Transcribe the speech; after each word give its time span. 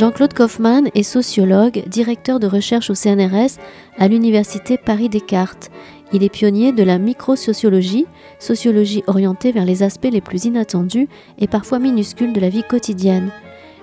Jean-Claude 0.00 0.32
Kaufmann 0.32 0.88
est 0.94 1.02
sociologue, 1.02 1.82
directeur 1.86 2.40
de 2.40 2.46
recherche 2.46 2.88
au 2.88 2.94
CNRS 2.94 3.60
à 3.98 4.08
l'Université 4.08 4.78
Paris-Descartes. 4.78 5.70
Il 6.14 6.24
est 6.24 6.30
pionnier 6.30 6.72
de 6.72 6.82
la 6.82 6.96
microsociologie, 6.96 8.06
sociologie 8.38 9.04
orientée 9.08 9.52
vers 9.52 9.66
les 9.66 9.82
aspects 9.82 10.08
les 10.10 10.22
plus 10.22 10.46
inattendus 10.46 11.06
et 11.38 11.46
parfois 11.46 11.78
minuscules 11.80 12.32
de 12.32 12.40
la 12.40 12.48
vie 12.48 12.62
quotidienne. 12.62 13.30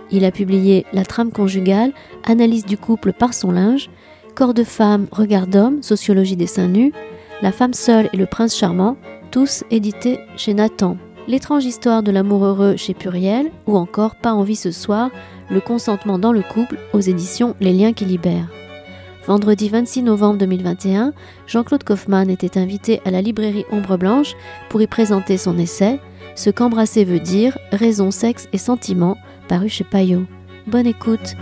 Il 0.10 0.26
a 0.26 0.32
publié 0.32 0.88
La 0.92 1.06
trame 1.06 1.32
conjugale, 1.32 1.94
analyse 2.24 2.66
du 2.66 2.80
couple 2.80 3.14
par 3.14 3.36
son 3.36 3.52
linge, 3.52 3.92
Corps 4.34 4.56
de 4.56 4.64
femme, 4.64 5.06
regard 5.12 5.46
d'homme, 5.46 5.84
sociologie 5.84 6.36
des 6.36 6.48
seins 6.48 6.68
nus, 6.68 6.94
La 7.44 7.52
femme 7.52 7.76
seule 7.76 8.10
et 8.12 8.18
le 8.18 8.26
prince 8.26 8.58
charmant, 8.58 8.98
tous 9.30 9.64
édités 9.70 10.18
chez 10.36 10.56
Nathan. 10.56 10.98
L'étrange 11.28 11.66
histoire 11.66 12.04
de 12.04 12.12
l'amour 12.12 12.46
heureux 12.46 12.78
chez 12.78 12.94
Puriel, 12.94 13.52
ou 13.66 13.76
encore 13.76 14.16
Pas 14.16 14.32
envie 14.32 14.56
ce 14.56 14.72
soir, 14.72 15.10
le 15.52 15.60
consentement 15.60 16.18
dans 16.18 16.32
le 16.32 16.42
couple 16.42 16.78
aux 16.94 17.02
éditions 17.02 17.54
Les 17.60 17.74
liens 17.74 17.92
qui 17.92 18.06
libèrent. 18.06 18.48
Vendredi 19.26 19.68
26 19.68 20.04
novembre 20.04 20.38
2021, 20.38 21.12
Jean-Claude 21.46 21.84
Kaufmann 21.84 22.30
était 22.30 22.58
invité 22.58 23.02
à 23.04 23.12
la 23.12 23.22
librairie 23.22 23.66
Ombre 23.72 23.98
Blanche 23.98 24.36
pour 24.70 24.82
y 24.82 24.88
présenter 24.88 25.38
son 25.38 25.58
essai 25.58 26.00
Ce 26.36 26.50
qu'embrasser 26.50 27.04
veut 27.04 27.20
dire, 27.20 27.58
raison, 27.74 28.10
sexe 28.10 28.48
et 28.54 28.58
sentiment, 28.58 29.18
paru 29.50 29.68
chez 29.68 29.84
Payot. 29.84 30.24
Bonne 30.66 30.88
écoute! 30.88 31.36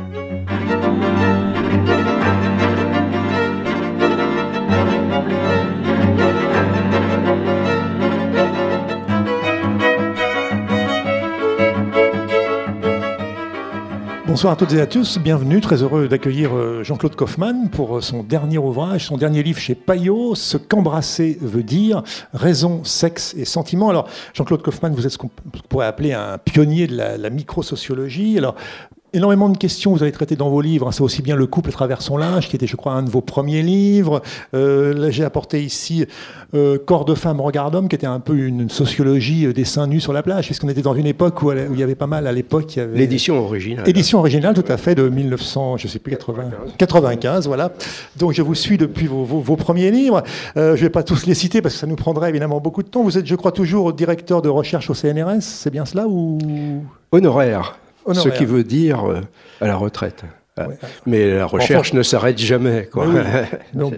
Bonsoir 14.36 14.52
à 14.52 14.58
toutes 14.58 14.73
et 14.73 14.81
à 14.81 14.86
tous, 14.86 15.17
bienvenue, 15.17 15.61
très 15.61 15.81
heureux 15.81 16.09
d'accueillir 16.09 16.53
euh, 16.53 16.83
Jean-Claude 16.83 17.16
Kaufmann 17.16 17.69
pour 17.69 17.95
euh, 17.95 18.02
son 18.02 18.22
dernier 18.22 18.58
ouvrage, 18.58 19.05
son 19.05 19.16
dernier 19.16 19.44
livre 19.44 19.59
chez 19.59 19.75
Payot, 19.75 20.36
Ce 20.36 20.58
qu'embrasser 20.58 21.38
veut 21.39 21.64
dire, 21.64 22.03
raison, 22.33 22.83
sexe 22.83 23.33
et 23.38 23.45
sentiment. 23.45 23.89
Alors 23.89 24.09
Jean-Claude 24.33 24.61
Kaufmann, 24.61 24.94
vous 24.94 25.05
êtes 25.05 25.14
ce 25.14 25.17
qu'on 25.17 25.30
pourrait 25.69 25.86
appeler 25.86 26.11
un 26.11 26.38
pionnier 26.38 26.86
de 26.88 26.97
la, 26.97 27.17
la 27.17 27.30
microsociologie. 27.30 28.38
Énormément 29.16 29.49
de 29.49 29.58
questions 29.58 29.94
vous 29.94 30.03
avez 30.03 30.11
traité 30.11 30.35
dans 30.35 30.49
vos 30.49 30.61
livres. 30.61 30.91
C'est 30.91 31.02
aussi 31.02 31.21
bien 31.21 31.35
le 31.35 31.47
couple 31.47 31.69
à 31.69 31.73
travers 31.73 32.02
son 32.02 32.17
linge, 32.17 32.47
qui 32.49 32.55
était, 32.55 32.67
je 32.67 32.75
crois, 32.75 32.94
un 32.94 33.03
de 33.03 33.09
vos 33.09 33.21
premiers 33.21 33.61
livres. 33.61 34.21
Euh, 34.53 35.09
j'ai 35.09 35.23
apporté 35.23 35.63
ici 35.63 36.05
euh, 36.53 36.77
Corps 36.77 37.05
de 37.05 37.16
femme, 37.16 37.39
regard 37.41 37.71
d'homme, 37.71 37.88
qui 37.88 37.95
était 37.95 38.08
un 38.08 38.19
peu 38.19 38.38
une 38.38 38.69
sociologie 38.69 39.52
des 39.53 39.66
seins 39.66 39.88
nus 39.88 40.02
sur 40.02 40.13
la 40.13 40.23
plage, 40.23 40.45
puisqu'on 40.45 40.69
était 40.69 40.81
dans 40.81 40.95
une 40.95 41.08
époque 41.08 41.41
où, 41.41 41.52
il 41.52 41.80
y 41.80 41.83
avait 41.83 41.95
pas 41.95 42.08
mal 42.08 42.27
à 42.27 42.31
l'époque. 42.31 42.80
L'édition 42.93 43.39
originale. 43.39 43.88
Édition 43.88 44.19
originale, 44.19 44.53
tout 44.53 44.71
à 44.71 44.77
fait, 44.77 44.95
de 44.95 45.08
1900, 45.08 45.77
je 45.77 45.88
sais 45.88 45.99
plus, 45.99 46.11
80, 46.11 46.52
95, 46.77 47.47
voilà. 47.47 47.71
Donc 48.17 48.33
je 48.33 48.41
vous 48.41 48.55
suis 48.55 48.77
depuis 48.77 49.08
vos, 49.08 49.23
vos, 49.23 49.55
premiers 49.55 49.91
livres. 49.91 50.23
Euh, 50.58 50.75
je 50.75 50.81
ne 50.81 50.86
vais 50.88 50.89
pas 50.89 51.03
tous 51.03 51.25
les 51.25 51.33
citer 51.33 51.61
parce 51.61 51.75
que 51.75 51.80
ça 51.80 51.88
nous 51.88 51.95
prendrait 51.95 52.30
évidemment 52.30 52.59
beaucoup 52.59 52.83
de 52.83 52.89
temps. 52.89 53.03
Vous 53.03 53.17
êtes, 53.17 53.25
je 53.25 53.36
crois, 53.36 53.52
toujours 53.52 53.93
directeur 53.93 54.41
de 54.41 54.49
recherche 54.49 54.89
au 54.89 54.93
CNRS, 54.93 55.41
c'est 55.41 55.71
bien 55.71 55.86
cela 55.86 56.08
ou? 56.08 56.38
Honoraire. 57.11 57.80
Ce 58.14 58.30
qui 58.30 58.45
veut 58.45 58.64
dire 58.64 59.09
euh, 59.09 59.22
à 59.61 59.67
la 59.67 59.75
retraite. 59.75 60.25
Mais 61.06 61.36
la 61.36 61.45
recherche 61.45 61.94
ne 61.94 62.02
s'arrête 62.02 62.38
jamais. 62.38 62.88
Quoi. 62.92 63.08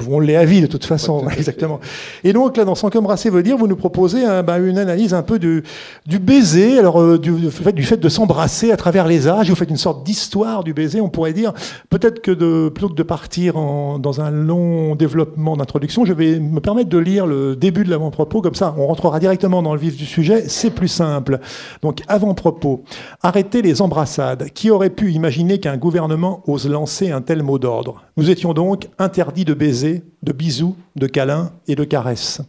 on 0.09 0.19
l'est 0.19 0.35
à 0.35 0.45
vie 0.45 0.61
de 0.61 0.67
toute 0.67 0.85
façon, 0.85 1.27
exactement. 1.29 1.79
Et 2.23 2.33
donc 2.33 2.57
là, 2.57 2.65
dans 2.65 2.75
Sans 2.75 2.89
embrasser 2.95 3.29
veut 3.29 3.43
dire, 3.43 3.57
vous 3.57 3.67
nous 3.67 3.75
proposez 3.75 4.23
bah, 4.43 4.57
une 4.57 4.77
analyse 4.77 5.13
un 5.13 5.21
peu 5.21 5.37
du, 5.39 5.63
du 6.05 6.19
baiser, 6.19 6.79
alors 6.79 6.99
euh, 7.01 7.19
du, 7.19 7.51
fait, 7.51 7.73
du 7.73 7.83
fait 7.83 7.97
de 7.97 8.09
s'embrasser 8.09 8.71
à 8.71 8.77
travers 8.77 9.07
les 9.07 9.27
âges. 9.27 9.49
Vous 9.49 9.55
faites 9.55 9.69
une 9.69 9.77
sorte 9.77 10.03
d'histoire 10.03 10.63
du 10.63 10.73
baiser, 10.73 10.99
on 10.99 11.09
pourrait 11.09 11.33
dire. 11.33 11.53
Peut-être 11.89 12.21
que 12.21 12.31
de, 12.31 12.69
plutôt 12.69 12.89
que 12.89 12.95
de 12.95 13.03
partir 13.03 13.57
en, 13.57 13.99
dans 13.99 14.21
un 14.21 14.31
long 14.31 14.95
développement 14.95 15.57
d'introduction, 15.57 16.05
je 16.05 16.13
vais 16.13 16.39
me 16.39 16.59
permettre 16.59 16.89
de 16.89 16.97
lire 16.97 17.27
le 17.27 17.55
début 17.55 17.83
de 17.83 17.89
l'avant-propos, 17.89 18.41
comme 18.41 18.55
ça 18.55 18.73
on 18.77 18.87
rentrera 18.87 19.19
directement 19.19 19.61
dans 19.61 19.73
le 19.73 19.79
vif 19.79 19.95
du 19.95 20.05
sujet, 20.05 20.45
c'est 20.47 20.71
plus 20.71 20.87
simple. 20.87 21.39
Donc 21.81 22.01
avant-propos, 22.07 22.83
arrêtez 23.21 23.61
les 23.61 23.81
embrassades. 23.81 24.49
Qui 24.53 24.71
aurait 24.71 24.89
pu 24.89 25.11
imaginer 25.11 25.59
qu'un 25.59 25.77
gouvernement 25.77 26.41
ose 26.47 26.67
lancer 26.67 27.11
un 27.11 27.21
tel 27.21 27.43
mot 27.43 27.59
d'ordre. 27.59 28.01
Nous 28.15 28.29
étions 28.29 28.53
donc 28.53 28.87
interdits 28.97 29.45
de 29.45 29.53
baisers, 29.53 30.01
de 30.23 30.31
bisous, 30.31 30.75
de 30.95 31.05
câlins 31.05 31.51
et 31.67 31.75
de 31.75 31.83
caresses. 31.83 32.41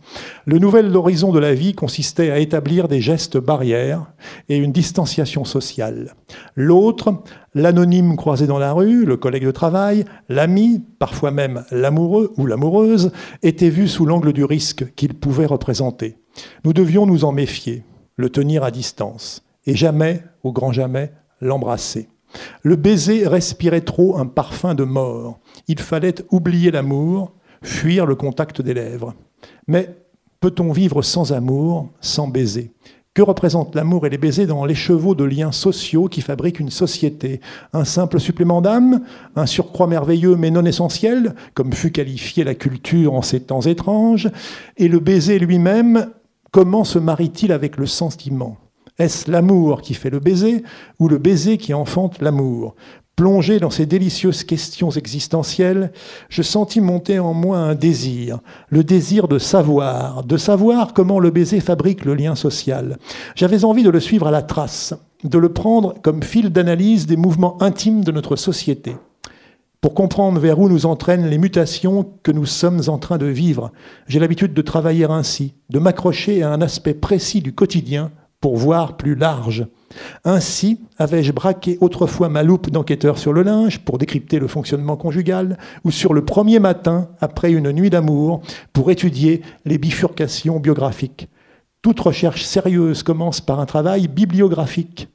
Le 0.47 0.59
nouvel 0.59 0.95
horizon 0.97 1.33
de 1.33 1.39
la 1.39 1.53
vie 1.53 1.75
consistait 1.75 2.31
à 2.31 2.39
établir 2.39 2.89
des 2.89 3.01
gestes 3.01 3.37
barrières 3.37 4.07
et 4.49 4.57
une 4.57 4.73
distanciation 4.73 5.45
sociale. 5.45 6.15
L'autre, 6.55 7.23
l'anonyme 7.55 8.17
croisé 8.17 8.47
dans 8.47 8.59
la 8.59 8.73
rue, 8.73 9.05
le 9.05 9.17
collègue 9.17 9.45
de 9.45 9.51
travail, 9.51 10.05
l'ami, 10.29 10.83
parfois 10.99 11.33
même 11.33 11.65
l'amoureux 11.71 12.33
ou 12.37 12.47
l'amoureuse, 12.47 13.11
était 13.43 13.71
vu 13.71 13.89
sous 13.89 14.07
l'angle 14.07 14.33
du 14.33 14.45
risque 14.45 14.95
qu'il 14.95 15.15
pouvait 15.15 15.47
représenter. 15.47 16.17
Nous 16.65 16.73
devions 16.73 17.05
nous 17.05 17.25
en 17.25 17.33
méfier, 17.33 17.85
le 18.17 18.31
tenir 18.31 18.63
à 18.63 18.71
distance, 18.71 19.45
et 19.67 19.75
jamais, 19.75 20.23
au 20.45 20.53
grand 20.53 20.73
jamais, 20.73 21.13
l'embrasser. 21.41 22.09
Le 22.63 22.77
baiser 22.77 23.27
respirait 23.27 23.81
trop 23.81 24.19
un 24.19 24.27
parfum 24.27 24.75
de 24.75 24.85
mort. 24.85 25.39
Il 25.67 25.81
fallait 25.81 26.15
oublier 26.31 26.71
l'amour, 26.71 27.33
fuir 27.63 28.07
le 28.07 28.15
contact 28.15 28.63
des 28.63 28.75
lèvres. 28.75 29.15
Mais 29.67 29.97
peut-on 30.41 30.73
vivre 30.73 31.03
sans 31.03 31.33
amour, 31.33 31.91
sans 32.01 32.29
baiser? 32.29 32.73
Que 33.15 33.23
représentent 33.23 33.75
l'amour 33.75 34.07
et 34.07 34.11
les 34.11 34.19
baisers 34.19 34.47
dans 34.47 34.65
les 34.65 34.77
chevaux 34.77 35.17
de 35.17 35.25
liens 35.25 35.51
sociaux 35.51 36.07
qui 36.07 36.21
fabriquent 36.21 36.61
une 36.61 36.71
société? 36.71 37.41
Un 37.73 37.85
simple 37.85 38.21
supplément 38.21 38.61
d'âme 38.61 39.03
Un 39.35 39.47
surcroît 39.47 39.89
merveilleux 39.89 40.37
mais 40.37 40.53
non 40.53 40.65
essentiel, 40.65 41.35
comme 41.55 41.73
fut 41.73 41.91
qualifiée 41.91 42.45
la 42.45 42.55
culture 42.55 43.15
en 43.15 43.23
ces 43.23 43.41
temps 43.41 43.63
étranges? 43.63 44.31
Et 44.77 44.87
le 44.87 45.01
baiser 45.01 45.41
lui-même, 45.41 46.11
comment 46.53 46.85
se 46.85 47.01
marie-t-il 47.01 47.51
avec 47.51 47.77
le 47.77 47.87
sentiment? 47.87 48.57
Est-ce 48.99 49.31
l'amour 49.31 49.81
qui 49.81 49.95
fait 49.95 50.11
le 50.11 50.19
baiser 50.19 50.65
ou 50.99 51.09
le 51.09 51.19
baiser 51.19 51.57
qui 51.57 51.73
enfante 51.73 52.21
l'amour? 52.21 52.75
Plongé 53.15 53.59
dans 53.59 53.71
ces 53.71 53.87
délicieuses 53.87 54.45
questions 54.45 54.91
existentielles, 54.91 55.93
je 56.29 56.43
sentis 56.43 56.81
monter 56.81 57.19
en 57.19 57.33
moi 57.33 57.59
un 57.59 57.75
désir, 57.75 58.39
le 58.69 58.85
désir 58.85 59.27
de 59.29 59.39
savoir, 59.39 60.25
de 60.25 60.37
savoir 60.37 60.95
comment 60.95 61.19
le 61.19 61.31
baiser 61.31 61.61
fabrique 61.61 62.05
le 62.05 62.15
lien 62.15 62.35
social. 62.35 62.99
J'avais 63.35 63.65
envie 63.65 63.83
de 63.83 63.91
le 63.91 64.01
suivre 64.01 64.29
à 64.29 64.33
la 64.33 64.43
trace, 64.43 64.95
de 65.25 65.39
le 65.39 65.53
prendre 65.53 65.95
comme 66.03 66.23
fil 66.23 66.51
d'analyse 66.51 67.07
des 67.07 67.17
mouvements 67.17 67.61
intimes 67.63 68.05
de 68.05 68.13
notre 68.13 68.37
société 68.37 68.97
pour 69.81 69.95
comprendre 69.95 70.41
vers 70.41 70.59
où 70.59 70.69
nous 70.69 70.87
entraînent 70.87 71.29
les 71.29 71.39
mutations 71.39 72.05
que 72.25 72.33
nous 72.33 72.47
sommes 72.47 72.83
en 72.89 72.99
train 72.99 73.17
de 73.17 73.27
vivre. 73.27 73.71
J'ai 74.09 74.19
l'habitude 74.19 74.53
de 74.53 74.63
travailler 74.63 75.05
ainsi, 75.05 75.55
de 75.71 75.79
m'accrocher 75.79 76.43
à 76.43 76.51
un 76.51 76.61
aspect 76.61 76.95
précis 76.95 77.41
du 77.41 77.55
quotidien 77.55 78.11
pour 78.41 78.57
voir 78.57 78.97
plus 78.97 79.15
large. 79.15 79.67
Ainsi 80.25 80.81
avais-je 80.99 81.33
braqué 81.33 81.79
autrefois 81.81 82.29
ma 82.29 82.43
loupe 82.43 82.71
d'enquêteur 82.71 83.19
sur 83.19 83.33
le 83.33 83.43
linge 83.43 83.81
pour 83.81 83.99
décrypter 83.99 84.39
le 84.39 84.47
fonctionnement 84.47 84.97
conjugal, 84.97 85.59
ou 85.85 85.91
sur 85.91 86.15
le 86.15 86.25
premier 86.25 86.59
matin, 86.59 87.09
après 87.21 87.53
une 87.53 87.73
nuit 87.73 87.91
d'amour, 87.91 88.43
pour 88.73 88.91
étudier 88.91 89.43
les 89.65 89.79
bifurcations 89.79 90.61
biographiques. 90.61 91.29
Toute 91.83 92.01
recherche 92.01 92.45
sérieuse 92.45 93.03
commence 93.03 93.41
par 93.41 93.61
un 93.61 93.67
travail 93.67 94.09
bibliographique. 94.09 95.09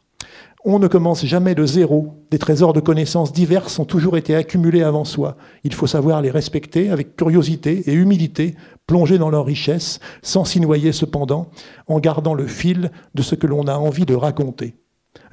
On 0.66 0.80
ne 0.80 0.88
commence 0.88 1.26
jamais 1.26 1.56
de 1.56 1.66
zéro. 1.66 2.24
Des 2.32 2.40
trésors 2.40 2.72
de 2.72 2.80
connaissances 2.80 3.34
diverses 3.34 3.80
ont 3.80 3.86
toujours 3.86 4.16
été 4.16 4.34
accumulés 4.34 4.82
avant 4.82 5.04
soi. 5.04 5.36
Il 5.66 5.74
faut 5.74 5.88
savoir 5.88 6.22
les 6.22 6.32
respecter 6.32 6.90
avec 6.90 7.18
curiosité 7.18 7.84
et 7.88 7.94
humilité, 7.94 8.56
plonger 8.88 9.18
dans 9.18 9.30
leur 9.30 9.46
richesse, 9.46 10.00
sans 10.22 10.46
s'y 10.46 10.62
noyer 10.62 10.94
cependant, 10.94 11.50
en 11.88 12.00
gardant 12.00 12.34
le 12.34 12.48
fil 12.48 12.92
de 13.14 13.22
ce 13.22 13.36
que 13.36 13.46
l'on 13.46 13.68
a 13.68 13.76
envie 13.76 14.06
de 14.06 14.16
raconter. 14.16 14.78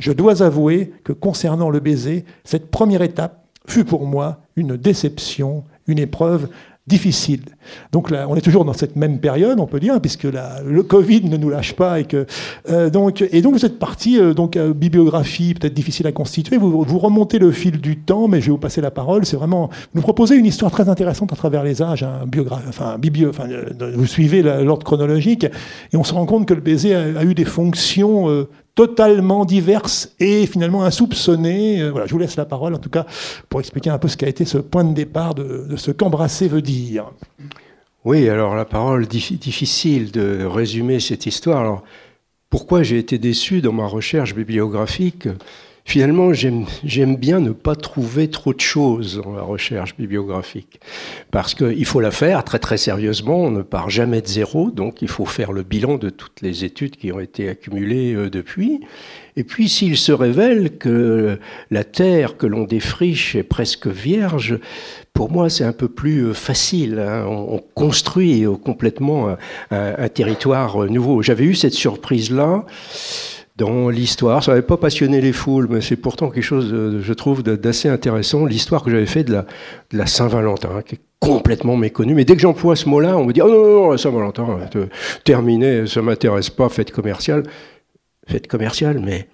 Je 0.01 0.11
dois 0.11 0.43
avouer 0.43 0.93
que 1.05 1.13
concernant 1.13 1.71
le 1.71 1.79
baiser, 1.79 2.25
cette 2.43 2.73
première 2.73 3.03
étape 3.03 3.47
fut 3.69 3.85
pour 3.85 4.07
moi 4.07 4.41
une 4.57 4.77
déception, 4.77 5.63
une 5.87 6.01
épreuve 6.01 6.49
difficile. 6.87 7.43
Donc 7.93 8.11
là, 8.11 8.27
on 8.29 8.35
est 8.35 8.41
toujours 8.41 8.65
dans 8.65 8.73
cette 8.73 8.97
même 8.97 9.21
période, 9.21 9.61
on 9.61 9.67
peut 9.67 9.81
dire, 9.81 10.01
puisque 10.01 10.25
le 10.25 10.83
Covid 10.83 11.23
ne 11.25 11.37
nous 11.37 11.49
lâche 11.49 11.75
pas 11.75 12.01
et 12.01 12.05
que 12.05 12.27
euh, 12.69 12.91
donc 12.91 13.23
et 13.31 13.43
donc 13.43 13.55
vous 13.55 13.65
êtes 13.65 13.79
parti 13.79 14.19
euh, 14.19 14.35
donc 14.35 14.57
euh, 14.57 14.73
bibliographie 14.73 15.55
peut-être 15.55 15.75
difficile 15.75 16.07
à 16.07 16.13
constituer. 16.13 16.57
Vous, 16.57 16.83
vous 16.83 16.99
remontez 16.99 17.39
le 17.39 17.53
fil 17.53 17.81
du 17.81 17.99
temps, 17.99 18.29
mais 18.29 18.41
je 18.41 18.47
vais 18.47 18.53
vous 18.53 18.59
passer 18.59 18.81
la 18.81 18.91
parole. 18.91 19.25
C'est 19.25 19.37
vraiment 19.37 19.69
vous 19.69 20.01
nous 20.01 20.03
proposez 20.03 20.37
une 20.37 20.47
histoire 20.47 20.71
très 20.71 20.89
intéressante 20.89 21.33
à 21.33 21.37
travers 21.37 21.63
les 21.63 21.81
âges, 21.83 22.03
un 22.03 22.27
biographie, 22.27 22.67
enfin, 22.69 22.99
biblio, 22.99 23.29
enfin 23.29 23.47
vous 23.95 24.07
suivez 24.07 24.43
l'ordre 24.43 24.85
chronologique 24.85 25.45
et 25.45 25.97
on 25.97 26.05
se 26.05 26.15
rend 26.15 26.27
compte 26.27 26.47
que 26.47 26.55
le 26.55 26.61
baiser 26.61 26.95
a, 26.95 27.21
a 27.21 27.25
eu 27.25 27.35
des 27.35 27.45
fonctions 27.45 28.47
totalement 28.75 29.45
diverses 29.45 30.15
et 30.21 30.47
finalement 30.47 30.85
insoupçonnées. 30.85 31.81
Euh, 31.81 31.91
voilà, 31.91 32.07
je 32.07 32.13
vous 32.13 32.19
laisse 32.19 32.37
la 32.37 32.45
parole 32.45 32.75
en 32.75 32.79
tout 32.79 32.91
cas 32.91 33.07
pour 33.49 33.61
expliquer 33.61 33.91
un 33.91 33.99
peu 33.99 34.09
ce 34.09 34.17
qu'a 34.17 34.29
été 34.29 34.45
ce 34.45 34.59
point 34.59 34.85
de 34.85 34.95
départ 34.95 35.35
de, 35.35 35.77
ce 35.77 35.91
qu'embrasser 35.91 36.49
veut 36.49 36.63
dire. 36.63 37.11
Oui, 38.05 38.29
alors 38.29 38.55
la 38.55 38.65
parole 38.65 39.07
difficile 39.07 40.11
de 40.11 40.45
résumer 40.45 41.01
cette 41.01 41.27
histoire. 41.27 41.61
Alors, 41.61 41.83
pourquoi 42.49 42.83
j'ai 42.83 42.99
été 42.99 43.19
déçu 43.19 43.61
dans 43.61 43.73
ma 43.73 43.87
recherche 43.87 44.35
bibliographique 44.35 45.29
finalement, 45.91 46.33
j'aime 46.33 47.17
bien 47.17 47.41
ne 47.41 47.51
pas 47.51 47.75
trouver 47.75 48.31
trop 48.31 48.55
de 48.55 48.61
choses 48.61 49.21
dans 49.25 49.33
la 49.33 49.43
recherche 49.43 49.97
bibliographique. 49.97 50.79
Parce 51.33 51.53
qu'il 51.53 51.85
faut 51.85 52.01
la 52.01 52.13
faire 52.13 52.45
très 52.45 52.61
très 52.61 52.77
sérieusement, 52.77 53.39
on 53.39 53.51
ne 53.51 53.63
part 53.63 53.91
jamais 53.91 54.21
de 54.21 54.29
zéro, 54.29 54.71
donc 54.71 55.03
il 55.03 55.09
faut 55.09 55.25
faire 55.25 55.51
le 55.51 55.65
bilan 55.65 55.99
de 55.99 56.09
toutes 56.09 56.43
les 56.43 56.65
études 56.65 56.95
qui 56.95 57.11
ont 57.11 57.19
été 57.19 57.49
accumulées 57.49 58.15
euh, 58.15 58.31
depuis. 58.31 58.83
Et 59.35 59.43
puis 59.43 59.69
s'il 59.69 59.97
se 59.97 60.13
révèle 60.13 60.79
que 60.79 61.41
la 61.73 61.83
terre 61.83 62.37
que 62.37 62.47
l'on 62.47 62.65
défriche 62.65 63.35
est 63.35 63.43
presque 63.43 63.89
vierge, 63.89 64.61
pour 65.13 65.33
moi 65.33 65.51
c'est 65.51 65.65
un 65.65 65.73
peu 65.73 65.89
plus 65.89 66.27
euh, 66.27 66.35
facile. 66.35 67.01
Hein. 67.01 67.27
On, 67.27 67.59
construit 67.75 68.47
euh, 68.47 68.55
complètement 68.55 69.35
un 69.71 70.09
territoire 70.09 70.85
nouveau. 70.85 71.23
J'avais 71.23 71.45
eu 71.45 71.55
cette 71.55 71.75
surprise-là 71.75 72.65
dans 73.61 73.91
l'histoire. 73.91 74.43
Ça 74.43 74.53
n'avait 74.53 74.67
pas 74.67 74.79
passionné 74.79 75.21
les 75.21 75.33
foules, 75.33 75.69
mais 75.69 75.83
c'est 75.83 75.97
pourtant 75.97 76.31
quelque 76.31 76.43
chose, 76.43 77.01
je 77.01 77.13
trouve, 77.13 77.43
d'assez 77.43 77.89
intéressant. 77.89 78.47
L'histoire 78.47 78.83
que 78.83 78.91
j'avais 78.91 79.07
fait 79.07 79.23
de 79.23 79.45
la, 79.93 80.07
Saint-Valentin, 80.07 80.83
qui 80.83 80.95
est 80.97 81.01
complètement 81.21 81.77
méconnue. 81.77 82.15
Mais 82.15 82.25
dès 82.25 82.35
que 82.35 82.41
j'emploie 82.41 82.75
ce 82.75 82.89
mot-là, 82.89 83.19
on 83.19 83.27
me 83.27 83.33
dit 83.33 83.43
Oh 83.43 83.49
non, 83.49 83.91
la 83.91 83.99
Saint-Valentin, 83.99 84.59
terminé, 85.25 85.87
ça 85.87 86.01
m'intéresse 86.01 86.49
pas, 86.49 86.71
fête 86.71 86.91
commerciale. 86.91 87.43
Fête 88.27 88.47
commerciale, 88.47 88.99
mais 88.99 89.29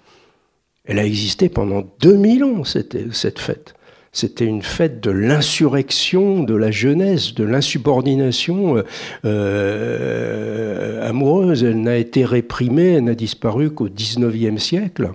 elle 0.83 0.99
a 0.99 1.05
existé 1.05 1.47
pendant 1.47 1.83
2000 2.01 2.43
ans, 2.43 2.63
cette 2.63 3.39
fête. 3.39 3.76
C'était 4.11 4.45
une 4.45 4.61
fête 4.61 5.01
de 5.01 5.11
l'insurrection 5.11 6.43
de 6.43 6.55
la 6.55 6.71
jeunesse, 6.71 7.33
de 7.33 7.43
l'insubordination 7.43 8.77
euh, 8.77 8.83
euh, 9.25 11.07
amoureuse. 11.07 11.63
Elle 11.63 11.81
n'a 11.81 11.97
été 11.97 12.25
réprimée, 12.25 12.93
elle 12.93 13.05
n'a 13.05 13.15
disparu 13.15 13.69
qu'au 13.71 13.89
XIXe 13.89 14.61
siècle, 14.61 15.11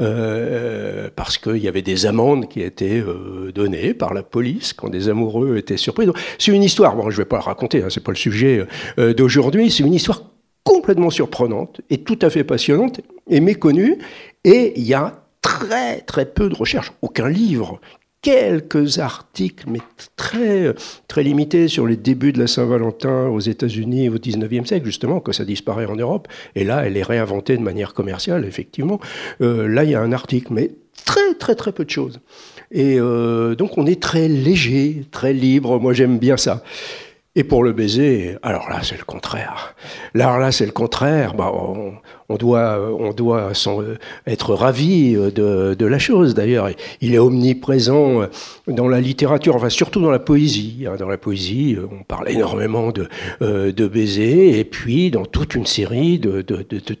euh, 0.00 1.08
parce 1.16 1.38
qu'il 1.38 1.58
y 1.58 1.68
avait 1.68 1.82
des 1.82 2.06
amendes 2.06 2.48
qui 2.48 2.62
étaient 2.62 3.02
données 3.54 3.94
par 3.94 4.14
la 4.14 4.22
police 4.22 4.72
quand 4.72 4.90
des 4.90 5.08
amoureux 5.08 5.56
étaient 5.56 5.76
surpris. 5.76 6.06
C'est 6.38 6.52
une 6.52 6.62
histoire, 6.62 6.96
bon, 6.96 7.10
je 7.10 7.16
ne 7.16 7.22
vais 7.22 7.28
pas 7.28 7.36
la 7.36 7.42
raconter, 7.42 7.82
hein, 7.82 7.88
c'est 7.90 8.02
pas 8.02 8.12
le 8.12 8.16
sujet 8.16 8.64
d'aujourd'hui, 8.96 9.70
c'est 9.70 9.82
une 9.82 9.94
histoire 9.94 10.22
complètement 10.62 11.10
surprenante 11.10 11.80
et 11.90 11.98
tout 11.98 12.18
à 12.22 12.30
fait 12.30 12.44
passionnante 12.44 13.00
et 13.28 13.40
méconnue. 13.40 13.98
Et 14.44 14.74
il 14.76 14.84
y 14.84 14.94
a 14.94 15.22
très 15.40 16.00
très 16.00 16.26
peu 16.26 16.48
de 16.48 16.54
recherches, 16.54 16.92
aucun 17.02 17.28
livre 17.28 17.80
quelques 18.26 18.98
articles, 18.98 19.66
mais 19.70 19.78
très, 20.16 20.74
très 21.06 21.22
limités 21.22 21.68
sur 21.68 21.86
les 21.86 21.96
débuts 21.96 22.32
de 22.32 22.40
la 22.40 22.48
Saint-Valentin 22.48 23.28
aux 23.28 23.38
États-Unis 23.38 24.08
au 24.08 24.18
XIXe 24.18 24.66
siècle, 24.66 24.84
justement, 24.84 25.20
quand 25.20 25.30
ça 25.30 25.44
disparaît 25.44 25.86
en 25.86 25.94
Europe. 25.94 26.26
Et 26.56 26.64
là, 26.64 26.84
elle 26.84 26.96
est 26.96 27.04
réinventée 27.04 27.56
de 27.56 27.62
manière 27.62 27.94
commerciale, 27.94 28.44
effectivement. 28.44 28.98
Euh, 29.42 29.68
là, 29.68 29.84
il 29.84 29.90
y 29.90 29.94
a 29.94 30.00
un 30.00 30.10
article, 30.10 30.48
mais 30.52 30.72
très, 31.04 31.34
très, 31.38 31.54
très 31.54 31.70
peu 31.70 31.84
de 31.84 31.90
choses. 31.90 32.18
Et 32.72 32.98
euh, 32.98 33.54
donc, 33.54 33.78
on 33.78 33.86
est 33.86 34.02
très 34.02 34.26
léger, 34.26 35.04
très 35.12 35.32
libre. 35.32 35.78
Moi, 35.78 35.92
j'aime 35.92 36.18
bien 36.18 36.36
ça. 36.36 36.64
Et 37.38 37.44
pour 37.44 37.62
le 37.62 37.72
baiser, 37.72 38.36
alors 38.42 38.70
là, 38.70 38.78
c'est 38.82 38.96
le 38.96 39.04
contraire. 39.04 39.76
Là, 40.14 40.38
là, 40.38 40.50
c'est 40.52 40.64
le 40.64 40.72
contraire. 40.72 41.34
Bah, 41.34 41.52
on, 42.28 42.34
doit, 42.36 42.80
on 42.98 43.12
doit 43.12 43.52
être 44.26 44.54
ravi 44.54 45.12
de, 45.12 45.74
de 45.78 45.86
la 45.86 45.98
chose. 45.98 46.34
D'ailleurs, 46.34 46.70
il 47.02 47.14
est 47.14 47.18
omniprésent 47.18 48.22
dans 48.66 48.88
la 48.88 49.02
littérature, 49.02 49.54
enfin 49.54 49.68
surtout 49.68 50.00
dans 50.00 50.10
la 50.10 50.18
poésie. 50.18 50.86
Hein. 50.88 50.96
Dans 50.98 51.08
la 51.08 51.18
poésie, 51.18 51.76
on 51.92 52.04
parle 52.04 52.30
énormément 52.30 52.90
de, 52.90 53.06
euh, 53.42 53.70
de 53.70 53.86
baiser, 53.86 54.58
et 54.58 54.64
puis 54.64 55.10
dans 55.10 55.26
toute 55.26 55.54
une 55.54 55.66
série 55.66 56.18
de, 56.18 56.40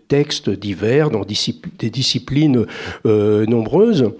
textes 0.08 0.50
divers, 0.50 1.08
dans 1.08 1.22
des 1.22 1.90
disciplines 1.90 2.66
euh, 3.06 3.46
nombreuses 3.46 4.12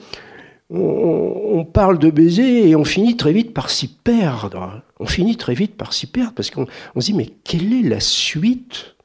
on, 0.70 1.64
parle 1.64 1.98
de 1.98 2.10
baiser 2.10 2.68
et 2.68 2.76
on 2.76 2.84
finit 2.84 3.16
très 3.16 3.32
vite 3.32 3.54
par 3.54 3.70
s'y 3.70 3.88
perdre. 3.88 4.82
On 4.98 5.06
finit 5.06 5.36
très 5.36 5.54
vite 5.54 5.76
par 5.76 5.92
s'y 5.92 6.06
perdre 6.06 6.32
parce 6.32 6.50
qu'on 6.50 6.66
se 6.96 7.06
dit 7.06 7.14
mais 7.14 7.30
quelle 7.44 7.72
est 7.72 7.88
la 7.88 8.00
suite? 8.00 8.96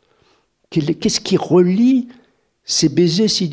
Qu'est-ce 0.69 1.19
qui 1.19 1.35
relie 1.35 2.07
ces 2.63 2.87
baisers 2.87 3.29
si, 3.29 3.49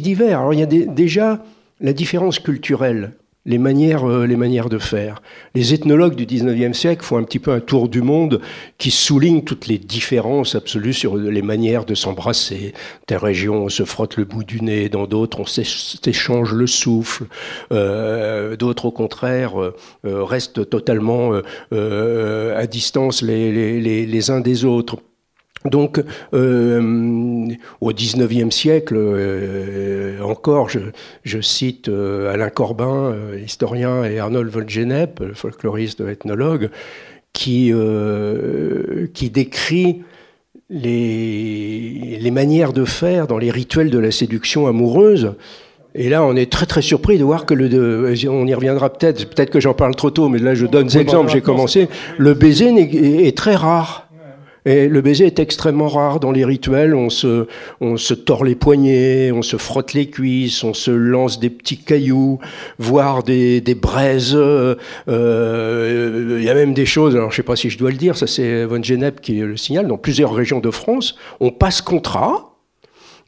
divers? 0.00 0.40
Alors 0.40 0.54
il 0.54 0.60
y 0.60 0.62
a 0.62 0.66
déjà 0.66 1.44
la 1.80 1.92
différence 1.92 2.38
culturelle 2.38 3.12
les 3.44 3.58
manières, 3.58 4.08
euh, 4.08 4.26
les 4.26 4.36
manières 4.36 4.68
de 4.68 4.78
faire. 4.78 5.20
Les 5.54 5.74
ethnologues 5.74 6.14
du 6.14 6.26
19e 6.26 6.74
siècle 6.74 7.04
font 7.04 7.16
un 7.16 7.24
petit 7.24 7.40
peu 7.40 7.50
un 7.50 7.60
tour 7.60 7.88
du 7.88 8.00
monde 8.00 8.40
qui 8.78 8.90
souligne 8.90 9.42
toutes 9.42 9.66
les 9.66 9.78
différences 9.78 10.54
absolues 10.54 10.92
sur 10.92 11.16
les 11.16 11.42
manières 11.42 11.84
de 11.84 11.94
s'embrasser. 11.94 12.72
Des 13.08 13.16
régions, 13.16 13.64
on 13.64 13.68
se 13.68 13.84
frotte 13.84 14.16
le 14.16 14.24
bout 14.24 14.44
du 14.44 14.60
nez, 14.60 14.88
dans 14.88 15.06
d'autres, 15.06 15.40
on 15.40 15.46
s'échange 15.46 16.52
le 16.52 16.66
souffle. 16.68 17.24
Euh, 17.72 18.56
d'autres, 18.56 18.86
au 18.86 18.92
contraire, 18.92 19.60
euh, 19.60 19.74
restent 20.04 20.68
totalement 20.68 21.32
à 21.72 22.66
distance 22.66 23.22
les, 23.22 24.30
uns 24.30 24.40
des 24.40 24.64
autres. 24.64 24.98
Donc, 25.64 26.02
euh, 26.34 27.48
au 27.80 27.92
XIXe 27.92 28.54
siècle, 28.54 28.96
euh, 28.96 30.20
encore, 30.22 30.68
je, 30.68 31.40
cite 31.40 31.88
euh, 31.88 32.32
Alain 32.32 32.50
Corbin, 32.50 33.14
historien, 33.44 34.04
et 34.04 34.18
Arnold 34.18 34.50
Volgenep, 34.50 35.22
folkloriste 35.34 36.00
ethnologue, 36.00 36.70
qui, 37.32 37.72
qui 39.14 39.30
décrit 39.30 40.02
les, 40.68 42.18
les, 42.20 42.30
manières 42.30 42.72
de 42.72 42.84
faire 42.84 43.26
dans 43.26 43.38
les 43.38 43.50
rituels 43.50 43.90
de 43.90 43.98
la 43.98 44.10
séduction 44.10 44.66
amoureuse. 44.66 45.34
Et 45.94 46.08
là, 46.08 46.24
on 46.24 46.34
est 46.36 46.50
très 46.50 46.66
très 46.66 46.82
surpris 46.82 47.18
de 47.18 47.24
voir 47.24 47.44
que 47.44 47.54
le, 47.54 48.14
on 48.28 48.46
y 48.46 48.54
reviendra 48.54 48.90
peut-être, 48.90 49.28
peut-être 49.28 49.50
que 49.50 49.60
j'en 49.60 49.74
parle 49.74 49.94
trop 49.94 50.10
tôt, 50.10 50.28
mais 50.28 50.38
là 50.38 50.54
je 50.54 50.66
donne 50.66 50.86
des 50.86 50.98
exemples, 50.98 51.30
j'ai 51.30 51.42
commencé. 51.42 51.88
Le 52.16 52.34
baiser 52.34 52.68
est 53.26 53.36
très 53.36 53.54
rare. 53.54 54.01
Et 54.64 54.88
le 54.88 55.00
baiser 55.00 55.26
est 55.26 55.38
extrêmement 55.38 55.88
rare 55.88 56.20
dans 56.20 56.30
les 56.30 56.44
rituels. 56.44 56.94
On 56.94 57.10
se, 57.10 57.46
on 57.80 57.96
se 57.96 58.14
tord 58.14 58.44
les 58.44 58.54
poignets, 58.54 59.32
on 59.32 59.42
se 59.42 59.56
frotte 59.56 59.92
les 59.92 60.08
cuisses, 60.08 60.62
on 60.62 60.74
se 60.74 60.90
lance 60.90 61.40
des 61.40 61.50
petits 61.50 61.78
cailloux, 61.78 62.38
voire 62.78 63.22
des, 63.22 63.60
des 63.60 63.74
braises. 63.74 64.36
Euh, 64.36 64.76
il 66.38 66.44
y 66.44 66.50
a 66.50 66.54
même 66.54 66.74
des 66.74 66.86
choses, 66.86 67.16
alors 67.16 67.30
je 67.30 67.34
ne 67.34 67.36
sais 67.36 67.42
pas 67.42 67.56
si 67.56 67.70
je 67.70 67.78
dois 67.78 67.90
le 67.90 67.96
dire, 67.96 68.16
ça 68.16 68.26
c'est 68.26 68.64
Von 68.64 68.82
Genep 68.82 69.20
qui 69.20 69.34
le 69.34 69.56
signale, 69.56 69.88
dans 69.88 69.98
plusieurs 69.98 70.32
régions 70.32 70.60
de 70.60 70.70
France, 70.70 71.16
on 71.40 71.50
passe 71.50 71.82
contrat 71.82 72.51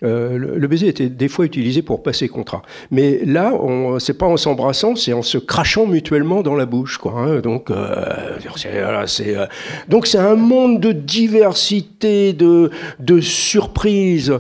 euh, 0.03 0.37
le, 0.37 0.69
baiser 0.69 0.89
était 0.89 1.09
des 1.09 1.29
fois 1.29 1.45
utilisé 1.45 1.83
pour 1.83 2.03
passer 2.03 2.29
contrat. 2.29 2.63
Mais 2.91 3.21
là, 3.25 3.53
c'est 3.99 4.19
pas 4.19 4.27
en 4.27 4.37
s'embrassant, 4.37 4.97
c'est 4.97 5.13
en 5.13 5.23
se 5.23 5.39
crachant 5.39 5.87
mutuellement 5.87 6.43
dans 6.43 6.57
la 6.57 6.67
bouche. 6.67 6.99
Quoi, 6.99 7.13
hein. 7.17 7.41
Donc, 7.41 7.71
euh, 7.71 8.05
c'est 8.57 9.37
euh, 9.37 9.47
donc 9.89 10.07
c'est 10.07 10.19
un 10.19 10.35
monde 10.35 10.81
de 10.81 10.93
diversité, 10.93 12.33
de, 12.33 12.71
de 12.99 13.21
surprises. 13.21 14.35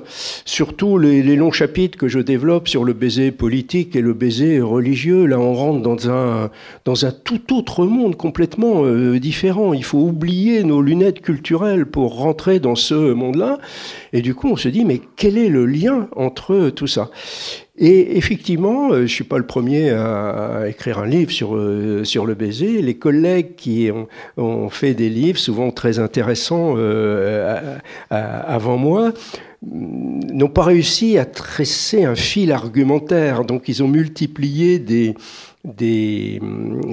Surtout 0.45 0.99
les, 0.99 1.23
les, 1.23 1.37
longs 1.37 1.53
chapitres 1.53 1.99
que 1.99 2.09
je 2.09 2.19
développe 2.19 2.69
sur 2.69 2.85
le 2.85 2.93
baiser 2.93 3.31
politique 3.31 3.97
et 3.97 4.01
le 4.01 4.13
baiser 4.13 4.61
religieux. 4.61 5.27
Là, 5.27 5.39
on 5.39 5.55
rentre 5.55 5.83
dans 5.83 6.11
un, 6.11 6.51
dans 6.85 7.07
un 7.07 7.11
tout 7.11 7.57
autre 7.57 7.87
monde 7.87 8.17
complètement 8.17 8.85
différent. 9.17 9.73
Il 9.73 9.85
faut 9.85 9.99
oublier 9.99 10.65
nos 10.65 10.83
lunettes 10.83 11.21
culturelles 11.21 11.87
pour 11.87 12.17
rentrer 12.17 12.61
dans 12.61 12.75
ce 12.75 13.13
monde-là. 13.13 13.59
Et 14.13 14.23
du 14.23 14.35
coup, 14.35 14.49
on 14.49 14.57
se 14.57 14.69
dit, 14.69 14.85
mais 14.85 15.01
quel 15.17 15.39
est 15.39 15.44
le 15.49 15.67
lien 15.67 16.09
entre 16.17 16.71
tout 16.71 16.87
ça 16.87 17.11
et 17.77 18.17
effectivement, 18.17 18.93
euh, 18.93 19.03
je 19.03 19.13
suis 19.13 19.25
pas 19.25 19.39
le 19.39 19.47
premier 19.47 19.91
à, 19.91 20.69
écrire 20.69 21.01
un 21.01 21.07
livre 21.07 21.33
sur, 21.33 21.57
euh, 21.57 22.05
sur 22.05 22.25
le 22.25 22.35
baiser. 22.35 22.81
Les 22.83 22.95
collègues 22.95 23.57
qui 23.57 23.91
ont, 24.37 24.69
fait 24.69 24.95
des 24.95 25.09
livres, 25.09 25.39
souvent 25.39 25.71
très 25.73 25.99
intéressants 25.99 26.75
euh, 26.77 27.79
avant 28.11 28.77
moi, 28.77 29.13
n'ont 29.73 30.49
pas 30.49 30.63
réussi 30.63 31.19
à 31.19 31.25
tresser 31.25 32.05
un 32.05 32.15
fil 32.15 32.53
argumentaire. 32.53 33.45
Donc 33.45 33.69
ils 33.69 33.83
ont 33.83 33.89
multiplié 33.89 34.79
des, 34.79 35.15
des, 35.65 36.41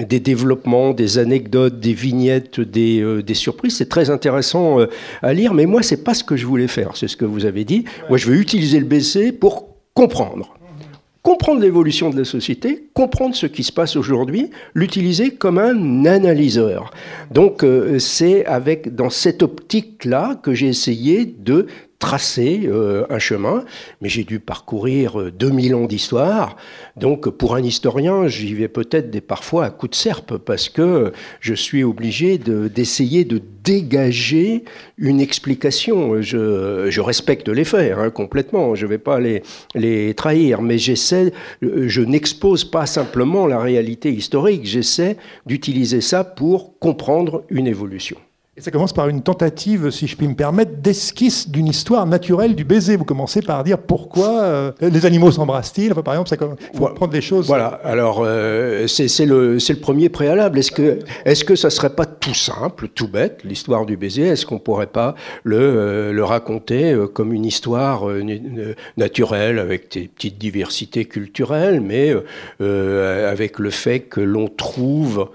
des 0.08 0.20
développements, 0.20 0.92
des 0.92 1.18
anecdotes, 1.18 1.78
des 1.78 1.92
vignettes, 1.92 2.60
des, 2.60 3.00
euh, 3.00 3.22
des 3.22 3.34
surprises. 3.34 3.76
C'est 3.76 3.88
très 3.88 4.10
intéressant 4.10 4.80
euh, 4.80 4.86
à 5.22 5.34
lire, 5.34 5.52
mais 5.52 5.66
moi, 5.66 5.82
c'est 5.82 6.02
pas 6.02 6.14
ce 6.14 6.24
que 6.24 6.36
je 6.36 6.46
voulais 6.46 6.68
faire. 6.68 6.96
C'est 6.96 7.08
ce 7.08 7.16
que 7.16 7.26
vous 7.26 7.44
avez 7.44 7.64
dit. 7.64 7.84
Moi, 8.08 8.18
je 8.18 8.28
veux 8.28 8.36
utiliser 8.36 8.80
le 8.80 8.86
BC 8.86 9.32
pour 9.32 9.68
comprendre. 9.94 10.54
Comprendre 11.22 11.60
l'évolution 11.60 12.10
de 12.10 12.18
la 12.18 12.24
société, 12.24 12.88
comprendre 12.94 13.36
ce 13.36 13.46
qui 13.46 13.62
se 13.62 13.70
passe 13.70 13.94
aujourd'hui, 13.94 14.50
l'utiliser 14.74 15.30
comme 15.30 15.58
un 15.58 16.04
analyseur. 16.04 16.90
Donc, 17.30 17.62
euh, 17.62 18.00
c'est 18.00 18.44
avec 18.46 18.96
dans 18.96 19.10
cette 19.10 19.42
optique-là 19.42 20.40
que 20.42 20.52
j'ai 20.52 20.66
essayé 20.66 21.24
de 21.24 21.68
tracé 22.02 22.62
euh, 22.64 23.06
un 23.10 23.20
chemin, 23.20 23.64
mais 24.00 24.08
j'ai 24.08 24.24
dû 24.24 24.40
parcourir 24.40 25.30
2000 25.30 25.76
ans 25.76 25.86
d'histoire. 25.86 26.56
Donc 26.96 27.28
pour 27.30 27.54
un 27.54 27.62
historien, 27.62 28.26
j'y 28.26 28.54
vais 28.54 28.66
peut-être 28.66 29.08
parfois 29.20 29.66
à 29.66 29.70
coups 29.70 29.90
de 29.90 29.94
serpe 29.94 30.36
parce 30.36 30.68
que 30.68 31.12
je 31.38 31.54
suis 31.54 31.84
obligé 31.84 32.38
d'essayer 32.38 33.24
de, 33.24 33.40
dégager 33.62 34.64
une 34.98 35.20
explication. 35.20 36.20
Je, 36.20 37.00
respecte 37.00 37.48
les 37.48 37.64
faits 37.64 37.94
hein, 37.96 38.10
complètement, 38.10 38.74
je 38.74 38.84
ne 38.84 38.90
vais 38.90 38.98
pas 38.98 39.20
les, 39.20 39.44
les 39.76 40.12
trahir, 40.14 40.60
mais 40.60 40.78
j'essaie, 40.78 41.32
je 41.62 42.02
n'expose 42.02 42.64
pas 42.64 42.86
simplement 42.86 43.46
la 43.46 43.60
réalité 43.60 44.10
historique, 44.10 44.66
j'essaie 44.66 45.16
d'utiliser 45.46 46.00
ça 46.00 46.24
pour 46.24 46.80
comprendre 46.80 47.44
une 47.48 47.68
évolution. 47.68 48.16
Ça 48.62 48.70
commence 48.70 48.92
par 48.92 49.08
une 49.08 49.22
tentative, 49.22 49.90
si 49.90 50.06
je 50.06 50.16
puis 50.16 50.28
me 50.28 50.36
permettre, 50.36 50.76
d'esquisse 50.76 51.48
d'une 51.48 51.66
histoire 51.66 52.06
naturelle 52.06 52.54
du 52.54 52.62
baiser. 52.62 52.94
Vous 52.94 53.04
commencez 53.04 53.42
par 53.42 53.64
dire 53.64 53.76
pourquoi 53.76 54.40
euh, 54.42 54.70
les 54.80 55.04
animaux 55.04 55.32
s'embrassent-ils? 55.32 55.92
par 55.94 56.14
exemple, 56.14 56.28
ça 56.28 56.36
faut 56.72 56.86
prendre 56.94 57.12
des 57.12 57.20
choses. 57.20 57.48
Voilà. 57.48 57.80
Alors 57.82 58.22
euh, 58.24 58.86
c'est 58.86 59.26
le, 59.26 59.56
le 59.56 59.80
premier 59.80 60.08
préalable. 60.08 60.60
Est-ce 60.60 61.44
que 61.44 61.56
ça 61.56 61.70
serait 61.70 61.96
pas 61.96 62.06
tout 62.06 62.34
simple, 62.34 62.86
tout 62.86 63.08
bête, 63.08 63.40
l'histoire 63.42 63.84
du 63.84 63.96
baiser? 63.96 64.28
Est-ce 64.28 64.46
qu'on 64.46 64.60
pourrait 64.60 64.86
pas 64.86 65.16
le, 65.42 65.56
euh, 65.58 66.12
le 66.12 66.22
raconter 66.22 66.96
comme 67.14 67.32
une 67.32 67.44
histoire 67.44 68.04
naturelle 68.96 69.58
avec 69.58 69.90
des 69.90 70.06
petites 70.06 70.38
diversités 70.38 71.06
culturelles, 71.06 71.80
mais 71.80 72.14
avec 72.60 73.58
le 73.58 73.70
fait 73.70 74.00
que 74.00 74.20
l'on 74.20 74.46
trouve 74.46 75.28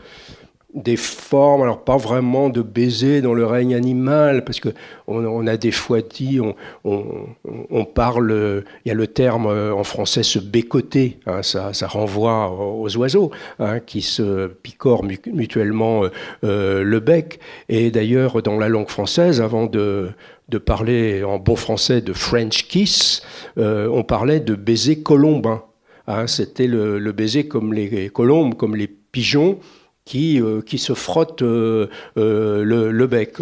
des 0.73 0.97
formes, 0.97 1.61
alors 1.61 1.83
pas 1.83 1.95
vraiment 1.95 2.49
de 2.49 2.61
baiser 2.61 3.21
dans 3.21 3.33
le 3.33 3.45
règne 3.45 3.73
animal, 3.73 4.43
parce 4.43 4.59
que 4.59 4.69
on, 5.07 5.47
a 5.47 5.55
des 5.55 5.71
fois 5.71 6.01
dit, 6.01 6.39
on, 6.83 7.85
parle, 7.85 8.63
il 8.83 8.89
y 8.89 8.91
a 8.91 8.93
le 8.93 9.07
terme 9.07 9.47
euh, 9.47 9.73
en 9.73 9.85
français 9.85 10.23
se 10.23 10.39
bécoter, 10.39 11.19
hein, 11.25 11.41
ça, 11.41 11.71
renvoie 11.87 12.51
aux 12.51 12.97
oiseaux 12.97 13.31
hein, 13.59 13.79
qui 13.79 14.01
se 14.01 14.47
picorent 14.47 15.05
mutuellement 15.05 16.03
euh, 16.03 16.09
euh, 16.43 16.83
le 16.83 16.99
bec. 16.99 17.39
Et 17.69 17.89
d'ailleurs, 17.89 18.41
dans 18.41 18.57
la 18.57 18.67
langue 18.67 18.89
française, 18.89 19.39
avant 19.39 19.67
de, 19.67 20.11
parler 20.65 21.23
en 21.23 21.39
bon 21.39 21.55
français 21.55 22.01
de 22.01 22.11
French 22.11 22.67
kiss, 22.67 23.21
on 23.55 24.03
parlait 24.03 24.41
de 24.41 24.55
baiser 24.55 25.01
colombin. 25.01 25.63
Hein. 26.07 26.27
C'était 26.27 26.67
le, 26.67 27.11
baiser 27.13 27.47
comme 27.47 27.73
les 27.73 28.09
colombes, 28.09 28.55
comme 28.55 28.75
les 28.75 28.87
pigeons, 28.87 29.59
qui, 30.07 30.41
euh, 30.41 30.61
qui 30.61 30.77
se 30.77 30.93
frotte 30.93 31.41
euh, 31.41 31.87
euh, 32.17 32.63
le, 32.63 33.07
bec. 33.07 33.33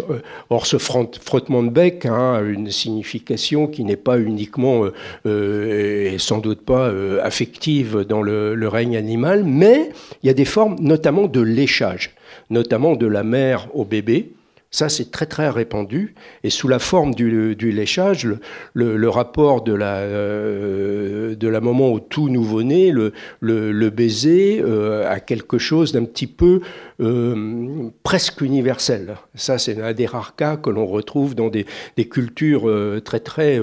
Or, 0.50 0.66
ce 0.66 0.78
frottement 0.78 1.62
de 1.62 1.70
bec 1.70 2.04
a 2.06 2.40
une 2.40 2.72
signification 2.72 3.68
qui 3.68 3.84
n'est 3.84 3.96
pas 3.96 4.18
uniquement 4.18 4.86
et 5.24 6.16
sans 6.18 6.38
doute 6.38 6.62
pas 6.62 6.92
affective 7.22 8.04
dans 8.08 8.20
le, 8.20 8.68
règne 8.68 8.96
animal, 8.96 9.44
mais 9.44 9.90
il 10.22 10.26
y 10.26 10.30
a 10.30 10.34
des 10.34 10.44
formes 10.44 10.76
notamment 10.80 11.28
de 11.28 11.40
léchage, 11.40 12.14
notamment 12.50 12.96
de 12.96 13.06
la 13.06 13.22
mère 13.22 13.68
au 13.74 13.84
bébé, 13.84 14.32
ça, 14.76 14.90
c'est 14.90 15.10
très 15.10 15.24
très 15.24 15.48
répandu. 15.48 16.14
Et 16.44 16.50
sous 16.50 16.68
la 16.68 16.78
forme 16.78 17.14
du, 17.14 17.54
léchage, 17.72 18.28
le, 18.74 19.08
rapport 19.08 19.62
de 19.62 19.72
la, 19.72 19.94
euh, 20.00 21.34
de 21.34 21.48
maman 21.48 21.94
au 21.94 21.98
tout 21.98 22.28
nouveau-né, 22.28 22.92
le, 22.92 23.88
baiser, 23.88 24.60
euh, 24.62 25.10
a 25.10 25.18
quelque 25.20 25.56
chose 25.56 25.92
d'un 25.92 26.04
petit 26.04 26.26
peu 26.26 26.60
euh, 27.00 27.88
presque 28.02 28.42
universel. 28.42 29.14
Ça, 29.34 29.56
c'est 29.56 29.80
un 29.80 29.94
des 29.94 30.04
rares 30.04 30.36
cas 30.36 30.58
que 30.58 30.68
l'on 30.68 30.84
retrouve 30.84 31.34
dans 31.34 31.48
des, 31.48 31.64
cultures 32.04 32.70
très 33.02 33.20
très 33.20 33.58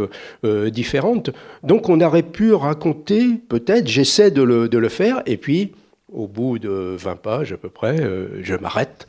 différentes. 0.72 1.30
Donc, 1.62 1.90
on 1.90 2.02
aurait 2.02 2.24
pu 2.24 2.54
raconter, 2.54 3.36
peut-être, 3.50 3.88
j'essaie 3.88 4.32
de 4.32 4.42
le 4.42 4.90
faire, 4.90 5.22
et 5.28 5.38
puis 5.38 5.74
au 6.14 6.28
bout 6.28 6.60
de 6.60 6.96
20 6.98 7.16
pages 7.16 7.54
à 7.54 7.58
peu 7.58 7.70
près, 7.70 7.98
je 8.42 8.56
m'arrête 8.56 9.08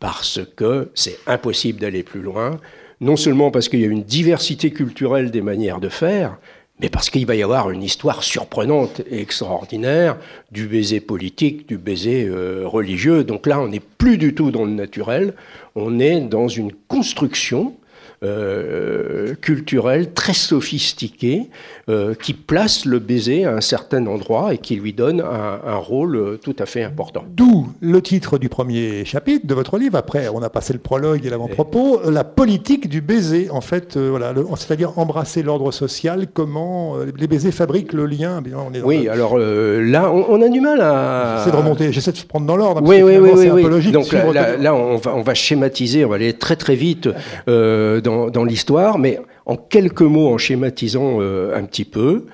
parce 0.00 0.40
que 0.56 0.90
c'est 0.94 1.18
impossible 1.26 1.80
d'aller 1.80 2.02
plus 2.02 2.22
loin, 2.22 2.58
non 3.00 3.16
seulement 3.16 3.50
parce 3.50 3.68
qu'il 3.68 3.80
y 3.80 3.84
a 3.84 3.88
une 3.88 4.02
diversité 4.02 4.72
culturelle 4.72 5.30
des 5.30 5.42
manières 5.42 5.80
de 5.80 5.88
faire, 5.88 6.38
mais 6.80 6.88
parce 6.88 7.10
qu'il 7.10 7.26
va 7.26 7.34
y 7.34 7.42
avoir 7.42 7.70
une 7.70 7.82
histoire 7.82 8.22
surprenante 8.22 9.02
et 9.10 9.20
extraordinaire 9.20 10.16
du 10.50 10.66
baiser 10.66 11.00
politique, 11.00 11.68
du 11.68 11.76
baiser 11.76 12.26
euh, 12.26 12.66
religieux. 12.66 13.22
Donc 13.22 13.46
là, 13.46 13.60
on 13.60 13.68
n'est 13.68 13.80
plus 13.80 14.16
du 14.16 14.34
tout 14.34 14.50
dans 14.50 14.64
le 14.64 14.70
naturel, 14.70 15.34
on 15.74 16.00
est 16.00 16.20
dans 16.20 16.48
une 16.48 16.72
construction 16.88 17.74
euh, 18.22 19.34
culturel 19.40 20.12
très 20.12 20.34
sophistiqué 20.34 21.48
euh, 21.88 22.12
qui 22.14 22.34
place 22.34 22.84
le 22.84 22.98
baiser 22.98 23.46
à 23.46 23.54
un 23.54 23.62
certain 23.62 24.06
endroit 24.06 24.52
et 24.52 24.58
qui 24.58 24.76
lui 24.76 24.92
donne 24.92 25.22
un, 25.22 25.76
rôle 25.76 26.16
euh, 26.16 26.36
tout 26.36 26.54
à 26.58 26.66
fait 26.66 26.82
important. 26.82 27.24
D'où 27.34 27.68
le 27.80 28.02
titre 28.02 28.36
du 28.36 28.50
premier 28.50 29.06
chapitre 29.06 29.46
de 29.46 29.54
votre 29.54 29.78
livre. 29.78 29.96
Après, 29.96 30.28
on 30.28 30.42
a 30.42 30.50
passé 30.50 30.74
le 30.74 30.80
prologue 30.80 31.24
et 31.24 31.30
l'avant-propos. 31.30 32.10
La 32.10 32.24
politique 32.24 32.90
du 32.90 33.00
baiser, 33.00 33.48
en 33.48 33.62
fait, 33.62 33.96
voilà, 33.96 34.34
c'est-à-dire 34.56 34.98
embrasser 34.98 35.42
l'ordre 35.42 35.72
social. 35.72 36.26
Comment 36.30 36.96
les 37.16 37.26
baisers 37.26 37.54
fabriquent 37.54 37.94
le 37.94 38.04
lien 38.04 38.42
Oui, 38.84 39.08
alors 39.08 39.38
là, 39.38 40.12
on, 40.12 40.42
a 40.42 40.48
du 40.50 40.60
mal 40.60 40.82
à. 40.82 41.36
J'essaie 41.38 41.52
de 41.52 41.56
remonter, 41.56 41.90
j'essaie 41.90 42.12
de 42.12 42.18
se 42.18 42.26
prendre 42.26 42.44
dans 42.44 42.56
l'ordre. 42.56 42.82
Oui, 42.84 43.02
oui, 43.02 43.16
oui, 43.16 43.48
oui, 43.48 43.92
Donc 43.92 44.12
là, 44.12 44.74
on, 44.74 44.96
va, 44.96 45.16
on 45.16 45.22
va 45.22 45.32
schématiser, 45.32 46.04
on 46.04 46.10
va 46.10 46.16
aller 46.16 46.34
très 46.34 46.56
très 46.56 46.74
vite 46.74 47.08
dans 47.46 48.09
dans, 48.30 48.44
l'histoire, 48.44 48.98
mais 48.98 49.20
en 49.46 49.56
quelques 49.56 50.02
mots, 50.02 50.28
en 50.28 50.38
schématisant 50.38 51.20
euh, 51.20 51.56
un 51.56 51.64
petit 51.64 51.84
peu, 51.84 52.26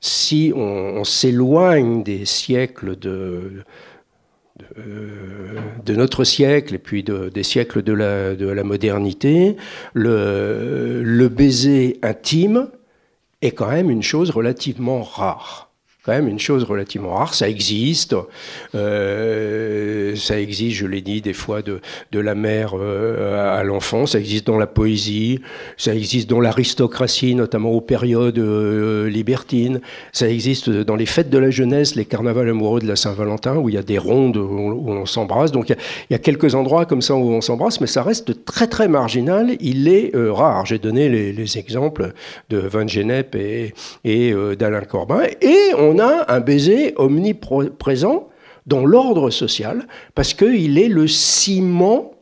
si 0.00 0.52
on, 0.54 1.04
s'éloigne 1.04 2.02
des 2.02 2.24
siècles 2.24 2.98
de, 2.98 3.64
de, 5.84 5.94
notre 5.94 6.24
siècle 6.24 6.74
et 6.74 6.78
puis 6.78 7.02
des 7.04 7.42
siècles 7.42 7.82
de 7.82 7.92
la, 7.92 8.34
de 8.34 8.48
la 8.48 8.64
modernité, 8.64 9.56
le 9.94 11.28
baiser 11.28 11.98
intime 12.02 12.68
est 13.42 13.50
quand 13.50 13.70
même 13.70 13.90
une 13.90 14.02
chose 14.02 14.30
relativement 14.30 15.02
rare 15.02 15.69
quand 16.04 16.12
même 16.12 16.28
une 16.28 16.38
chose 16.38 16.64
relativement 16.64 17.14
rare. 17.14 17.34
Ça 17.34 17.48
existe, 17.48 18.16
euh, 18.74 20.16
ça 20.16 20.40
existe, 20.40 20.76
je 20.76 20.86
l'ai 20.86 21.02
dit, 21.02 21.20
des 21.20 21.34
fois 21.34 21.60
de, 21.60 21.80
de 22.10 22.20
la 22.20 22.34
mère 22.34 22.72
euh, 22.74 23.58
à 23.58 23.62
l'enfant, 23.64 24.06
ça 24.06 24.18
existe 24.18 24.46
dans 24.46 24.56
la 24.56 24.66
poésie, 24.66 25.40
ça 25.76 25.94
existe 25.94 26.30
dans 26.30 26.40
l'aristocratie, 26.40 27.34
notamment 27.34 27.70
aux 27.72 27.82
périodes 27.82 28.38
euh, 28.38 29.10
libertines, 29.10 29.80
ça 30.12 30.28
existe 30.28 30.70
dans 30.70 30.96
les 30.96 31.04
fêtes 31.04 31.28
de 31.28 31.38
la 31.38 31.50
jeunesse, 31.50 31.94
les 31.96 32.06
carnavals 32.06 32.48
amoureux 32.48 32.80
de 32.80 32.86
la 32.86 32.96
Saint-Valentin, 32.96 33.56
où 33.56 33.68
il 33.68 33.74
y 33.74 33.78
a 33.78 33.82
des 33.82 33.98
rondes 33.98 34.38
où 34.38 34.84
on, 34.88 35.04
s'embrasse. 35.04 35.52
Donc 35.52 35.68
il 35.68 35.76
y, 36.10 36.14
a, 36.14 36.18
quelques 36.18 36.54
endroits 36.54 36.86
comme 36.86 37.02
ça 37.02 37.14
où 37.14 37.30
on 37.30 37.40
s'embrasse, 37.40 37.80
mais 37.80 37.86
ça 37.86 38.02
reste 38.02 38.44
très 38.44 38.66
très 38.66 38.88
marginal. 38.88 39.56
Il 39.60 39.88
est 39.88 40.12
rare. 40.14 40.66
J'ai 40.66 40.78
donné 40.78 41.08
les, 41.08 41.32
les, 41.32 41.58
exemples 41.58 42.12
de 42.48 42.58
Van 42.58 42.86
Genep 42.86 43.34
et, 43.34 43.74
et 44.04 44.32
d'Alain 44.56 44.82
Corbin, 44.82 45.22
et 45.40 45.74
on 45.76 45.89
a 45.98 46.32
un 46.32 46.40
baiser 46.40 46.94
omniprésent 46.96 48.28
dans 48.66 48.84
l'ordre 48.84 49.30
social, 49.30 49.86
parce 50.14 50.34
qu'il 50.34 50.78
est 50.78 50.88
le 50.88 51.08
ciment 51.08 52.14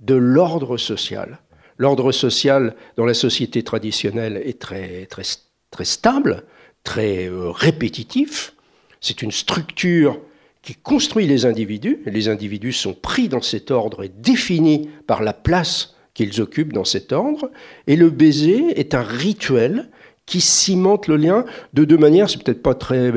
de 0.00 0.14
l'ordre 0.14 0.76
social. 0.76 1.38
L'ordre 1.76 2.12
social 2.12 2.74
dans 2.96 3.04
la 3.04 3.14
société 3.14 3.62
traditionnelle 3.62 4.40
est 4.44 4.58
très, 4.58 5.06
très, 5.06 5.22
très 5.70 5.84
stable, 5.84 6.44
très 6.84 7.28
euh, 7.28 7.50
répétitif. 7.50 8.54
C'est 9.00 9.22
une 9.22 9.32
structure 9.32 10.20
qui 10.62 10.74
construit 10.74 11.26
les 11.26 11.46
individus. 11.46 12.00
Les 12.04 12.28
individus 12.28 12.72
sont 12.72 12.94
pris 12.94 13.28
dans 13.28 13.42
cet 13.42 13.70
ordre 13.70 14.02
et 14.02 14.08
définis 14.08 14.90
par 15.06 15.22
la 15.22 15.32
place 15.32 15.94
qu'ils 16.14 16.40
occupent 16.40 16.72
dans 16.72 16.84
cet 16.84 17.12
ordre. 17.12 17.50
Et 17.86 17.96
le 17.96 18.10
baiser 18.10 18.78
est 18.78 18.94
un 18.94 19.02
rituel 19.02 19.88
qui 20.28 20.42
cimente 20.42 21.06
le 21.06 21.16
lien 21.16 21.46
de 21.72 21.84
deux 21.84 21.96
manières, 21.96 22.28
c'est 22.28 22.40
peut-être 22.42 22.62
pas 22.62 22.74
très 22.74 23.08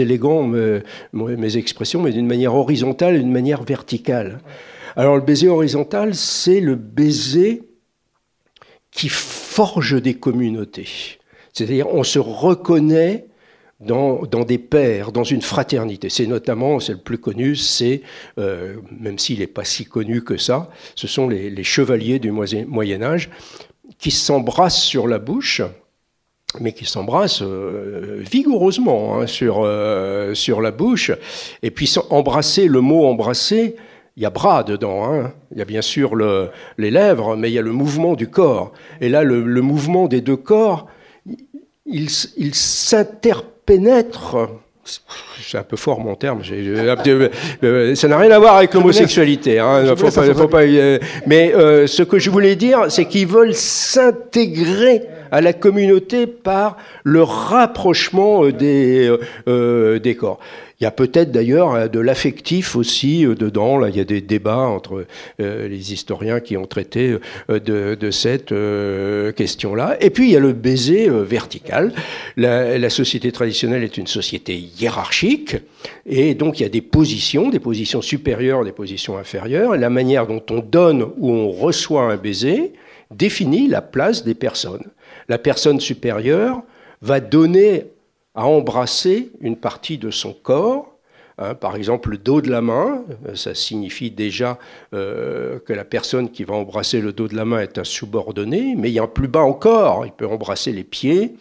élégant 0.00 0.44
mes, 0.44 1.56
expressions, 1.56 2.00
mais 2.00 2.12
d'une 2.12 2.28
manière 2.28 2.54
horizontale 2.54 3.16
et 3.16 3.18
d'une 3.18 3.32
manière 3.32 3.64
verticale. 3.64 4.38
Alors 4.94 5.16
le 5.16 5.22
baiser 5.22 5.48
horizontal, 5.48 6.14
c'est 6.14 6.60
le 6.60 6.76
baiser 6.76 7.62
qui 8.92 9.08
forge 9.08 10.00
des 10.00 10.14
communautés. 10.14 11.18
C'est-à-dire 11.52 11.92
on 11.92 12.04
se 12.04 12.20
reconnaît 12.20 13.26
dans, 13.80 14.22
des 14.46 14.58
pairs, 14.58 15.10
dans 15.10 15.24
une 15.24 15.42
fraternité. 15.42 16.08
C'est 16.08 16.26
notamment, 16.26 16.78
c'est 16.78 16.92
le 16.92 16.98
plus 16.98 17.18
connu, 17.18 17.56
c'est, 17.56 18.02
euh, 18.38 18.76
même 18.96 19.18
s'il 19.18 19.40
n'est 19.40 19.48
pas 19.48 19.64
si 19.64 19.86
connu 19.86 20.22
que 20.22 20.36
ça, 20.36 20.70
ce 20.94 21.08
sont 21.08 21.28
les 21.28 21.64
chevaliers 21.64 22.20
du 22.20 22.30
Moyen 22.30 23.02
Âge 23.02 23.28
qui 23.98 24.12
s'embrassent 24.12 24.82
sur 24.82 25.08
la 25.08 25.18
bouche 25.18 25.62
mais 26.58 26.72
qui 26.72 26.84
s'embrassent 26.84 27.42
euh, 27.42 28.18
vigoureusement 28.18 29.20
hein, 29.20 29.26
sur, 29.26 29.62
euh, 29.62 30.34
sur 30.34 30.60
la 30.60 30.72
bouche. 30.72 31.12
Et 31.62 31.70
puis 31.70 31.92
embrasser, 32.10 32.66
le 32.66 32.80
mot 32.80 33.06
embrasser 33.06 33.76
il 34.16 34.24
y 34.24 34.26
a 34.26 34.30
bras 34.30 34.64
dedans, 34.64 35.04
hein. 35.04 35.32
il 35.52 35.58
y 35.58 35.62
a 35.62 35.64
bien 35.64 35.82
sûr 35.82 36.16
les 36.16 36.90
lèvres, 36.90 37.36
mais 37.36 37.48
il 37.50 37.54
y 37.54 37.58
a 37.58 37.62
le 37.62 37.72
mouvement 37.72 38.14
du 38.14 38.28
corps. 38.28 38.72
Et 39.00 39.08
là, 39.08 39.22
le, 39.22 39.62
mouvement 39.62 40.08
des 40.08 40.20
deux 40.20 40.36
corps, 40.36 40.88
il, 41.86 42.08
il 42.36 42.54
s'interpénètre 42.54 44.36
c'est 45.42 45.58
un 45.58 45.62
peu 45.62 45.76
fort 45.76 46.00
mon 46.00 46.14
terme. 46.14 46.40
Euh, 46.52 47.94
ça 47.94 48.08
n'a 48.08 48.18
rien 48.18 48.30
à 48.30 48.38
voir 48.38 48.56
avec 48.56 48.74
l'homosexualité. 48.74 49.58
Hein, 49.58 49.84
euh, 49.84 50.98
mais 51.26 51.54
euh, 51.54 51.86
ce 51.86 52.02
que 52.02 52.18
je 52.18 52.30
voulais 52.30 52.56
dire, 52.56 52.86
c'est 52.88 53.06
qu'ils 53.06 53.26
veulent 53.26 53.54
s'intégrer 53.54 55.02
à 55.30 55.40
la 55.40 55.52
communauté 55.52 56.26
par 56.26 56.76
le 57.04 57.22
rapprochement 57.22 58.48
des, 58.48 59.14
des 59.46 60.16
corps. 60.16 60.40
Il 60.80 60.84
y 60.84 60.86
a 60.86 60.90
peut-être 60.90 61.30
d'ailleurs 61.30 61.74
euh, 61.74 61.88
de 61.88 62.00
l'affectif 62.00 62.74
aussi 62.74 63.26
euh, 63.26 63.34
dedans. 63.34 63.76
Là, 63.76 63.90
il 63.90 63.96
y 63.96 64.00
a 64.00 64.04
des 64.04 64.22
débats 64.22 64.56
entre 64.56 65.04
euh, 65.40 65.68
les 65.68 65.92
historiens 65.92 66.40
qui 66.40 66.56
ont 66.56 66.66
traité 66.66 67.16
de, 67.48 68.10
cette 68.10 68.54
question-là. 69.34 69.96
Et 70.00 70.10
puis 70.10 70.28
il 70.28 70.32
y 70.32 70.36
a 70.36 70.40
le 70.40 70.52
baiser 70.52 71.08
vertical. 71.08 71.92
La, 72.36 72.90
société 72.90 73.30
traditionnelle 73.30 73.84
est 73.84 73.96
une 73.98 74.06
société 74.06 74.56
hiérarchique, 74.56 75.56
et 76.06 76.34
donc 76.34 76.58
il 76.58 76.64
y 76.64 76.66
a 76.66 76.70
des 76.70 76.80
positions, 76.80 77.50
des 77.50 77.60
positions 77.60 78.02
supérieures, 78.02 78.64
des 78.64 78.72
positions 78.72 79.16
inférieures. 79.16 79.76
La 79.76 79.90
manière 79.90 80.26
dont 80.26 80.42
on 80.50 80.58
donne 80.58 81.02
ou 81.18 81.30
on 81.30 81.50
reçoit 81.50 82.02
un 82.02 82.16
baiser 82.16 82.72
définit 83.10 83.68
la 83.68 83.82
place 83.82 84.24
des 84.24 84.34
personnes. 84.34 84.84
La 85.28 85.38
personne 85.38 85.78
supérieure 85.78 86.62
va 87.00 87.20
donner 87.20 87.84
à 88.34 88.46
embrasser 88.46 89.30
une 89.40 89.56
partie 89.56 89.98
de 89.98 90.10
son 90.10 90.32
corps. 90.32 90.96
Hein, 91.38 91.54
par 91.54 91.76
exemple, 91.76 92.10
le 92.10 92.18
dos 92.18 92.42
de 92.42 92.50
la 92.50 92.60
main, 92.60 93.02
euh, 93.26 93.34
ça 93.34 93.54
signifie 93.54 94.10
déjà 94.10 94.58
euh, 94.92 95.58
que 95.60 95.72
la 95.72 95.84
personne 95.84 96.30
qui 96.30 96.44
va 96.44 96.54
embrasser 96.54 97.00
le 97.00 97.12
dos 97.12 97.28
de 97.28 97.34
la 97.34 97.46
main 97.46 97.60
est 97.60 97.78
un 97.78 97.84
subordonné, 97.84 98.74
mais 98.76 98.90
il 98.90 98.94
y 98.94 98.98
a 98.98 99.04
un 99.04 99.08
plus 99.08 99.28
bas 99.28 99.40
encore, 99.40 100.04
il 100.04 100.12
peut 100.12 100.26
embrasser 100.26 100.70
les 100.70 100.84
pieds, 100.84 101.34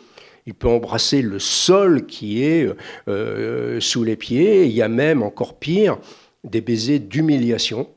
il 0.46 0.54
peut 0.54 0.70
embrasser 0.70 1.22
le 1.22 1.38
sol 1.38 2.06
qui 2.06 2.44
est 2.44 2.68
euh, 3.10 3.80
sous 3.82 4.06
les 4.06 4.16
pieds, 4.16 4.66
il 4.66 4.72
y 4.72 4.82
a 4.82 4.88
même, 4.88 5.22
encore 5.22 5.56
pire, 5.56 5.98
des 6.46 6.62
baisers 6.62 7.00
d'humiliation, 7.00 7.90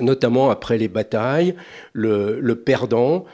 notamment 0.00 0.50
après 0.50 0.78
les 0.78 0.88
batailles, 0.88 1.54
le, 1.92 2.54
perdant 2.54 3.26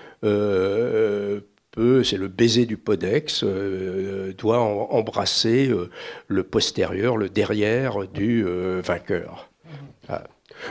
c'est 1.77 2.19
le 2.19 2.29
baiser 2.29 2.67
du 2.67 2.77
podex, 2.77 3.43
euh, 3.45 4.33
doit 4.35 4.59
embrasser 4.59 5.69
euh, 5.69 5.89
le 6.29 6.43
postérieur, 6.43 7.17
le 7.17 7.29
derrière 7.29 8.07
du 8.07 8.45
euh, 8.47 8.83
vainqueur. 8.85 9.49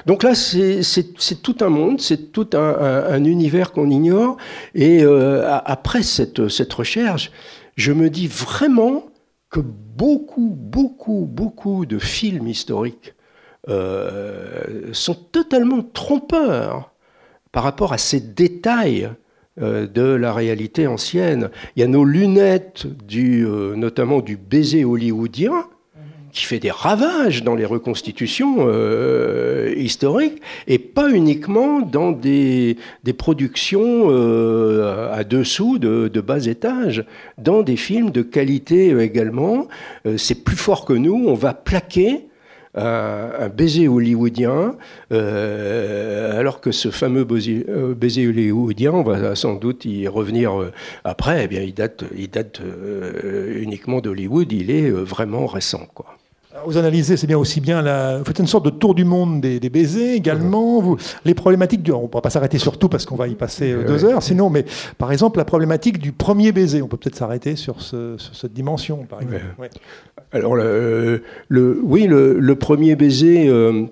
Donc 0.05 0.23
là, 0.23 0.35
c'est 0.35 1.41
tout 1.41 1.57
un 1.61 1.69
monde, 1.69 1.99
c'est 1.99 2.31
tout 2.31 2.49
un, 2.53 3.23
univers 3.23 3.71
qu'on 3.71 3.89
ignore. 3.89 4.37
Et 4.75 5.03
après 5.03 6.03
cette, 6.03 6.73
recherche, 6.73 7.31
je 7.75 7.91
me 7.91 8.09
dis 8.09 8.27
vraiment 8.27 9.07
que 9.49 9.59
beaucoup, 9.59 10.55
beaucoup, 10.55 11.27
beaucoup 11.29 11.85
de 11.85 11.97
films 11.97 12.47
historiques 12.47 13.15
sont 13.67 15.15
totalement 15.31 15.81
trompeurs 15.81 16.93
par 17.51 17.63
rapport 17.63 17.91
à 17.91 17.97
ces 17.97 18.21
détails 18.21 19.05
euh, 19.05 19.09
de 19.57 20.01
la 20.01 20.33
réalité 20.33 20.87
ancienne. 20.87 21.49
Il 21.75 21.81
y 21.81 21.83
a 21.83 21.87
nos 21.87 22.05
lunettes, 22.05 22.87
du, 23.05 23.45
euh, 23.45 23.75
notamment 23.75 24.21
du 24.21 24.37
baiser 24.37 24.85
hollywoodien, 24.85 25.65
qui 26.31 26.45
fait 26.45 26.59
des 26.59 26.71
ravages 26.71 27.43
dans 27.43 27.55
les 27.55 27.65
reconstitutions 27.65 28.59
euh, 28.59 29.73
historiques, 29.75 30.41
et 30.67 30.79
pas 30.79 31.09
uniquement 31.09 31.81
dans 31.81 32.13
des, 32.13 32.77
productions 33.17 34.09
à 35.11 35.25
dessous 35.25 35.77
de, 35.77 36.07
de, 36.07 36.21
bas 36.21 36.45
étage, 36.45 37.05
dans 37.37 37.63
des 37.63 37.75
films 37.75 38.11
de 38.11 38.21
qualité 38.21 38.97
également. 38.97 39.67
C'est 40.15 40.45
plus 40.45 40.55
fort 40.55 40.85
que 40.85 40.93
nous, 40.93 41.25
on 41.27 41.33
va 41.33 41.53
plaquer 41.53 42.29
un, 42.75 43.49
baiser 43.49 43.87
hollywoodien, 43.87 44.75
euh, 45.11 46.39
alors 46.39 46.61
que 46.61 46.71
ce 46.71 46.89
fameux 46.89 47.27
euh, 47.29 47.93
baiser, 47.93 48.27
hollywoodien, 48.27 48.91
on 48.91 49.03
va 49.03 49.35
sans 49.35 49.55
doute 49.55 49.85
y 49.85 50.07
revenir 50.07 50.59
euh, 50.59 50.71
après, 51.03 51.45
eh 51.45 51.47
bien, 51.47 51.61
il 51.61 51.73
date, 51.73 52.03
il 52.15 52.29
date 52.29 52.61
uniquement 53.55 54.01
d'Hollywood, 54.01 54.51
il 54.51 54.71
est 54.71 54.89
vraiment 54.89 55.47
récent. 55.47 55.87
Quoi. 55.93 56.17
Vous 56.65 56.77
analysez, 56.77 57.17
c'est 57.17 57.27
bien 57.27 57.37
aussi 57.37 57.61
bien, 57.61 57.81
la... 57.81 58.17
vous 58.17 58.25
faites 58.25 58.39
une 58.39 58.47
sorte 58.47 58.65
de 58.65 58.69
tour 58.69 58.93
du 58.93 59.05
monde 59.05 59.41
des, 59.41 59.69
baisers 59.69 60.15
également. 60.15 60.81
Vous... 60.81 60.97
Les 61.23 61.33
problématiques, 61.33 61.81
du... 61.81 61.91
on 61.91 62.03
ne 62.03 62.07
va 62.11 62.21
pas 62.21 62.29
s'arrêter 62.29 62.57
sur 62.57 62.77
tout 62.77 62.89
parce 62.89 63.05
qu'on 63.05 63.15
va 63.15 63.27
y 63.27 63.35
passer 63.35 63.73
deux 63.87 64.03
heures, 64.05 64.21
sinon, 64.21 64.49
mais 64.49 64.65
par 64.97 65.11
exemple, 65.11 65.37
la 65.37 65.45
problématique 65.45 65.97
du 65.97 66.11
premier 66.11 66.51
baiser, 66.51 66.81
on 66.81 66.87
peut 66.87 66.97
peut-être 66.97 67.15
s'arrêter 67.15 67.55
sur, 67.55 67.81
cette 67.81 68.53
dimension, 68.53 69.05
par 69.09 69.21
exemple. 69.21 69.41
Alors, 70.31 70.55
le, 70.55 71.23
oui, 71.83 72.05
le, 72.07 72.55
premier 72.55 72.95
baiser. 72.95 73.47
Euh, 73.47 73.85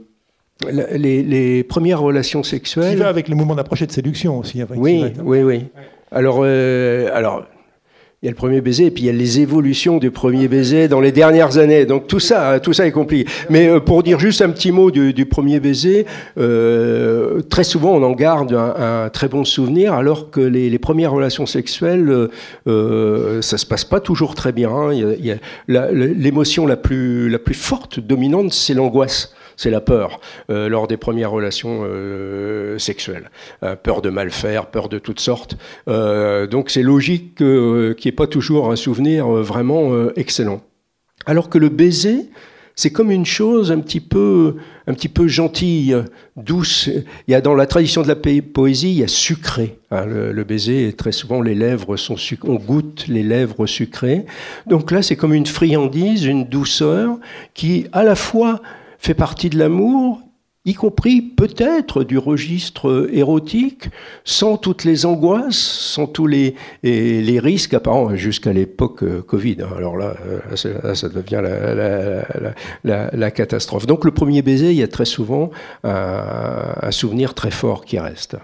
les, 0.67 1.63
premières 1.63 2.01
relations 2.01 2.43
sexuelles. 2.43 2.95
Qui 2.95 3.01
va 3.01 3.07
avec 3.07 3.29
le 3.29 3.35
mouvement 3.35 3.55
d'approche 3.55 3.83
de 3.83 3.91
séduction 3.91 4.37
aussi. 4.37 4.63
oui, 4.75 5.05
oui, 5.23 5.43
oui. 5.43 5.65
Alors, 6.11 6.39
euh, 6.41 7.09
alors, 7.13 7.45
il 8.21 8.25
y 8.25 8.27
a 8.27 8.31
le 8.31 8.35
premier 8.35 8.59
baiser 8.59 8.87
et 8.87 8.91
puis 8.91 9.03
il 9.03 9.05
y 9.05 9.09
a 9.09 9.13
les 9.13 9.39
évolutions 9.39 9.97
du 9.97 10.11
premier 10.11 10.49
baiser 10.49 10.89
dans 10.89 10.99
les 10.99 11.13
dernières 11.13 11.57
années. 11.57 11.85
Donc 11.85 12.07
tout 12.07 12.19
ça, 12.19 12.59
tout 12.59 12.73
ça 12.73 12.85
est 12.85 12.91
compliqué. 12.91 13.31
Mais 13.49 13.69
euh, 13.69 13.79
pour 13.79 14.03
dire 14.03 14.19
juste 14.19 14.41
un 14.41 14.49
petit 14.49 14.73
mot 14.73 14.91
du, 14.91 15.25
premier 15.25 15.61
baiser, 15.61 16.05
euh, 16.37 17.39
très 17.49 17.63
souvent 17.63 17.91
on 17.91 18.03
en 18.03 18.11
garde 18.11 18.53
un, 18.53 19.07
très 19.07 19.29
bon 19.29 19.45
souvenir, 19.45 19.93
alors 19.93 20.31
que 20.31 20.41
les, 20.41 20.79
premières 20.79 21.13
relations 21.13 21.45
sexuelles, 21.45 22.29
euh, 22.67 23.41
ça 23.41 23.57
se 23.57 23.65
passe 23.65 23.85
pas 23.85 24.01
toujours 24.01 24.35
très 24.35 24.51
bien. 24.51 24.69
Hein. 24.69 24.91
L'émotion 25.69 26.67
la 26.67 26.75
plus, 26.75 27.29
la 27.29 27.39
plus 27.39 27.53
forte, 27.53 28.01
dominante, 28.01 28.51
c'est 28.51 28.73
l'angoisse 28.73 29.33
c'est 29.59 29.69
la 29.69 29.81
peur 29.81 30.21
euh, 30.49 30.69
lors 30.69 30.87
des 30.87 30.95
premières 30.95 31.31
relations 31.31 31.81
euh, 31.83 32.79
sexuelles. 32.79 33.29
Euh, 33.63 33.75
peur 33.75 34.01
de 34.01 34.09
mal 34.09 34.31
faire, 34.31 34.67
peur 34.67 34.87
de 34.87 34.99
toutes 34.99 35.19
sortes. 35.19 35.57
donc 35.87 36.69
c'est 36.69 36.81
logique 36.81 37.35
qu'il 37.35 37.45
n'y 37.45 38.07
ait 38.07 38.11
pas 38.11 38.27
toujours 38.27 38.71
un 38.71 38.75
souvenir 38.75 39.27
vraiment 39.27 40.09
excellent. 40.15 40.61
Alors 41.25 41.49
que 41.49 41.57
le 41.57 41.69
baiser, 41.69 42.29
c'est 42.75 42.91
comme 42.91 43.11
une 43.11 43.25
chose 43.25 43.71
un 43.71 43.79
petit 43.79 43.99
peu, 43.99 44.55
un 44.87 44.93
petit 44.93 45.09
peu 45.09 45.27
gentille, 45.27 45.95
douce. 46.37 46.87
Il 47.27 47.31
y 47.31 47.35
a 47.35 47.41
dans 47.41 47.55
la 47.55 47.65
tradition 47.65 48.01
de 48.01 48.07
la 48.07 48.15
poésie, 48.15 48.91
il 48.91 48.99
y 48.99 49.03
a 49.03 49.07
sucré. 49.07 49.79
Hein, 49.91 50.05
le, 50.05 50.43
baiser, 50.43 50.93
très 50.93 51.11
souvent, 51.11 51.41
les 51.41 51.55
lèvres 51.55 51.97
sont. 51.97 52.15
On 52.43 52.55
goûte 52.55 53.07
les 53.07 53.23
lèvres 53.23 53.65
sucrées. 53.65 54.25
Donc 54.67 54.91
là, 54.91 55.01
c'est 55.01 55.17
comme 55.17 55.33
une 55.33 55.45
friandise, 55.45 56.25
une 56.25 56.45
douceur 56.45 57.17
qui, 57.53 57.87
à 57.91 58.03
la 58.03 58.15
fois, 58.15 58.61
fait 58.99 59.13
partie 59.13 59.49
de 59.49 59.57
l'amour, 59.57 60.21
y 60.65 60.73
compris 60.73 61.21
peut-être 61.21 62.03
du 62.03 62.17
registre 62.17 63.09
érotique, 63.11 63.89
sans 64.25 64.57
toutes 64.57 64.83
les 64.83 65.05
angoisses, 65.05 65.57
sans 65.57 66.05
tous 66.05 66.27
les, 66.27 66.55
risques 66.83 67.73
apparents 67.73 68.15
jusqu'à 68.15 68.53
l'époque 68.53 69.03
euh, 69.03 69.21
Covid. 69.21 69.57
Hein. 69.61 69.69
Alors 69.77 69.97
là, 69.97 70.15
euh, 70.27 70.95
ça, 70.95 71.09
devient 71.09 71.41
la, 72.83 73.31
catastrophe. 73.31 73.87
Donc 73.87 74.03
le 74.05 74.11
premier 74.11 74.41
baiser, 74.41 74.71
il 74.71 74.77
y 74.77 74.83
a 74.83 74.87
très 74.87 75.05
souvent 75.05 75.49
un 75.83 76.91
souvenir 76.91 77.33
très 77.33 77.51
fort 77.51 77.85
qui 77.85 77.97
reste. 77.97 78.35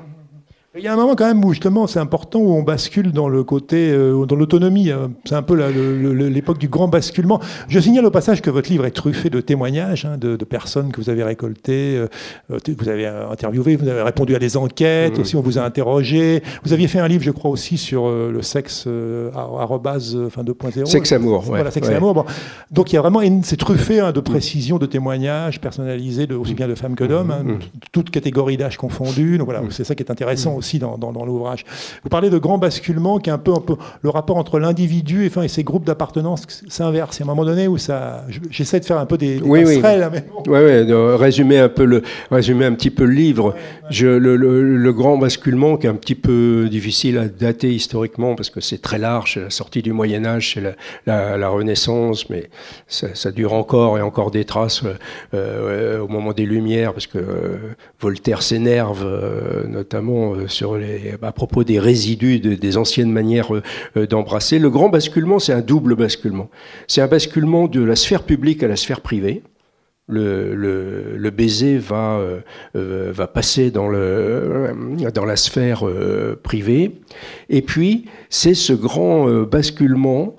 Il 0.77 0.83
y 0.83 0.89
a 0.89 0.93
un 0.93 0.97
moment 0.97 1.15
quand 1.15 1.25
même 1.25 1.43
où 1.45 1.53
justement 1.53 1.87
c'est 1.87 1.99
important 1.99 2.39
où 2.39 2.51
on 2.51 2.61
bascule 2.61 3.13
dans 3.13 3.29
le 3.29 3.45
côté, 3.45 3.91
euh, 3.91 4.25
dans 4.25 4.35
l'autonomie. 4.35 4.91
Hein. 4.91 5.11
C'est 5.23 5.35
un 5.35 5.41
peu 5.41 5.55
l'époque 5.55 6.57
du 6.57 6.67
grand 6.67 6.89
basculement. 6.89 7.39
Je 7.69 7.79
signale 7.79 8.05
au 8.05 8.11
passage 8.11 8.41
que 8.41 8.49
votre 8.49 8.69
livre 8.69 8.85
est 8.85 8.91
truffé 8.91 9.29
de 9.29 9.39
témoignages 9.39 10.03
hein, 10.03 10.17
de, 10.17 10.35
personnes 10.43 10.91
que 10.91 10.99
vous 10.99 11.09
avez 11.09 11.23
récoltées, 11.23 11.95
euh, 11.95 12.07
euh, 12.51 12.59
vous 12.77 12.89
avez 12.89 13.05
interviewé, 13.05 13.77
vous 13.77 13.87
avez 13.87 14.01
répondu 14.01 14.35
à 14.35 14.39
des 14.39 14.57
enquêtes, 14.57 15.17
mmh. 15.17 15.21
aussi 15.21 15.35
on 15.37 15.41
vous 15.41 15.57
a 15.57 15.61
interrogé. 15.61 16.43
Vous 16.65 16.73
aviez 16.73 16.89
fait 16.89 16.99
un 16.99 17.07
livre, 17.07 17.23
je 17.23 17.31
crois 17.31 17.51
aussi 17.51 17.77
sur 17.77 18.09
le 18.09 18.41
sexe 18.41 18.85
arrobase, 19.33 20.17
enfin 20.27 20.43
2.0. 20.43 20.85
Sexe 20.87 21.13
amour. 21.13 21.43
Voilà, 21.43 21.71
sexe 21.71 21.87
amour. 21.87 22.25
Donc 22.69 22.91
il 22.91 22.95
y 22.95 22.97
a 22.97 23.01
vraiment, 23.01 23.21
c'est 23.43 23.55
truffé 23.55 24.01
hein, 24.01 24.11
de 24.11 24.19
précisions, 24.19 24.77
de 24.77 24.87
témoignages 24.87 25.61
personnalisés, 25.61 26.27
de, 26.27 26.35
aussi 26.35 26.53
bien 26.53 26.67
de 26.67 26.75
femmes 26.75 26.95
que 26.95 27.05
d'hommes, 27.05 27.33
mmh. 27.45 27.59
toutes 27.93 28.09
catégories 28.09 28.57
d'âge 28.57 28.75
confondues. 28.75 29.37
Donc 29.37 29.45
voilà, 29.45 29.61
mmh. 29.61 29.71
c'est 29.71 29.85
ça 29.85 29.95
qui 29.95 30.03
est 30.03 30.11
intéressant 30.11 30.55
aussi 30.55 30.64
aussi 30.65 30.79
dans, 30.79 30.97
dans, 30.97 31.25
l'ouvrage. 31.25 31.63
Vous 32.03 32.09
parlez 32.09 32.29
de 32.29 32.37
grand 32.37 32.57
basculement, 32.57 33.19
qui 33.19 33.29
est 33.29 33.33
un 33.33 33.37
peu, 33.37 33.53
un 33.53 33.61
peu 33.61 33.75
le 34.01 34.09
rapport 34.09 34.37
entre 34.37 34.59
l'individu 34.59 35.23
et, 35.23 35.27
enfin, 35.27 35.43
et 35.43 35.47
ses 35.47 35.63
groupes 35.63 35.85
d'appartenance 35.85 36.43
s'inverse. 36.67 37.17
Il 37.17 37.19
y 37.19 37.23
a 37.23 37.25
un 37.25 37.27
moment 37.27 37.45
donné 37.45 37.67
où 37.67 37.77
ça, 37.77 38.25
j'essaie 38.49 38.79
de 38.79 38.85
faire 38.85 38.97
un 38.97 39.05
peu 39.05 39.17
des, 39.17 39.39
oui, 39.43 39.63
passerelles. 39.63 40.23
Oui, 40.47 40.59
oui, 40.59 40.83
oui 40.87 41.15
résumer 41.15 41.59
un 41.59 41.69
peu 41.69 41.85
le, 41.85 42.01
résumer 42.31 42.65
un 42.65 42.73
petit 42.73 42.89
peu 42.89 43.05
le 43.05 43.13
livre. 43.13 43.55
Je, 43.89 44.07
le, 44.07 44.35
le, 44.35 44.93
grand 44.93 45.17
basculement, 45.17 45.77
qui 45.77 45.85
est 45.85 45.89
un 45.89 45.95
petit 45.95 46.15
peu 46.15 46.67
difficile 46.69 47.17
à 47.17 47.27
dater 47.27 47.71
historiquement 47.71 48.35
parce 48.35 48.49
que 48.49 48.61
c'est 48.61 48.81
très 48.81 48.97
large, 48.97 49.35
c'est 49.35 49.41
la 49.41 49.49
sortie 49.49 49.81
du 49.81 49.93
Moyen 49.93 50.25
Âge, 50.25 50.53
c'est 50.53 50.75
la, 51.05 51.37
la, 51.37 51.49
Renaissance, 51.49 52.29
mais 52.29 52.49
ça, 52.87 53.13
ça, 53.13 53.31
dure 53.31 53.53
encore 53.53 53.97
et 53.97 54.01
encore 54.01 54.31
des 54.31 54.45
traces 54.45 54.83
euh, 54.83 54.95
euh 55.33 55.99
au 55.99 56.07
moment 56.07 56.33
des 56.33 56.45
Lumières, 56.45 56.93
parce 56.93 57.07
que 57.07 57.17
euh, 57.17 57.75
Voltaire 57.99 58.41
s'énerve 58.41 59.05
notamment 59.67 60.33
à 60.63 61.31
propos 61.31 61.63
des 61.63 61.79
résidus 61.79 62.39
de, 62.39 62.55
des 62.55 62.77
anciennes 62.77 63.11
manières 63.11 63.51
d'embrasser. 63.95 64.59
Le 64.59 64.69
grand 64.69 64.89
basculement, 64.89 65.39
c'est 65.39 65.53
un 65.53 65.61
double 65.61 65.95
basculement. 65.95 66.49
C'est 66.87 67.01
un 67.01 67.07
basculement 67.07 67.67
de 67.67 67.83
la 67.83 67.95
sphère 67.95 68.23
publique 68.23 68.63
à 68.63 68.67
la 68.67 68.75
sphère 68.75 69.01
privée. 69.01 69.43
Le, 70.07 71.29
baiser 71.31 71.79
va, 71.79 72.19
euh, 72.75 73.11
va 73.11 73.27
passer 73.27 73.71
dans, 73.71 73.87
le, 73.87 74.71
dans 75.13 75.25
la 75.25 75.35
sphère 75.35 75.87
euh, 75.87 76.39
privée. 76.41 76.91
Et 77.49 77.63
puis, 77.63 78.05
c'est 78.29 78.53
ce 78.53 78.73
grand 78.73 79.27
euh, 79.27 79.45
basculement 79.45 80.35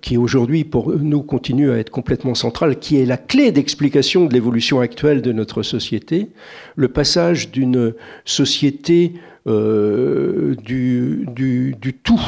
qui 0.00 0.16
aujourd'hui 0.16 0.64
pour 0.64 0.96
nous 0.96 1.22
continue 1.22 1.70
à 1.70 1.78
être 1.78 1.90
complètement 1.90 2.34
central, 2.34 2.78
qui 2.78 2.98
est 2.98 3.04
la 3.04 3.16
clé 3.16 3.52
d'explication 3.52 4.24
de 4.26 4.32
l'évolution 4.32 4.80
actuelle 4.80 5.20
de 5.22 5.32
notre 5.32 5.62
société, 5.62 6.28
le 6.76 6.88
passage 6.88 7.50
d'une 7.50 7.94
société 8.24 9.14
du, 9.46 11.26
du, 11.34 11.76
du, 11.80 11.94
tout 11.94 12.20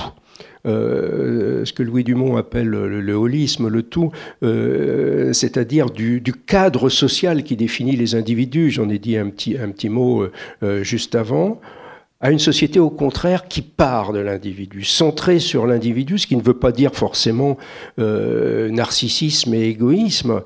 euh, 0.67 1.65
ce 1.65 1.73
que 1.73 1.83
Louis 1.83 2.05
Dumont 2.05 2.37
appelle 2.37 2.69
le, 2.69 3.13
holisme, 3.15 3.69
le 3.69 3.83
tout, 3.83 4.11
euh, 4.43 5.33
c'est-à-dire 5.33 5.91
du, 5.91 6.23
cadre 6.47 6.89
social 6.89 7.43
qui 7.43 7.57
définit 7.57 7.97
les 7.97 8.15
individus, 8.15 8.71
j'en 8.71 8.89
ai 8.89 8.99
dit 8.99 9.17
un 9.17 9.31
petit, 9.31 9.57
un 9.57 9.71
petit 9.71 9.89
mot 9.89 10.27
euh, 10.63 10.83
juste 10.83 11.15
avant, 11.15 11.61
à 12.21 12.31
une 12.31 12.39
société 12.39 12.79
au 12.79 12.91
contraire 12.91 13.49
qui 13.49 13.63
part 13.63 14.13
de 14.13 14.19
l'individu, 14.19 14.85
centrée 14.85 15.39
sur 15.39 15.67
l'individu, 15.67 16.19
ce 16.19 16.27
qui 16.27 16.37
ne 16.37 16.43
veut 16.43 16.59
pas 16.59 16.73
dire 16.73 16.95
forcément 16.95 17.57
narcissisme 17.99 19.55
et 19.55 19.69
égoïsme, 19.69 20.43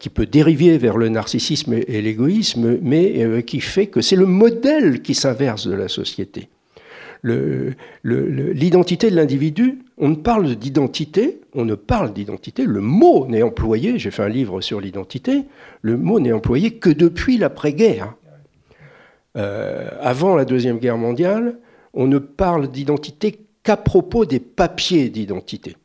qui 0.00 0.08
peut 0.08 0.26
dériver 0.26 0.76
vers 0.76 0.96
le 0.96 1.08
narcissisme 1.08 1.74
et 1.74 2.02
l'égoïsme, 2.02 2.78
mais 2.82 3.42
qui 3.44 3.60
fait 3.60 3.86
que 3.86 4.00
c'est 4.00 4.16
le 4.16 4.26
modèle 4.26 5.02
qui 5.02 5.14
s'inverse 5.14 5.68
de 5.68 5.74
la 5.74 5.88
société 5.88 6.48
l'identité 8.04 9.10
de 9.10 9.16
l'individu, 9.16 9.78
on 9.96 10.10
ne 10.10 10.14
parle 10.14 10.56
d'identité, 10.56 11.40
on 11.54 11.64
ne 11.64 11.74
parle 11.74 12.12
d'identité, 12.12 12.64
le 12.64 12.80
mot 12.80 13.26
n'est 13.26 13.42
employé, 13.42 13.98
j'ai 13.98 14.10
fait 14.10 14.22
un 14.22 14.28
livre 14.28 14.60
sur 14.60 14.80
l'identité, 14.80 15.44
le 15.80 15.96
mot 15.96 16.20
n'est 16.20 16.32
employé 16.32 16.72
que 16.72 16.90
depuis 16.90 17.38
l'après-guerre. 17.38 18.14
Euh, 19.36 19.88
avant 20.00 20.36
la 20.36 20.44
Deuxième 20.44 20.78
Guerre 20.78 20.98
mondiale, 20.98 21.58
on 21.92 22.06
ne 22.06 22.18
parle 22.18 22.68
d'identité 22.68 23.46
qu'à 23.62 23.76
propos 23.76 24.26
des 24.26 24.40
papiers 24.40 25.08
d'identité. 25.08 25.76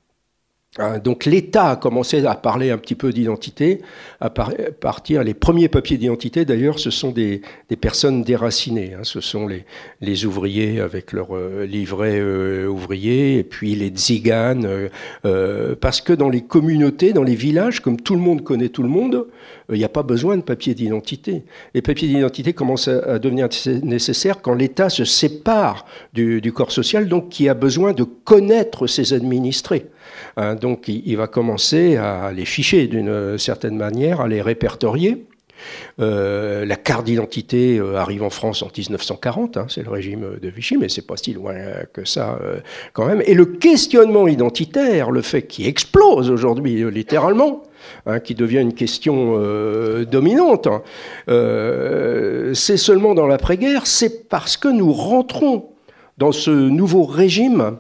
Hein, 0.78 1.00
donc 1.00 1.26
l'État 1.26 1.72
a 1.72 1.76
commencé 1.78 2.24
à 2.28 2.36
parler 2.36 2.70
un 2.70 2.78
petit 2.78 2.94
peu 2.94 3.12
d'identité, 3.12 3.82
à 4.22 4.30
partir, 4.30 5.24
les 5.24 5.34
premiers 5.34 5.68
papiers 5.68 5.98
d'identité 5.98 6.46
d'ailleurs, 6.46 6.78
ce 6.78 6.92
sont 6.92 7.10
des, 7.10 7.42
personnes 7.82 8.22
déracinées, 8.22 8.94
hein. 8.94 9.02
ce 9.02 9.20
sont 9.20 9.48
les, 9.48 10.26
ouvriers 10.26 10.80
avec 10.80 11.12
leur 11.12 11.36
euh, 11.36 11.66
livret 11.66 12.20
euh, 12.20 12.68
ouvrier, 12.68 13.40
et 13.40 13.44
puis 13.44 13.74
les 13.74 13.88
tziganes, 13.88 14.90
euh, 15.26 15.76
parce 15.82 16.02
que 16.02 16.14
dans 16.14 16.30
les 16.30 16.42
communautés, 16.42 17.14
dans 17.14 17.24
les 17.24 17.36
villages, 17.36 17.80
comme 17.80 18.00
tout 18.00 18.14
le 18.14 18.22
monde 18.22 18.44
connaît 18.44 18.70
tout 18.70 18.84
le 18.84 18.90
monde, 18.90 19.26
il 19.72 19.78
n'y 19.80 19.84
a 19.84 19.90
pas 19.90 20.04
besoin 20.04 20.38
de 20.38 20.44
papiers 20.44 20.76
d'identité. 20.76 21.46
Les 21.74 21.82
papiers 21.82 22.08
d'identité 22.08 22.54
commencent 22.54 22.88
à, 22.88 23.18
devenir 23.18 23.50
nécessaires 23.82 24.42
quand 24.42 24.54
l'État 24.54 24.90
se 24.90 25.04
sépare 25.04 25.86
du 26.14 26.54
corps 26.54 26.72
social, 26.72 27.08
donc 27.08 27.30
qui 27.30 27.50
a 27.50 27.56
besoin 27.56 27.94
de 27.94 28.04
connaître 28.04 28.86
ses 28.86 29.14
administrés. 29.14 29.88
Hein, 30.38 30.56
donc 30.56 30.88
il, 30.88 31.16
va 31.16 31.28
commencer 31.28 31.98
à 31.98 32.32
les 32.32 32.46
ficher 32.46 32.88
d'une 32.88 33.38
certaine 33.38 33.78
manière, 33.78 34.22
à 34.22 34.28
les 34.28 34.42
répertorier. 34.42 35.26
Euh, 36.00 36.66
la 36.66 36.76
carte 36.76 37.06
d'identité 37.06 37.78
euh, 37.78 37.98
arrive 37.98 38.24
en 38.24 38.30
France 38.30 38.64
en 38.64 38.68
1940, 38.76 39.58
hein, 39.58 39.66
c'est 39.68 39.84
le 39.84 39.90
régime 39.90 40.38
de 40.42 40.50
Vichy, 40.50 40.78
mais 40.78 40.90
c'est 40.90 41.06
pas 41.06 41.18
si 41.18 41.34
loin 41.34 41.56
que 41.94 42.06
ça 42.06 42.40
euh, 42.42 42.60
quand 42.94 43.06
même. 43.06 43.22
Et 43.26 43.34
le 43.34 43.46
questionnement 43.46 44.28
identitaire, 44.28 45.12
le 45.12 45.22
fait 45.22 45.44
qui 45.44 45.68
explose 45.68 46.30
aujourd'hui 46.30 46.90
littéralement, 46.90 47.64
hein, 48.06 48.20
qui 48.20 48.36
devient 48.36 48.60
une 48.60 48.74
question 48.74 49.40
dominante, 50.10 50.68
c'est 51.28 52.78
seulement 52.78 53.14
dans 53.14 53.28
l'après-guerre, 53.28 53.88
c'est 53.88 54.30
parce 54.30 54.58
que 54.58 54.68
nous 54.68 54.94
rentrons 54.94 55.70
dans 56.18 56.32
ce 56.32 56.52
nouveau 56.52 57.04
régime 57.06 57.78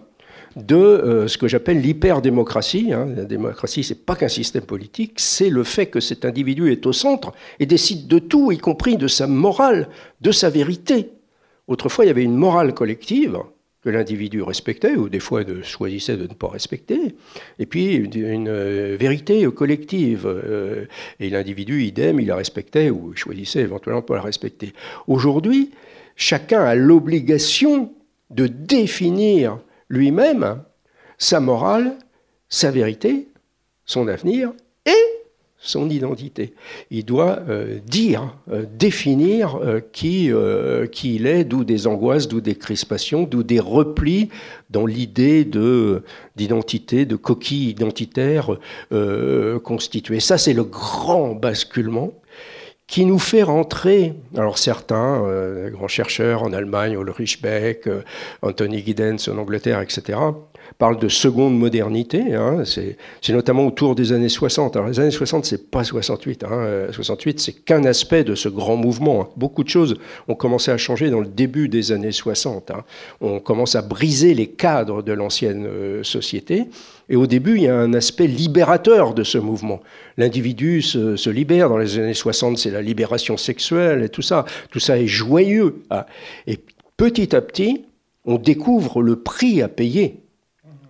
de 0.56 0.76
euh, 0.76 1.28
ce 1.28 1.38
que 1.38 1.48
j'appelle 1.48 1.82
l'hyperdémocratie. 1.82 2.92
Hein. 2.94 3.08
La 3.16 3.26
démocratie, 3.26 3.84
c'est 3.84 4.06
pas 4.06 4.16
qu'un 4.16 4.28
système 4.28 4.64
politique, 4.64 5.14
c'est 5.18 5.50
le 5.50 5.64
fait 5.64 5.88
que 5.88 6.00
cet 6.00 6.26
individu 6.26 6.72
est 6.72 6.86
au 6.86 6.94
centre 6.94 7.34
et 7.60 7.66
décide 7.66 8.08
de 8.08 8.20
tout, 8.20 8.52
y 8.52 8.58
compris 8.58 8.98
de 8.98 9.08
sa 9.08 9.28
morale, 9.28 9.90
de 10.22 10.32
sa 10.32 10.50
vérité. 10.50 11.12
Autrefois, 11.68 12.06
il 12.06 12.08
y 12.08 12.12
avait 12.12 12.24
une 12.24 12.36
morale 12.36 12.74
collective 12.74 13.38
que 13.82 13.90
l'individu 13.90 14.42
respectait, 14.42 14.96
ou 14.96 15.08
des 15.08 15.20
fois 15.20 15.44
de, 15.44 15.62
choisissait 15.62 16.18
de 16.18 16.24
ne 16.24 16.34
pas 16.34 16.50
respecter, 16.50 17.16
et 17.60 17.66
puis 17.66 17.96
une, 17.96 18.50
euh, 18.50 18.98
vérité 19.00 19.46
collective. 19.52 20.26
Euh, 20.26 20.86
et 21.20 21.30
l'individu, 21.30 21.84
idem, 21.84 22.20
il 22.20 22.28
la 22.28 22.36
respectait, 22.36 22.90
ou 22.90 23.16
choisissait 23.16 23.62
éventuellement 23.62 24.02
de 24.02 24.06
pas 24.06 24.16
la 24.16 24.22
respecter. 24.22 24.74
Aujourd'hui, 25.08 25.72
chacun 26.18 26.62
a 26.62 26.76
l'obligation 26.76 27.94
de 28.32 28.48
définir 28.48 29.60
lui-même 29.90 30.62
sa 31.18 31.40
morale, 31.40 31.98
sa 32.48 32.72
vérité, 32.72 33.28
son 33.86 34.08
avenir 34.08 34.54
et 34.86 35.20
son 35.62 35.90
identité. 35.90 36.54
Il 36.90 37.04
doit 37.04 37.40
euh, 37.50 37.80
dire, 37.86 38.36
euh, 38.50 38.64
définir 38.78 39.58
euh, 39.58 39.82
qui, 39.92 40.32
il 41.04 41.28
est, 41.28 41.44
d'où 41.44 41.66
des 41.66 41.86
angoisses, 41.86 42.28
d'où 42.28 42.40
des 42.40 42.56
crispations, 42.56 43.24
d'où 43.24 43.44
des 43.44 43.60
replis 43.60 44.30
dans 44.70 44.86
l'idée 44.86 45.44
de, 45.44 46.04
d'identité, 46.38 47.06
de 47.06 47.18
coquille 47.18 47.70
identitaire 47.70 48.58
constituée. 49.64 50.20
Ça, 50.20 50.38
c'est 50.38 50.54
le 50.54 50.64
grand 50.64 51.36
basculement 51.36 52.14
qui 52.90 53.06
nous 53.06 53.20
fait 53.20 53.44
rentrer, 53.44 54.16
alors 54.36 54.58
certains, 54.58 55.24
euh, 55.24 55.70
grands 55.70 55.88
chercheurs 55.88 56.42
en 56.42 56.52
Allemagne, 56.52 56.94
Ulrich 56.94 57.40
Beck, 57.40 57.86
euh, 57.86 58.02
Anthony 58.42 58.84
Giddens 58.84 59.30
en 59.32 59.38
Angleterre, 59.38 59.80
etc., 59.82 60.18
parlent 60.78 61.00
de 61.00 61.10
seconde 61.10 61.58
modernité. 61.58 62.36
Hein, 62.36 62.64
c'est 62.66 62.98
notamment 63.30 63.68
autour 63.68 63.96
des 63.96 64.12
années 64.12 64.30
60. 64.30 64.76
Alors 64.76 64.88
les 64.90 65.00
années 65.00 65.12
60, 65.12 65.46
c'est 65.46 65.70
pas 65.70 65.84
68. 65.84 66.44
Hein, 66.44 66.88
68, 66.92 67.40
c'est 67.40 67.54
qu'un 67.54 67.84
aspect 67.84 68.24
de 68.24 68.36
ce 68.36 68.50
grand 68.50 68.76
mouvement. 68.76 69.22
Hein. 69.22 69.28
Beaucoup 69.36 69.64
de 69.64 69.70
choses 69.70 69.96
ont 70.28 70.36
commencé 70.36 70.72
à 70.72 70.78
changer 70.78 71.10
dans 71.10 71.20
le 71.20 71.28
début 71.28 71.70
des 71.70 71.92
années 71.92 72.12
60. 72.12 72.72
Hein. 72.72 72.84
On 73.22 73.40
commence 73.40 73.76
à 73.76 73.82
briser 73.82 74.34
les 74.34 74.48
cadres 74.48 75.02
de 75.02 75.12
l'ancienne 75.12 75.66
euh, 75.66 76.04
société. 76.04 76.66
Et 77.10 77.16
au 77.16 77.26
début, 77.26 77.56
il 77.56 77.64
y 77.64 77.68
a 77.68 77.76
un 77.76 77.94
aspect 77.94 78.28
libérateur 78.28 79.14
de 79.14 79.24
ce 79.24 79.38
mouvement. 79.38 79.82
L'individu 80.18 80.82
se, 80.82 81.30
libère. 81.30 81.70
Dans 81.70 81.78
les 81.78 81.98
années 81.98 82.14
60, 82.14 82.58
c'est 82.58 82.72
la 82.72 82.82
libération 82.82 83.36
sexuelle 83.36 84.04
et 84.04 84.10
tout 84.10 84.22
ça. 84.22 84.46
Tout 84.70 84.80
ça 84.80 85.00
est 85.00 85.08
joyeux. 85.08 85.84
Et 86.46 86.60
petit 86.98 87.36
à 87.36 87.42
petit, 87.42 87.86
on 88.26 88.38
découvre 88.38 89.02
le 89.02 89.16
prix 89.16 89.62
à 89.62 89.68
payer 89.68 90.22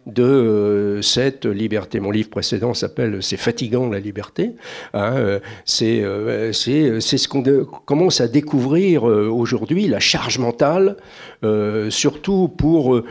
de 0.06 0.24
euh, 0.24 1.02
cette 1.02 1.46
liberté. 1.46 2.00
Mon 2.00 2.12
livre 2.12 2.30
précédent 2.30 2.74
s'appelle 2.74 3.22
C'est 3.22 3.38
fatigant 3.38 3.90
la 3.90 4.00
liberté. 4.00 4.52
Hein, 4.94 5.14
euh, 5.18 5.40
euh, 5.82 6.52
c'est 6.52 7.18
ce 7.18 7.28
qu'on 7.28 7.44
commence 7.86 8.22
à 8.22 8.28
découvrir 8.28 9.04
aujourd'hui, 9.04 9.88
la 9.88 10.00
charge 10.00 10.40
mentale, 10.40 10.98
surtout 11.90 12.48
pour, 12.48 13.02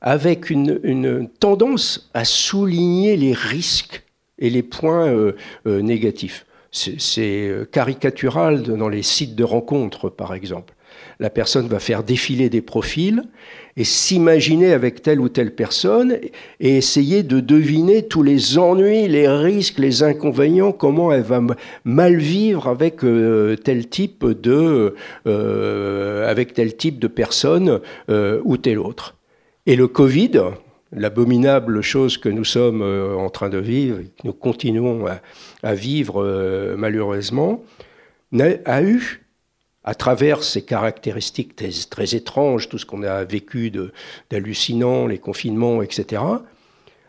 Avec 0.00 0.50
une, 0.50 1.28
tendance 1.38 2.10
à 2.12 2.24
souligner 2.24 3.16
les 3.16 3.32
risques 3.32 4.02
et 4.38 4.50
les 4.50 4.64
points 4.64 5.06
euh, 5.06 5.36
euh, 5.66 5.80
négatifs. 5.80 6.44
C'est 6.72 7.48
euh, 7.48 7.66
caricatural 7.70 8.62
dans 8.62 8.88
les 8.88 9.02
sites 9.02 9.36
de 9.36 9.44
rencontres, 9.44 10.08
par 10.08 10.32
exemple. 10.32 10.74
La 11.20 11.28
personne 11.28 11.68
va 11.68 11.78
faire 11.78 12.02
défiler 12.02 12.48
des 12.48 12.62
profils 12.62 13.22
et 13.76 13.84
s'imaginer 13.84 14.72
avec 14.72 15.02
telle 15.02 15.20
ou 15.20 15.28
telle 15.28 15.54
personne 15.54 16.18
et 16.60 16.76
essayer 16.76 17.22
de 17.22 17.40
deviner 17.40 18.02
tous 18.02 18.22
les 18.22 18.58
ennuis, 18.58 19.06
les 19.06 19.28
risques, 19.28 19.78
les 19.78 20.02
inconvénients, 20.02 20.72
comment 20.72 21.12
elle 21.12 21.22
va 21.22 21.42
mal 21.84 22.16
vivre 22.16 22.68
avec 22.68 23.04
euh, 23.04 23.56
tel 23.56 23.88
type 23.88 24.24
de, 24.24 24.94
euh, 25.26 26.30
avec 26.30 26.54
tel 26.54 26.74
type 26.76 26.98
de 26.98 27.06
personne 27.06 27.80
ou 28.08 28.56
tel 28.56 28.78
autre. 28.78 29.16
Et 29.66 29.76
le 29.76 29.88
Covid, 29.88 30.40
l'abominable 30.92 31.80
chose 31.82 32.18
que 32.18 32.28
nous 32.28 32.44
sommes 32.44 32.82
en 32.82 33.30
train 33.30 33.48
de 33.48 33.58
vivre, 33.58 33.98
que 34.00 34.26
nous 34.26 34.32
continuons 34.32 35.06
à, 35.62 35.74
vivre 35.74 36.74
malheureusement, 36.76 37.62
a 38.64 38.82
eu 38.82 39.22
à 39.84 39.94
travers 39.94 40.42
ces 40.42 40.62
caractéristiques 40.62 41.56
très, 41.90 42.14
étranges, 42.14 42.68
tout 42.68 42.78
ce 42.78 42.86
qu'on 42.86 43.02
a 43.02 43.24
vécu 43.24 43.72
d'hallucinant, 44.30 45.06
les 45.06 45.18
confinements, 45.18 45.82
etc., 45.82 46.22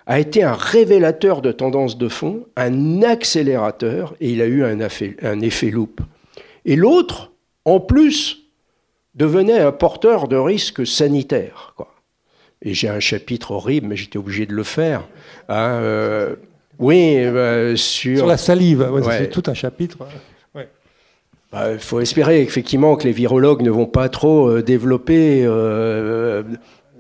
a 0.05 0.19
été 0.19 0.43
un 0.43 0.53
révélateur 0.53 1.41
de 1.41 1.51
tendances 1.51 1.97
de 1.97 2.09
fond, 2.09 2.45
un 2.57 3.03
accélérateur, 3.03 4.15
et 4.19 4.31
il 4.31 4.41
a 4.41 4.47
eu 4.47 4.63
un 4.63 4.79
effet, 4.79 5.15
un 5.21 5.39
effet 5.39 5.69
loupe. 5.69 6.01
Et 6.65 6.75
l'autre, 6.75 7.31
en 7.63 7.79
plus, 7.79 8.49
devenait 9.15 9.59
un 9.59 9.71
porteur 9.71 10.27
de 10.27 10.35
risques 10.35 10.85
sanitaires. 10.85 11.73
Quoi. 11.77 11.92
Et 12.63 12.73
j'ai 12.73 12.87
un 12.87 12.99
chapitre 12.99 13.51
horrible, 13.51 13.87
mais 13.87 13.95
j'étais 13.97 14.17
obligé 14.17 14.45
de 14.45 14.53
le 14.53 14.63
faire. 14.63 15.01
Hein, 15.49 15.79
euh, 15.81 16.35
oui, 16.79 17.17
euh, 17.17 17.75
sur... 17.75 18.17
sur... 18.17 18.25
la 18.25 18.37
salive, 18.37 18.89
c'est 19.03 19.29
tout 19.29 19.43
un 19.47 19.53
chapitre. 19.53 19.97
Bah, 21.51 21.71
il 21.71 21.77
faut 21.79 21.99
espérer 21.99 22.41
effectivement 22.41 22.95
que 22.95 23.03
les 23.03 23.11
virologues 23.11 23.61
ne 23.61 23.69
vont 23.69 23.85
pas 23.85 24.09
trop 24.09 24.47
euh, 24.49 24.63
développer. 24.63 25.45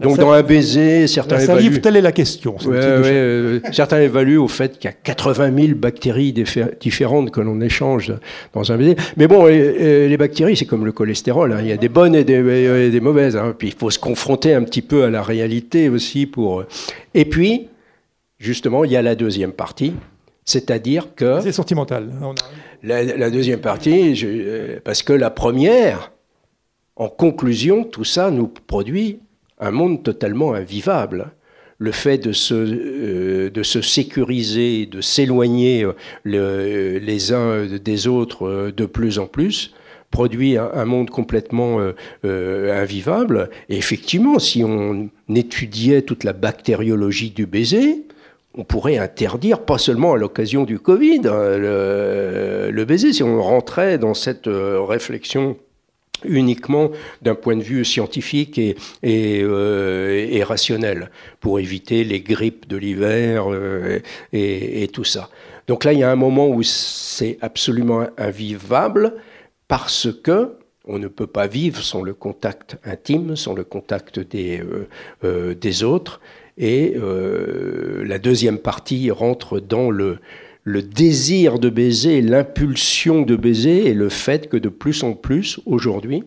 Euh, 0.03 0.09
donc 0.09 0.17
dans 0.17 0.31
un 0.31 0.43
baiser, 0.43 1.07
certains 1.07 1.39
salive, 1.39 1.81
telle 1.81 1.95
est 1.95 2.01
la 2.01 2.11
question. 2.11 2.55
Euh, 2.67 3.59
certains 3.71 4.01
évaluent 4.01 4.37
au 4.37 4.47
fait 4.47 4.77
qu'il 4.77 4.89
y 4.89 4.93
a 4.93 4.95
80 4.95 5.51
000 5.55 5.77
bactéries 5.77 6.33
différentes 6.79 7.31
que 7.31 7.41
l'on 7.41 7.61
échange 7.61 8.13
dans 8.53 8.71
un 8.71 8.77
baiser. 8.77 8.95
Mais 9.17 9.27
bon, 9.27 9.45
les, 9.45 10.17
bactéries, 10.17 10.57
c'est 10.57 10.65
comme 10.65 10.85
le 10.85 10.91
cholestérol. 10.91 11.53
Hein. 11.53 11.59
Il 11.61 11.67
y 11.67 11.71
a 11.71 11.77
des 11.77 11.89
bonnes 11.89 12.15
et 12.15 12.23
des, 12.23 12.89
des 12.89 12.99
mauvaises. 12.99 13.35
Hein. 13.35 13.55
Puis 13.57 13.69
il 13.69 13.73
faut 13.73 13.89
se 13.89 13.99
confronter 13.99 14.53
un 14.53 14.63
petit 14.63 14.81
peu 14.81 15.03
à 15.03 15.09
la 15.09 15.21
réalité 15.21 15.89
aussi 15.89 16.25
pour. 16.25 16.63
Et 17.13 17.25
puis, 17.25 17.69
justement, 18.39 18.83
il 18.83 18.91
y 18.91 18.97
a 18.97 19.01
la 19.01 19.15
deuxième 19.15 19.53
partie, 19.53 19.93
c'est-à-dire 20.45 21.15
que. 21.15 21.39
C'est 21.41 21.51
sentimental. 21.51 22.09
La, 22.83 23.29
deuxième 23.29 23.61
partie, 23.61 24.21
euh, 24.25 24.79
parce 24.83 25.03
que 25.03 25.13
la 25.13 25.29
première, 25.29 26.11
en 26.95 27.07
conclusion, 27.07 27.85
tout 27.85 28.03
ça 28.03 28.29
nous 28.29 28.47
produit 28.47 29.19
un 29.63 29.71
monde 29.71 30.03
totalement 30.03 30.53
invivable. 30.53 31.31
Le 31.79 31.91
fait 31.91 32.17
de 32.17 32.31
se, 32.31 32.53
euh, 32.53 33.49
de 33.49 33.63
se 33.63 33.81
sécuriser, 33.81 34.85
de 34.85 35.01
s'éloigner 35.01 35.83
euh, 35.83 36.99
les 36.99 37.33
uns 37.33 37.65
des 37.65 38.07
autres 38.07 38.71
de 38.75 38.85
plus 38.85 39.19
en 39.19 39.25
plus, 39.25 39.73
produit 40.11 40.57
un, 40.57 40.85
monde 40.85 41.09
complètement 41.09 41.79
invivable. 42.23 43.49
Et 43.67 43.77
effectivement, 43.77 44.37
si 44.37 44.63
on 44.63 45.09
étudiait 45.33 46.03
toute 46.03 46.23
la 46.23 46.33
bactériologie 46.33 47.31
du 47.31 47.47
baiser, 47.47 48.05
on 48.55 48.63
pourrait 48.63 48.97
interdire, 48.97 49.61
pas 49.61 49.77
seulement 49.77 50.13
à 50.13 50.17
l'occasion 50.17 50.63
du 50.63 50.79
Covid, 50.79 51.21
hein, 51.25 51.57
le, 51.57 52.85
baiser, 52.85 53.13
si 53.13 53.23
on 53.23 53.41
rentrait 53.41 53.97
dans 53.97 54.13
cette 54.13 54.47
euh, 54.47 54.81
réflexion 54.81 55.57
uniquement 56.25 56.91
d'un 57.21 57.35
point 57.35 57.55
de 57.55 57.63
vue 57.63 57.83
scientifique 57.83 58.57
et, 58.57 58.75
euh, 59.43 60.43
rationnel, 60.45 61.11
pour 61.39 61.59
éviter 61.59 62.03
les 62.03 62.21
grippes 62.21 62.67
de 62.67 62.77
l'hiver 62.77 63.51
euh, 63.51 63.99
et, 64.31 64.87
tout 64.93 65.03
ça. 65.03 65.29
Donc 65.67 65.83
là, 65.83 65.93
il 65.93 65.99
y 65.99 66.03
a 66.03 66.11
un 66.11 66.15
moment 66.15 66.47
où 66.47 66.63
c'est 66.63 67.37
absolument 67.41 68.07
invivable 68.17 69.15
parce 69.67 70.07
que 70.23 70.53
on 70.85 70.99
ne 70.99 71.07
peut 71.07 71.27
pas 71.27 71.47
vivre 71.47 71.81
sans 71.81 72.01
le 72.01 72.13
contact 72.13 72.77
intime, 72.83 73.37
sans 73.37 73.53
le 73.53 73.63
contact 73.63 74.19
des, 74.19 74.61
des 75.23 75.83
autres. 75.83 76.19
Et 76.57 76.93
euh, 76.95 78.03
la 78.05 78.19
deuxième 78.19 78.59
partie 78.59 79.09
rentre 79.09 79.59
dans 79.59 79.89
le, 79.89 80.19
le 80.63 80.81
désir 80.81 81.59
de 81.59 81.69
baiser, 81.69 82.21
l'impulsion 82.21 83.21
de 83.21 83.35
baiser 83.35 83.87
et 83.87 83.93
le 83.93 84.09
fait 84.09 84.47
que 84.47 84.57
de 84.57 84.69
plus 84.69 85.03
en 85.03 85.13
plus, 85.13 85.59
aujourd'hui, 85.65 86.23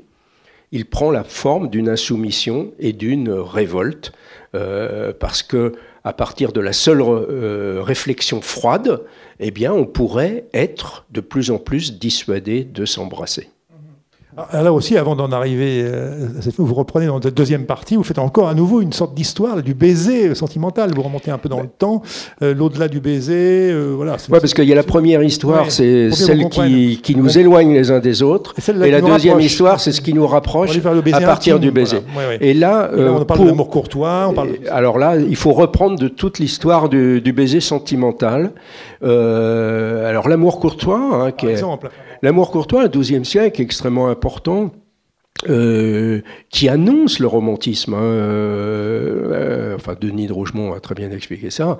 il 0.73 0.85
prend 0.85 1.11
la 1.11 1.25
forme 1.25 1.71
d'une 1.71 1.89
insoumission 1.89 2.73
et 2.79 2.93
d'une 2.93 3.31
révolte, 3.31 4.13
euh, 4.55 5.13
parce 5.19 5.43
que 5.43 5.73
à 6.05 6.13
partir 6.13 6.53
de 6.53 6.61
la 6.61 6.73
seule 6.73 7.01
euh, 7.01 7.83
réflexion 7.83 8.41
froide, 8.41 9.03
eh 9.41 9.51
bien, 9.51 9.73
on 9.73 9.87
pourrait 9.87 10.47
être 10.55 11.07
de 11.11 11.21
plus 11.21 11.51
en 11.51 11.59
plus 11.59 11.99
dissuadé 11.99 12.63
de 12.65 12.85
s'embrasser. 12.85 13.49
Ah, 14.39 14.63
là 14.63 14.71
aussi, 14.71 14.99
avant 14.99 15.17
d'en 15.17 15.33
arriver, 15.33 15.83
euh, 15.83 16.29
vous 16.59 16.75
reprenez 16.75 17.07
dans 17.07 17.19
la 17.19 17.31
deuxième 17.31 17.65
partie, 17.65 17.97
vous 17.97 18.03
faites 18.03 18.19
encore 18.19 18.49
à 18.49 18.55
nouveau 18.55 18.83
une 18.83 18.93
sorte 18.93 19.15
d'histoire 19.15 19.63
du 19.63 19.73
baiser 19.73 20.35
sentimental. 20.35 20.93
Vous 20.95 21.01
remontez 21.01 21.31
un 21.31 21.39
peu 21.39 21.49
dans 21.49 21.63
le 21.63 21.69
temps, 21.69 22.03
euh, 22.43 22.53
l'au-delà 22.53 22.89
du 22.89 23.01
baiser. 23.01 23.71
Euh, 23.73 23.95
voilà. 23.97 24.17
Ouais, 24.29 24.39
parce 24.39 24.53
qu'il 24.53 24.65
y 24.65 24.73
a 24.73 24.75
la 24.75 24.83
première 24.83 25.23
histoire, 25.23 25.71
c'est 25.71 26.11
celle 26.11 26.51
qui, 26.51 27.01
qui, 27.03 27.17
nous 27.17 27.39
éloigne 27.39 27.73
les 27.73 27.91
uns 27.91 27.99
des 27.99 28.23
autres. 28.23 28.55
Et, 28.69 28.91
la 28.91 29.01
deuxième 29.01 29.41
histoire, 29.41 29.81
c'est 29.81 29.93
ce 29.93 30.03
qui 30.03 30.13
nous 30.13 30.27
rapproche 30.27 30.79
à 31.13 31.21
partir 31.21 31.59
du 31.59 31.71
baiser. 31.71 32.01
Et 32.43 32.53
là, 32.53 32.91
on 32.95 33.25
parle 33.25 33.41
de 33.41 33.47
l'amour 33.47 33.71
courtois. 33.71 34.27
On 34.29 34.35
parle 34.35 34.51
Alors 34.71 34.99
là, 34.99 35.17
il 35.17 35.37
faut 35.37 35.53
reprendre 35.53 35.99
de 35.99 36.09
toute 36.09 36.39
l'histoire 36.41 36.91
du, 36.91 37.23
du, 37.23 37.33
baiser 37.33 37.61
sentimental. 37.61 38.53
alors 39.03 40.29
l'amour 40.29 40.61
courtois, 40.61 41.01
hein, 41.01 41.31
qui 41.31 41.47
est 41.47 41.63
L'amour 42.23 42.51
courtois, 42.51 42.85
un 42.85 42.89
XIIe 42.89 43.25
siècle 43.25 43.61
extrêmement 43.63 44.09
important. 44.09 44.73
Euh, 45.49 46.23
qui 46.49 46.69
annonce 46.69 47.19
le 47.19 47.27
romantisme. 47.27 47.93
Hein, 47.95 48.01
euh, 48.01 49.33
euh, 49.33 49.77
enfin, 49.77 49.95
Denis 50.01 50.27
de 50.27 50.33
Rougemont 50.33 50.73
a 50.73 50.81
très 50.81 50.95
bien 50.95 51.11
expliqué 51.11 51.51
ça, 51.51 51.77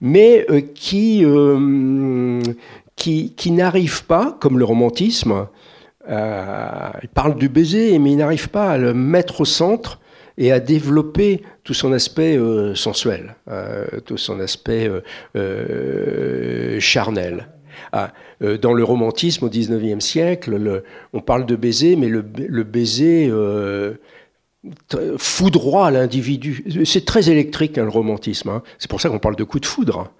mais 0.00 0.46
qui, 0.74 1.24
qui, 2.96 3.34
qui 3.34 3.50
n'arrive 3.52 4.04
pas, 4.04 4.36
comme 4.38 4.58
le 4.58 4.64
romantisme, 4.64 5.46
il 6.08 7.08
parle 7.14 7.36
du 7.36 7.48
baiser, 7.48 7.98
mais 7.98 8.12
il 8.12 8.16
n'arrive 8.16 8.50
pas 8.50 8.72
à 8.72 8.78
le 8.78 8.92
mettre 8.92 9.40
au 9.40 9.44
centre 9.46 9.98
et 10.36 10.52
à 10.52 10.60
développer 10.60 11.42
tout 11.64 11.74
son 11.74 11.92
aspect 11.92 12.38
sensuel, 12.74 13.36
tout 14.04 14.18
son 14.18 14.40
aspect 14.40 14.90
charnel. 16.80 17.48
Ah, 17.92 18.12
dans 18.40 18.72
le 18.72 18.84
romantisme 18.84 19.44
au 19.44 19.48
XIXe 19.50 20.02
siècle, 20.02 20.82
on 21.12 21.20
parle 21.20 21.44
de 21.44 21.56
baiser, 21.56 21.94
mais 21.96 22.08
le, 22.08 22.22
baiser 22.62 23.30
foudroie 25.18 25.90
l'individu. 25.90 26.84
C'est 26.84 27.04
très 27.04 27.30
électrique 27.30 27.78
hein, 27.78 27.84
le 27.84 27.90
romantisme. 27.90 28.48
Hein. 28.48 28.62
C'est 28.78 28.88
pour 28.88 29.00
ça 29.00 29.08
qu'on 29.08 29.18
parle 29.18 29.36
de 29.36 29.44
coup 29.44 29.60
de 29.60 29.66
foudre. 29.66 30.10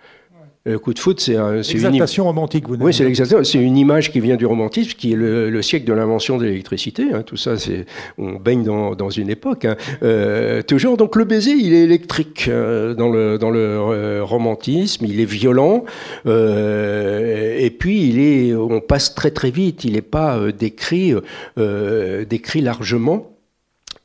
Le 0.64 0.78
coup 0.78 0.94
de 0.94 0.98
foot, 1.00 1.18
c'est 1.18 1.34
une 1.34 2.22
romantique. 2.22 2.68
Vous 2.68 2.76
oui, 2.76 2.94
c'est 2.94 3.12
C'est 3.44 3.58
une 3.58 3.76
image 3.76 4.12
qui 4.12 4.20
vient 4.20 4.36
du 4.36 4.46
romantisme, 4.46 4.92
qui 4.96 5.12
est 5.12 5.16
le, 5.16 5.60
siècle 5.60 5.86
de 5.86 5.92
l'invention 5.92 6.38
de 6.38 6.44
l'électricité. 6.44 7.06
Hein. 7.12 7.22
Tout 7.22 7.36
ça, 7.36 7.58
c'est 7.58 7.84
on 8.16 8.34
baigne 8.34 8.62
dans, 8.62 8.94
dans 8.94 9.10
une 9.10 9.28
époque. 9.28 9.64
Hein. 9.64 9.76
Euh, 10.04 10.62
toujours, 10.62 10.96
donc 10.96 11.16
le 11.16 11.24
baiser, 11.24 11.50
il 11.50 11.72
est 11.74 11.82
électrique 11.82 12.46
euh, 12.48 12.94
dans 12.94 13.08
le 13.08 13.38
dans 13.38 13.50
le 13.50 13.58
euh, 13.58 14.20
romantisme. 14.22 15.04
Il 15.04 15.20
est 15.20 15.24
violent, 15.24 15.84
et 16.26 17.76
puis 17.76 18.08
il 18.08 18.20
est, 18.20 18.54
on 18.54 18.80
passe 18.80 19.16
très 19.16 19.32
très 19.32 19.50
vite. 19.50 19.82
Il 19.84 19.94
n'est 19.94 20.00
pas 20.00 20.38
décrit 20.52 21.14
décrit 21.56 22.60
largement. 22.60 23.31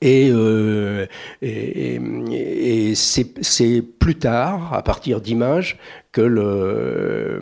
Et, 0.02 0.32
et, 1.42 2.96
c'est 2.96 3.82
plus 3.82 4.16
tard, 4.16 4.74
à 4.74 4.84
partir 4.84 5.22
d'images, 5.22 5.78
que 6.12 6.22
le, 6.22 7.40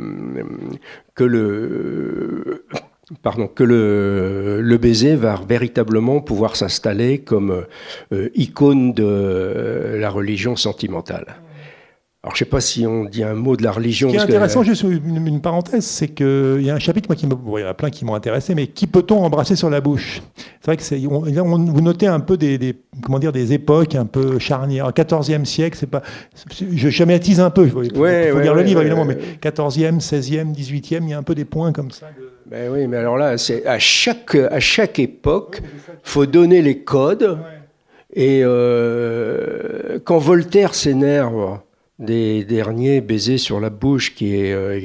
que 1.15 1.23
le, 1.23 2.65
pardon, 3.21 3.47
que 3.47 3.63
le, 3.63 4.61
le, 4.61 4.77
baiser 4.77 5.15
va 5.15 5.39
véritablement 5.47 6.21
pouvoir 6.21 6.55
s'installer 6.55 7.19
comme 7.19 7.65
euh, 8.13 8.29
icône 8.35 8.93
de 8.93 9.97
la 9.97 10.09
religion 10.09 10.55
sentimentale. 10.55 11.37
Alors, 12.25 12.35
je 12.35 12.43
ne 12.43 12.45
sais 12.47 12.49
pas 12.49 12.59
si 12.59 12.87
on 12.87 13.05
dit 13.05 13.23
un 13.23 13.35
mot 13.35 13.55
de 13.55 13.61
la 13.61 13.71
religion. 13.71 14.09
Ce 14.09 14.15
qui 14.15 14.19
est 14.19 14.23
intéressant, 14.23 14.63
juste 14.63 14.81
une, 14.81 15.41
parenthèse, 15.41 15.85
c'est 15.85 16.07
qu'il 16.07 16.63
y 16.63 16.71
a 16.71 16.73
un 16.73 16.79
chapitre, 16.79 17.07
moi, 17.07 17.15
qui 17.15 17.27
il 17.27 17.61
y 17.61 17.63
en 17.63 17.67
a 17.67 17.73
plein 17.75 17.91
qui 17.91 18.03
m'ont 18.03 18.15
intéressé, 18.15 18.55
mais 18.55 18.65
qui 18.65 18.87
peut-on 18.87 19.23
embrasser 19.23 19.55
sur 19.55 19.69
la 19.69 19.79
bouche? 19.79 20.23
C'est 20.35 20.65
vrai 20.65 20.75
que 20.75 20.81
c'est, 20.81 20.97
vous 20.97 21.81
notez 21.81 22.07
un 22.07 22.19
peu 22.19 22.35
des, 22.35 22.77
comment 23.03 23.19
dire, 23.19 23.31
des 23.31 23.53
époques 23.53 23.93
un 23.93 24.07
peu 24.07 24.39
charnières. 24.39 24.89
14e 24.89 25.45
siècle, 25.45 25.77
c'est 25.79 25.85
pas, 25.85 26.01
je 26.59 26.89
schématise 26.89 27.39
un 27.39 27.51
peu, 27.51 27.65
il 27.65 27.69
faut, 27.69 27.81
lire 27.83 28.55
le 28.55 28.63
livre 28.63 28.81
évidemment, 28.81 29.05
mais 29.05 29.19
14e, 29.39 29.99
16e, 29.99 30.51
18e, 30.51 31.03
il 31.03 31.09
y 31.09 31.13
a 31.13 31.19
un 31.19 31.23
peu 31.23 31.35
des 31.35 31.45
points 31.45 31.71
comme 31.73 31.91
ça. 31.91 32.07
Ben 32.49 32.71
oui, 32.73 32.87
mais 32.87 32.97
alors 32.97 33.19
là, 33.19 33.37
c'est 33.37 33.67
à 33.67 33.77
chaque, 33.77 34.33
à 34.33 34.59
chaque 34.59 34.97
époque, 34.97 35.61
il 35.63 36.09
faut 36.09 36.25
donner 36.25 36.63
les 36.63 36.79
codes. 36.79 37.37
Et 38.17 38.41
euh, 38.43 39.99
quand 40.05 40.17
Voltaire 40.17 40.73
s'énerve 40.73 41.59
des 41.97 42.43
derniers 42.43 42.99
baisers 42.99 43.37
sur 43.37 43.61
la 43.61 43.69
bouche 43.69 44.13
qui, 44.15 44.35
est, 44.35 44.51
euh, 44.51 44.81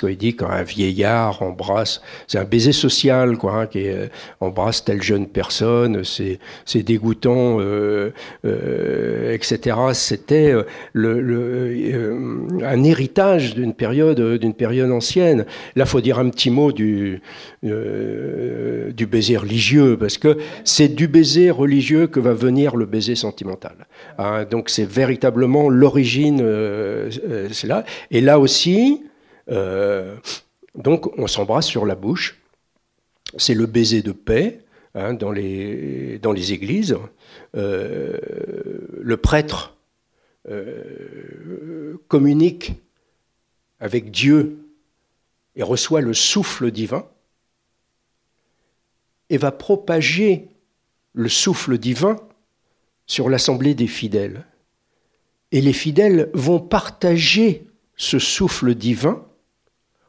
quand 0.00 0.08
il 0.08 0.16
dit 0.16 0.34
quand 0.34 0.50
un 0.50 0.64
vieillard 0.64 1.42
embrasse, 1.42 2.02
c'est 2.26 2.38
un 2.38 2.44
baiser 2.44 2.72
social, 2.72 3.38
quoi, 3.38 3.54
hein, 3.54 3.66
qui 3.66 3.86
euh, 3.88 4.08
embrasse 4.40 4.84
telle 4.84 5.00
jeune 5.00 5.28
personne, 5.28 6.02
c'est, 6.02 6.40
dégoûtant, 6.82 7.58
euh, 7.60 8.10
etc. 9.32 9.76
C'était 9.92 10.52
un 10.96 12.84
héritage 12.84 13.54
d'une 13.54 13.74
période, 13.74 14.20
d'une 14.38 14.54
période 14.54 14.90
ancienne. 14.90 15.46
Là, 15.76 15.86
faut 15.86 16.00
dire 16.00 16.18
un 16.18 16.30
petit 16.30 16.50
mot 16.50 16.72
du, 16.72 17.20
du 17.62 19.06
baiser 19.06 19.36
religieux, 19.36 19.96
parce 19.96 20.18
que 20.18 20.38
c'est 20.64 20.88
du 20.88 21.06
baiser 21.06 21.50
religieux 21.50 22.08
que 22.08 22.18
va 22.18 22.32
venir 22.32 22.74
le 22.74 22.86
baiser 22.86 23.14
sentimental. 23.14 23.76
Hein. 24.18 24.44
donc 24.50 24.70
c'est 24.70 24.88
véritablement 24.88 25.68
l'origine 25.68 26.39
euh, 26.40 27.10
euh, 27.24 27.48
c'est 27.52 27.66
là. 27.66 27.84
Et 28.10 28.20
là 28.20 28.38
aussi, 28.38 29.04
euh, 29.50 30.16
donc 30.74 31.16
on 31.18 31.26
s'embrasse 31.26 31.66
sur 31.66 31.86
la 31.86 31.94
bouche. 31.94 32.40
C'est 33.36 33.54
le 33.54 33.66
baiser 33.66 34.02
de 34.02 34.12
paix 34.12 34.60
hein, 34.94 35.14
dans 35.14 35.30
les 35.30 36.52
églises. 36.52 36.96
le 37.54 39.16
prêtre 39.16 39.76
communique 42.08 42.72
avec 43.78 44.10
Dieu 44.10 44.58
et 45.54 45.62
reçoit 45.62 46.00
le 46.00 46.14
souffle 46.14 46.72
divin 46.72 47.06
et 49.28 49.38
va 49.38 49.52
propager 49.52 50.48
le 51.12 51.28
souffle 51.28 51.78
divin 51.78 52.16
sur 53.06 53.28
l'assemblée 53.28 53.74
des 53.74 53.86
fidèles. 53.86 54.44
Et 55.52 55.60
les 55.60 55.72
fidèles 55.72 56.30
vont 56.32 56.60
partager 56.60 57.66
ce 57.96 58.18
souffle 58.18 58.74
divin 58.74 59.24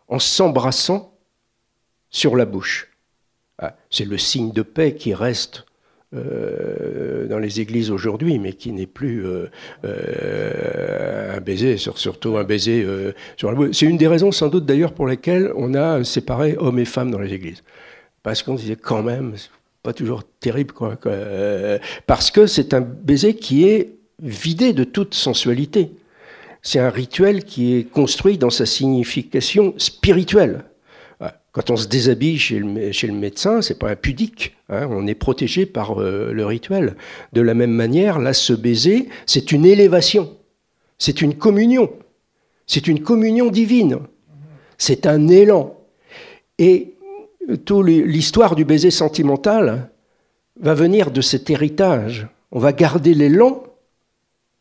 en 0.07 0.19
s'embrassant 0.19 1.17
sur 2.09 2.35
la 2.35 2.45
bouche. 2.45 2.89
Ah, 3.57 3.75
c'est 3.89 4.05
le 4.05 4.17
signe 4.17 4.51
de 4.51 4.61
paix 4.61 4.95
qui 4.95 5.13
reste 5.13 5.65
euh, 6.13 7.25
dans 7.27 7.39
les 7.39 7.61
églises 7.61 7.89
aujourd'hui, 7.89 8.37
mais 8.37 8.51
qui 8.51 8.73
n'est 8.73 8.85
plus 8.85 9.25
euh, 9.25 9.49
euh, 9.85 11.37
un 11.37 11.39
baiser, 11.39 11.77
surtout 11.77 12.35
un 12.35 12.43
baiser 12.43 12.85
sur 13.37 13.49
la 13.49 13.55
bouche. 13.55 13.69
C'est 13.71 13.85
une 13.85 13.97
des 13.97 14.07
raisons 14.07 14.33
sans 14.33 14.49
doute 14.49 14.65
d'ailleurs 14.65 14.93
pour 14.93 15.07
lesquelles 15.07 15.51
on 15.55 15.73
a 15.73 16.03
séparé 16.03 16.57
hommes 16.57 16.79
et 16.79 16.85
femmes 16.85 17.11
dans 17.11 17.19
les 17.19 17.33
églises. 17.33 17.63
Parce 18.23 18.43
qu'on 18.43 18.55
disait 18.55 18.75
quand 18.75 19.03
même, 19.03 19.35
pas 19.83 19.93
toujours 19.93 20.23
terrible, 20.41 20.73
parce 22.05 22.29
que 22.29 22.45
c'est 22.45 22.73
un 22.73 22.81
baiser 22.81 23.35
qui 23.35 23.67
est 23.67 23.95
vidé 24.21 24.73
de 24.73 24.83
toute 24.83 25.13
sensualité. 25.13 25.91
C'est 26.61 26.79
un 26.79 26.89
rituel 26.89 27.43
qui 27.43 27.75
est 27.75 27.83
construit 27.83 28.37
dans 28.37 28.49
sa 28.49 28.65
signification 28.65 29.73
spirituelle. 29.77 30.63
Quand 31.53 31.69
on 31.69 31.75
se 31.75 31.87
déshabille 31.87 32.37
chez 32.37 32.59
le, 32.59 32.91
chez 32.93 33.07
le 33.07 33.13
médecin, 33.13 33.61
c'est 33.61 33.77
pas 33.77 33.89
impudique. 33.89 34.55
Hein, 34.69 34.87
on 34.89 35.05
est 35.05 35.15
protégé 35.15 35.65
par 35.65 36.01
euh, 36.01 36.31
le 36.31 36.45
rituel. 36.45 36.95
De 37.33 37.41
la 37.41 37.53
même 37.53 37.73
manière, 37.73 38.19
là, 38.19 38.31
se 38.33 38.53
baiser, 38.53 39.09
c'est 39.25 39.51
une 39.51 39.65
élévation. 39.65 40.37
C'est 40.97 41.21
une 41.21 41.35
communion. 41.35 41.91
C'est 42.67 42.87
une 42.87 43.01
communion 43.01 43.49
divine. 43.49 43.99
C'est 44.77 45.05
un 45.05 45.27
élan. 45.27 45.77
Et 46.57 46.93
toute 47.65 47.85
l'histoire 47.85 48.55
du 48.55 48.63
baiser 48.63 48.91
sentimental 48.91 49.89
va 50.57 50.73
venir 50.73 51.11
de 51.11 51.19
cet 51.19 51.49
héritage. 51.49 52.27
On 52.53 52.59
va 52.59 52.71
garder 52.71 53.13
l'élan 53.13 53.63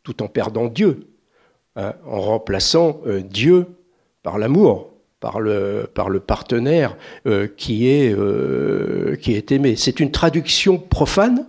tout 0.03 0.23
en 0.23 0.29
perdant 0.29 0.67
Dieu, 0.67 1.09
hein, 1.77 1.95
en 2.07 2.21
remplaçant 2.21 3.01
euh, 3.07 3.21
Dieu 3.21 3.67
par 4.23 4.39
l'amour, 4.39 4.91
par 5.21 5.41
le, 5.41 5.89
par 5.93 6.09
le 6.09 6.21
partenaire 6.21 6.97
euh, 7.27 7.47
qui, 7.55 7.89
est, 7.89 8.15
euh, 8.15 9.17
qui 9.17 9.35
est 9.35 9.53
aimé. 9.53 9.75
C'est 9.77 10.01
une 10.01 10.11
traduction 10.11 10.79
profane 10.79 11.47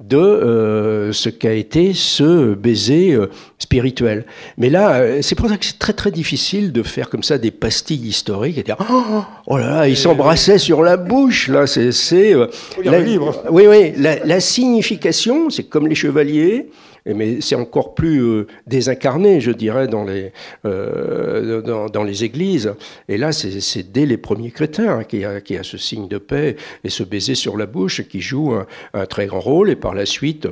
de 0.00 1.10
ce 1.12 1.28
qu'a 1.28 1.54
été 1.54 1.92
ce 1.92 2.54
baiser 2.54 3.18
spirituel. 3.58 4.26
Mais 4.56 4.70
là, 4.70 5.20
c'est 5.22 5.34
pour 5.34 5.48
ça 5.48 5.56
que 5.56 5.64
c'est 5.64 5.80
très 5.80 5.92
très 5.92 6.12
difficile 6.12 6.70
de 6.70 6.84
faire 6.84 7.10
comme 7.10 7.24
ça 7.24 7.36
des 7.36 7.50
pastilles 7.50 8.06
historiques 8.06 8.58
et 8.58 8.62
dire 8.62 8.76
oh, 8.78 9.22
oh 9.48 9.58
là 9.58 9.66
là, 9.66 9.88
ils 9.88 9.96
s'embrassaient 9.96 10.58
sur 10.58 10.84
la 10.84 10.96
bouche. 10.96 11.48
Là, 11.48 11.66
c'est 11.66 12.36
oui 12.36 13.66
oui 13.66 13.92
la, 13.96 14.24
la 14.24 14.38
signification, 14.38 15.50
c'est 15.50 15.64
comme 15.64 15.88
les 15.88 15.96
chevaliers 15.96 16.70
mais 17.14 17.40
c'est 17.40 17.54
encore 17.54 17.94
plus 17.94 18.22
euh, 18.22 18.46
désincarné, 18.66 19.40
je 19.40 19.50
dirais, 19.50 19.88
dans 19.88 20.04
les, 20.04 20.32
euh, 20.64 21.88
dans, 21.88 22.02
les 22.02 22.24
églises. 22.24 22.72
Et 23.08 23.18
là, 23.18 23.32
c'est 23.32 23.92
dès 23.92 24.06
les 24.06 24.16
premiers 24.16 24.50
chrétiens 24.50 25.04
qui 25.04 25.24
a, 25.24 25.40
qui 25.40 25.56
a 25.56 25.62
ce 25.62 25.78
signe 25.78 26.08
de 26.08 26.18
paix 26.18 26.56
et 26.84 26.90
ce 26.90 27.02
baiser 27.02 27.34
sur 27.34 27.56
la 27.56 27.66
bouche 27.66 28.02
qui 28.08 28.20
joue 28.20 28.54
un 28.94 29.06
très 29.06 29.26
grand 29.26 29.40
rôle. 29.40 29.70
Et 29.70 29.76
par 29.76 29.94
la 29.94 30.06
suite, 30.06 30.48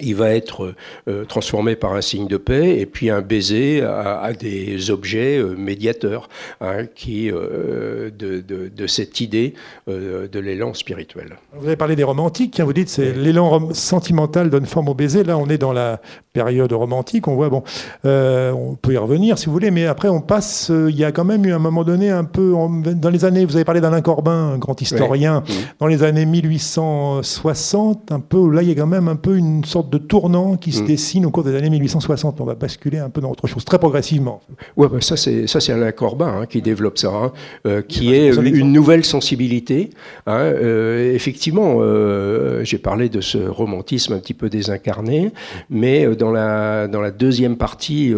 il 0.00 0.14
va 0.14 0.30
être 0.30 0.74
euh, 1.08 1.24
transformé 1.24 1.76
par 1.76 1.94
un 1.94 2.00
signe 2.00 2.26
de 2.26 2.36
paix 2.36 2.78
et 2.78 2.86
puis 2.86 3.10
un 3.10 3.20
baiser 3.20 3.82
à, 3.82 4.32
des 4.32 4.90
objets 4.90 5.38
euh, 5.38 5.54
médiateurs 5.56 6.28
hein, 6.60 6.86
qui, 6.94 7.30
euh, 7.30 8.10
de, 8.10 8.40
de, 8.40 8.86
cette 8.86 9.20
idée 9.20 9.54
de 9.88 10.38
l'élan 10.38 10.74
spirituel. 10.74 11.36
Vous 11.54 11.66
avez 11.66 11.76
parlé 11.76 11.96
des 11.96 12.04
romantiques, 12.04 12.60
hein, 12.60 12.64
vous 12.64 12.72
dites 12.72 12.88
c'est 12.88 13.12
l'élan 13.12 13.72
sentimental 13.72 14.48
donne 14.50 14.66
forme 14.66 14.88
au 14.88 14.94
baiser. 14.94 15.24
Là, 15.24 15.36
on 15.38 15.48
est 15.48 15.58
dans 15.58 15.72
la 15.72 16.00
période 16.32 16.72
romantique. 16.72 17.26
On 17.26 17.34
voit, 17.34 17.48
bon, 17.48 17.62
on 18.04 18.76
peut 18.80 18.92
y 18.92 18.96
revenir 18.96 19.38
si 19.38 19.46
vous 19.46 19.52
voulez, 19.52 19.70
mais 19.70 19.86
après 19.86 20.08
on 20.08 20.20
passe. 20.20 20.70
il 20.70 20.96
y 20.96 21.04
a 21.04 21.12
quand 21.12 21.24
même 21.24 21.44
eu 21.44 21.52
un 21.52 21.58
moment 21.58 21.82
donné 21.82 22.10
un 22.10 22.24
peu 22.24 22.54
dans 22.94 23.10
les 23.10 23.24
années. 23.24 23.44
Vous 23.44 23.56
avez 23.56 23.64
parlé 23.64 23.80
d'Alain 23.80 24.02
Corbin, 24.02 24.52
un 24.54 24.58
grand 24.58 24.80
historien, 24.80 25.42
dans 25.80 25.86
les 25.86 26.02
années 26.02 26.26
1860, 26.26 28.12
un 28.12 28.20
peu. 28.20 28.50
Là, 28.50 28.62
il 28.62 28.68
y 28.68 28.72
a 28.72 28.74
quand 28.74 28.86
même 28.86 29.08
un 29.08 29.16
peu 29.16 29.36
une 29.36 29.64
sorte 29.64 29.85
sorte 29.86 29.92
de 29.92 29.98
tournant 29.98 30.56
qui 30.56 30.72
se 30.72 30.82
Mm. 30.82 30.86
dessine 30.86 31.26
au 31.26 31.30
cours 31.30 31.44
des 31.44 31.54
années 31.54 31.70
1860. 31.70 32.40
On 32.40 32.44
va 32.44 32.54
basculer 32.54 32.98
un 32.98 33.10
peu 33.10 33.20
dans 33.20 33.30
autre 33.30 33.46
chose, 33.46 33.64
très 33.64 33.78
progressivement. 33.78 34.40
Ouais, 34.76 34.88
bah 34.88 34.98
ça 35.00 35.16
c'est 35.16 35.46
ça 35.46 35.60
c'est 35.60 35.72
Alain 35.72 35.92
Corbin 35.92 36.40
hein, 36.42 36.46
qui 36.46 36.60
développe 36.62 36.98
ça, 36.98 37.08
hein, 37.08 37.32
euh, 37.66 37.82
qui 37.82 38.12
est 38.14 38.34
une 38.34 38.72
nouvelle 38.72 39.04
sensibilité. 39.04 39.90
hein, 40.26 40.38
euh, 40.38 41.14
effectivement, 41.14 41.76
euh, 41.80 42.64
j'ai 42.64 42.78
parlé 42.78 43.08
de 43.08 43.20
ce 43.20 43.38
romantisme 43.38 44.12
un 44.14 44.18
petit 44.18 44.34
peu 44.34 44.48
désincarné, 44.48 45.30
mais 45.70 46.06
dans 46.16 46.30
la 46.32 46.88
dans 46.88 47.00
la 47.00 47.10
deuxième 47.10 47.56
partie 47.56 48.12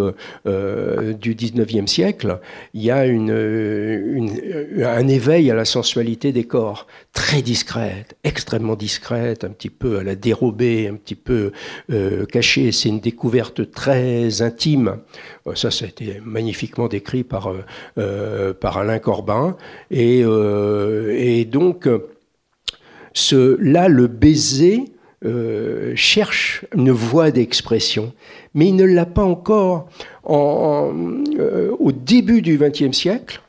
du 0.47 1.35
19e 1.35 1.87
siècle, 1.87 2.39
il 2.75 2.83
y 2.83 2.91
a 2.91 3.07
une, 3.07 3.31
une- 3.31 4.83
un 4.85 5.09
éveil 5.09 5.51
à 5.51 5.55
la 5.55 5.65
sensualité 5.65 6.33
des 6.33 6.45
corps, 6.45 6.87
très 7.13 7.43
discrète, 7.43 8.17
extrêmement 8.25 8.77
discrète, 8.77 9.45
un 9.45 9.51
petit 9.51 9.71
peu 9.71 9.99
à 9.99 10.03
la 10.03 10.15
dérobée, 10.15 10.89
un 10.89 10.95
petit 10.97 11.15
peu 11.15 11.53
euh, 11.91 12.25
cachée. 12.27 12.73
C'est 12.73 12.89
une 12.89 13.01
découverte 13.01 13.71
très 13.71 14.43
intime. 14.43 14.99
Euh, 15.47 15.55
Ça, 15.55 15.71
ça 15.71 15.85
a 15.85 15.89
été 15.89 16.21
magnifiquement 16.25 16.89
décrit 16.89 17.25
par, 17.25 17.53
euh, 17.99 18.53
Alain 18.63 18.99
Corbin. 18.99 19.57
Et, 19.91 20.23
donc, 21.47 21.89
là, 23.59 23.89
le 23.89 24.07
baiser 24.07 24.85
cherche 25.95 26.65
une 26.77 26.91
voie 26.93 27.31
d'expression, 27.33 28.13
mais 28.55 28.69
il 28.69 28.77
ne 28.77 28.85
l'a 28.85 29.07
pas 29.07 29.25
encore. 29.25 29.89
En- 30.23 30.93
en- 30.93 31.75
au 31.79 31.91
début 31.93 32.43
du 32.43 32.59
XXe 32.59 32.93
siècle, 32.97 33.41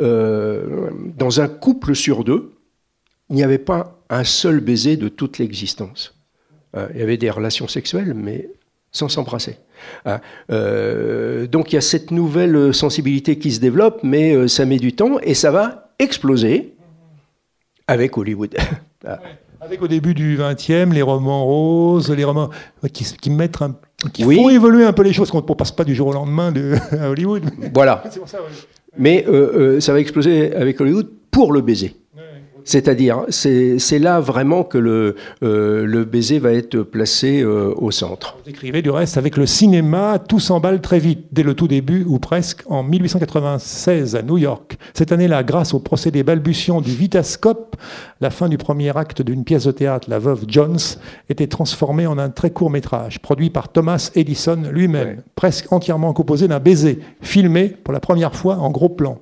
dans 0.00 1.40
un 1.40 1.48
couple 1.48 1.94
sur 1.94 2.22
deux, 2.24 2.52
il 3.28 3.36
n'y 3.36 3.42
avait 3.42 3.58
pas 3.58 4.00
un 4.08 4.24
seul 4.24 4.60
baiser 4.60 4.96
de 4.96 5.08
toute 5.08 5.38
l'existence. 5.38 6.15
Euh, 6.76 6.86
il 6.94 7.00
y 7.00 7.02
avait 7.02 7.16
des 7.16 7.30
relations 7.30 7.68
sexuelles, 7.68 8.12
mais 8.14 8.48
sans 8.92 9.08
s'embrasser. 9.08 9.56
Hein. 10.04 10.20
Euh, 10.50 11.46
donc 11.46 11.72
il 11.72 11.76
y 11.76 11.78
a 11.78 11.82
cette 11.82 12.10
nouvelle 12.10 12.72
sensibilité 12.74 13.38
qui 13.38 13.50
se 13.52 13.60
développe, 13.60 14.00
mais 14.02 14.34
euh, 14.34 14.48
ça 14.48 14.64
met 14.64 14.78
du 14.78 14.92
temps 14.94 15.18
et 15.22 15.34
ça 15.34 15.50
va 15.50 15.90
exploser 15.98 16.74
avec 17.86 18.16
Hollywood. 18.16 18.54
Ah. 19.08 19.20
Avec 19.60 19.80
au 19.82 19.86
début 19.86 20.14
du 20.14 20.36
XXe, 20.36 20.92
les 20.92 21.02
romans 21.02 21.44
roses, 21.44 22.10
les 22.10 22.24
romans 22.24 22.50
qui, 22.92 23.04
qui 23.04 23.30
mettent 23.30 23.62
un- 23.62 23.76
qui 24.12 24.24
Oui. 24.24 24.34
font 24.36 24.48
évoluer 24.48 24.84
un 24.84 24.92
peu 24.92 25.02
les 25.04 25.12
choses, 25.12 25.30
qu'on 25.30 25.42
ne 25.42 25.54
passe 25.54 25.70
pas 25.70 25.84
du 25.84 25.94
jour 25.94 26.08
au 26.08 26.12
lendemain 26.12 26.50
de, 26.50 26.74
à 27.00 27.08
Hollywood. 27.08 27.44
voilà. 27.72 28.02
Ça, 28.26 28.38
ouais. 28.40 28.48
Mais 28.98 29.24
euh, 29.28 29.76
euh, 29.76 29.80
ça 29.80 29.92
va 29.92 30.00
exploser 30.00 30.52
avec 30.56 30.80
Hollywood 30.80 31.08
pour 31.30 31.52
le 31.52 31.60
baiser. 31.60 31.94
C'est-à-dire, 32.66 33.22
c'est 33.30 33.98
là 33.98 34.18
vraiment 34.20 34.64
que 34.64 34.76
le, 34.76 35.14
euh, 35.44 35.86
le 35.86 36.04
baiser 36.04 36.38
va 36.40 36.52
être 36.52 36.80
placé 36.82 37.40
euh, 37.40 37.72
au 37.76 37.90
centre. 37.92 38.36
Vous 38.44 38.50
écrivez 38.50 38.82
du 38.82 38.90
reste, 38.90 39.16
avec 39.16 39.36
le 39.36 39.46
cinéma, 39.46 40.18
tout 40.18 40.40
s'emballe 40.40 40.80
très 40.80 40.98
vite, 40.98 41.28
dès 41.30 41.44
le 41.44 41.54
tout 41.54 41.68
début, 41.68 42.04
ou 42.06 42.18
presque, 42.18 42.62
en 42.66 42.82
1896 42.82 44.16
à 44.16 44.22
New 44.22 44.36
York. 44.36 44.76
Cette 44.94 45.12
année-là, 45.12 45.42
grâce 45.44 45.74
au 45.74 45.78
procédé 45.78 46.22
balbutiant 46.24 46.80
du 46.80 46.90
vitascope, 46.90 47.76
la 48.20 48.30
fin 48.30 48.48
du 48.48 48.58
premier 48.58 48.96
acte 48.96 49.22
d'une 49.22 49.44
pièce 49.44 49.64
de 49.64 49.70
théâtre, 49.72 50.10
La 50.10 50.18
Veuve 50.18 50.44
Jones, 50.48 50.78
était 51.30 51.46
transformée 51.46 52.06
en 52.08 52.18
un 52.18 52.30
très 52.30 52.50
court 52.50 52.70
métrage, 52.70 53.20
produit 53.20 53.50
par 53.50 53.68
Thomas 53.68 54.10
Edison 54.16 54.58
lui-même, 54.72 55.06
Ouais. 55.06 55.16
presque 55.36 55.72
entièrement 55.72 56.12
composé 56.12 56.48
d'un 56.48 56.58
baiser, 56.58 56.98
filmé 57.20 57.68
pour 57.68 57.92
la 57.94 58.00
première 58.00 58.34
fois 58.34 58.56
en 58.56 58.70
gros 58.70 58.88
plan. 58.88 59.20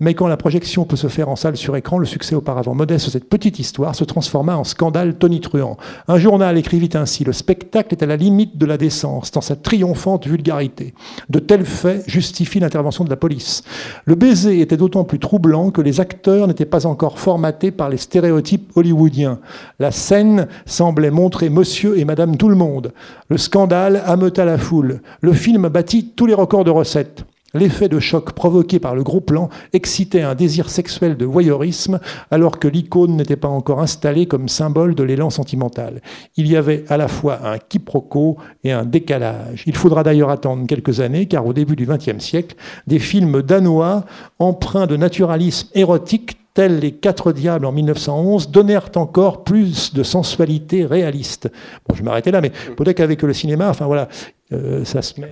Mais 0.00 0.14
quand 0.14 0.26
la 0.26 0.36
projection 0.36 0.84
peut 0.84 0.96
se 0.96 1.06
faire 1.06 1.28
en 1.28 1.36
salle 1.36 1.56
sur 1.56 1.76
écran, 1.76 1.98
le 1.98 2.06
succès 2.06 2.34
auparavant 2.34 2.74
modeste 2.74 3.06
de 3.06 3.10
cette 3.12 3.28
petite 3.28 3.60
histoire 3.60 3.94
se 3.94 4.02
transforma 4.02 4.56
en 4.56 4.64
scandale 4.64 5.14
tonitruant. 5.14 5.76
Un 6.08 6.18
journal 6.18 6.58
écrivit 6.58 6.90
ainsi 6.94 7.22
Le 7.22 7.32
spectacle 7.32 7.94
est 7.94 8.02
à 8.02 8.06
la 8.06 8.16
limite 8.16 8.58
de 8.58 8.66
la 8.66 8.76
décence 8.76 9.30
dans 9.30 9.40
sa 9.40 9.54
triomphante 9.54 10.26
vulgarité. 10.26 10.94
De 11.30 11.38
tels 11.38 11.64
faits 11.64 12.02
justifient 12.08 12.58
l'intervention 12.58 13.04
de 13.04 13.10
la 13.10 13.16
police. 13.16 13.62
Le 14.04 14.16
baiser 14.16 14.60
était 14.60 14.76
d'autant 14.76 15.04
plus 15.04 15.20
troublant 15.20 15.70
que 15.70 15.80
les 15.80 16.00
acteurs 16.00 16.48
n'étaient 16.48 16.64
pas 16.64 16.86
encore 16.86 17.20
formatés 17.20 17.70
par 17.70 17.88
les 17.88 17.96
stéréotypes 17.96 18.72
hollywoodiens. 18.74 19.38
La 19.78 19.92
scène 19.92 20.48
semblait 20.66 21.12
montrer 21.12 21.50
monsieur 21.50 21.98
et 21.98 22.04
madame 22.04 22.36
tout 22.36 22.48
le 22.48 22.56
monde. 22.56 22.92
Le 23.28 23.38
scandale 23.38 24.02
ameuta 24.06 24.44
la 24.44 24.58
foule. 24.58 25.02
Le 25.20 25.32
film 25.32 25.68
battit 25.68 26.12
tous 26.16 26.26
les 26.26 26.34
records 26.34 26.64
de 26.64 26.70
recettes. 26.70 27.24
L'effet 27.54 27.88
de 27.88 28.00
choc 28.00 28.32
provoqué 28.32 28.80
par 28.80 28.94
le 28.94 29.02
gros 29.02 29.20
plan 29.20 29.48
excitait 29.72 30.22
un 30.22 30.34
désir 30.34 30.68
sexuel 30.68 31.16
de 31.16 31.24
voyeurisme 31.24 32.00
alors 32.30 32.58
que 32.58 32.68
l'icône 32.68 33.16
n'était 33.16 33.36
pas 33.36 33.48
encore 33.48 33.80
installée 33.80 34.26
comme 34.26 34.48
symbole 34.48 34.94
de 34.94 35.04
l'élan 35.04 35.30
sentimental. 35.30 36.02
Il 36.36 36.48
y 36.48 36.56
avait 36.56 36.84
à 36.88 36.96
la 36.96 37.08
fois 37.08 37.46
un 37.46 37.58
quiproquo 37.58 38.36
et 38.64 38.72
un 38.72 38.84
décalage. 38.84 39.62
Il 39.66 39.76
faudra 39.76 40.02
d'ailleurs 40.02 40.30
attendre 40.30 40.66
quelques 40.66 41.00
années 41.00 41.26
car 41.26 41.46
au 41.46 41.52
début 41.52 41.76
du 41.76 41.86
XXe 41.86 42.18
siècle, 42.18 42.56
des 42.86 42.98
films 42.98 43.42
danois 43.42 44.04
empreints 44.38 44.86
de 44.86 44.96
naturalisme 44.96 45.68
érotique 45.74 46.38
tels 46.54 46.78
les 46.78 46.92
Quatre 46.92 47.32
Diables 47.32 47.66
en 47.66 47.72
1911, 47.72 48.50
donnèrent 48.50 48.90
encore 48.94 49.42
plus 49.42 49.92
de 49.92 50.04
sensualité 50.04 50.86
réaliste. 50.86 51.50
Bon, 51.86 51.94
je 51.94 52.00
vais 52.00 52.04
m'arrêter 52.04 52.30
là, 52.30 52.40
mais 52.40 52.50
peut-être 52.76 52.96
qu'avec 52.96 53.22
le 53.22 53.32
cinéma, 53.32 53.68
enfin 53.68 53.86
voilà, 53.86 54.08
euh. 54.52 54.84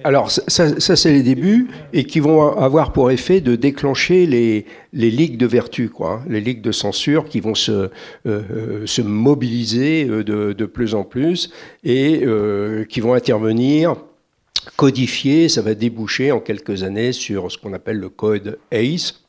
Alors 0.05 0.31
ça, 0.31 0.97
c'est 0.97 1.13
les 1.13 1.23
débuts 1.23 1.69
et 1.93 2.05
qui 2.05 2.19
vont 2.19 2.57
avoir 2.57 2.93
pour 2.93 3.11
effet 3.11 3.43
de 3.43 3.57
déclencher 3.57 4.27
les, 4.27 4.65
les 4.95 5.11
ligues 5.11 5.37
de 5.37 5.45
vertu, 5.45 5.91
quoi, 5.91 6.23
hein, 6.23 6.25
les 6.29 6.41
ligues 6.41 6.63
de 6.63 6.73
censure 6.73 7.27
qui 7.27 7.41
vont 7.41 7.55
se, 7.55 7.73
euh, 7.73 7.89
euh, 8.27 8.87
se 8.87 9.03
mobiliser 9.03 10.07
de, 10.07 10.65
plus 10.65 10.95
en 10.95 11.05
plus 11.05 11.51
et 11.85 12.25
qui 12.89 13.01
vont 13.01 13.13
intervenir 13.15 13.97
codifier, 14.77 15.49
ça 15.49 15.61
va 15.61 15.75
déboucher 15.75 16.33
en 16.33 16.41
quelques 16.41 16.85
années 16.85 17.13
sur 17.13 17.51
ce 17.51 17.59
qu'on 17.59 17.73
appelle 17.73 17.99
le 17.99 18.09
code 18.09 18.59
ACE, 18.71 19.25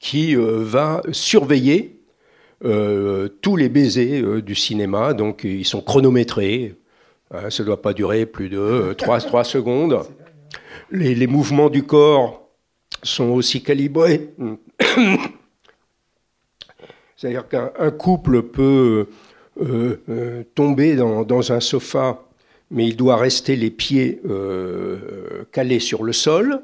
qui 0.00 0.34
va 0.34 1.02
surveiller 1.12 2.00
tous 2.60 3.56
les 3.56 3.68
baisers 3.68 4.42
du 4.42 4.54
cinéma. 4.54 5.14
Donc 5.14 5.44
ils 5.44 5.64
sont 5.64 5.80
chronométrés. 5.80 6.74
Hein, 7.30 7.50
ça 7.50 7.62
ne 7.62 7.66
doit 7.66 7.82
pas 7.82 7.92
durer 7.92 8.24
plus 8.26 8.48
de 8.48 8.94
3, 8.96 9.44
secondes. 9.44 10.00
Les, 10.90 11.26
mouvements 11.26 11.68
du 11.68 11.82
corps 11.82 12.48
sont 13.02 13.28
aussi 13.30 13.62
calibrés. 13.62 14.30
C'est-à-dire 17.16 17.46
qu'un 17.48 17.70
un 17.78 17.90
couple 17.90 18.42
peut 18.42 19.08
euh, 19.60 20.00
euh, 20.08 20.44
tomber 20.54 20.96
dans, 20.96 21.24
dans 21.24 21.52
un 21.52 21.60
sofa, 21.60 22.22
mais 22.70 22.86
il 22.86 22.96
doit 22.96 23.16
rester 23.16 23.56
les 23.56 23.70
pieds 23.70 24.22
euh, 24.28 25.44
calés 25.52 25.80
sur 25.80 26.04
le 26.04 26.12
sol. 26.12 26.62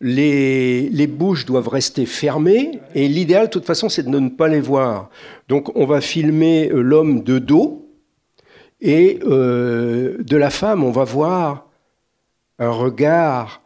Les, 0.00 0.88
les, 0.90 1.06
bouches 1.06 1.46
doivent 1.46 1.68
rester 1.68 2.06
fermées 2.06 2.80
et 2.94 3.08
l'idéal, 3.08 3.46
de 3.46 3.50
toute 3.50 3.64
façon, 3.64 3.88
c'est 3.88 4.02
de 4.02 4.18
ne 4.18 4.28
pas 4.28 4.48
les 4.48 4.60
voir. 4.60 5.10
Donc, 5.48 5.74
on 5.76 5.86
va 5.86 6.00
filmer 6.00 6.68
l'homme 6.68 7.22
de 7.22 7.38
dos 7.38 7.82
et 8.82 9.20
euh, 9.22 10.16
de 10.18 10.36
la 10.36 10.50
femme, 10.50 10.82
on 10.82 10.90
va 10.90 11.04
voir 11.04 11.68
un 12.58 12.70
regard 12.70 13.62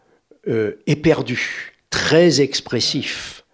euh, 0.46 0.72
éperdu, 0.86 1.72
très 1.88 2.42
expressif. 2.42 3.44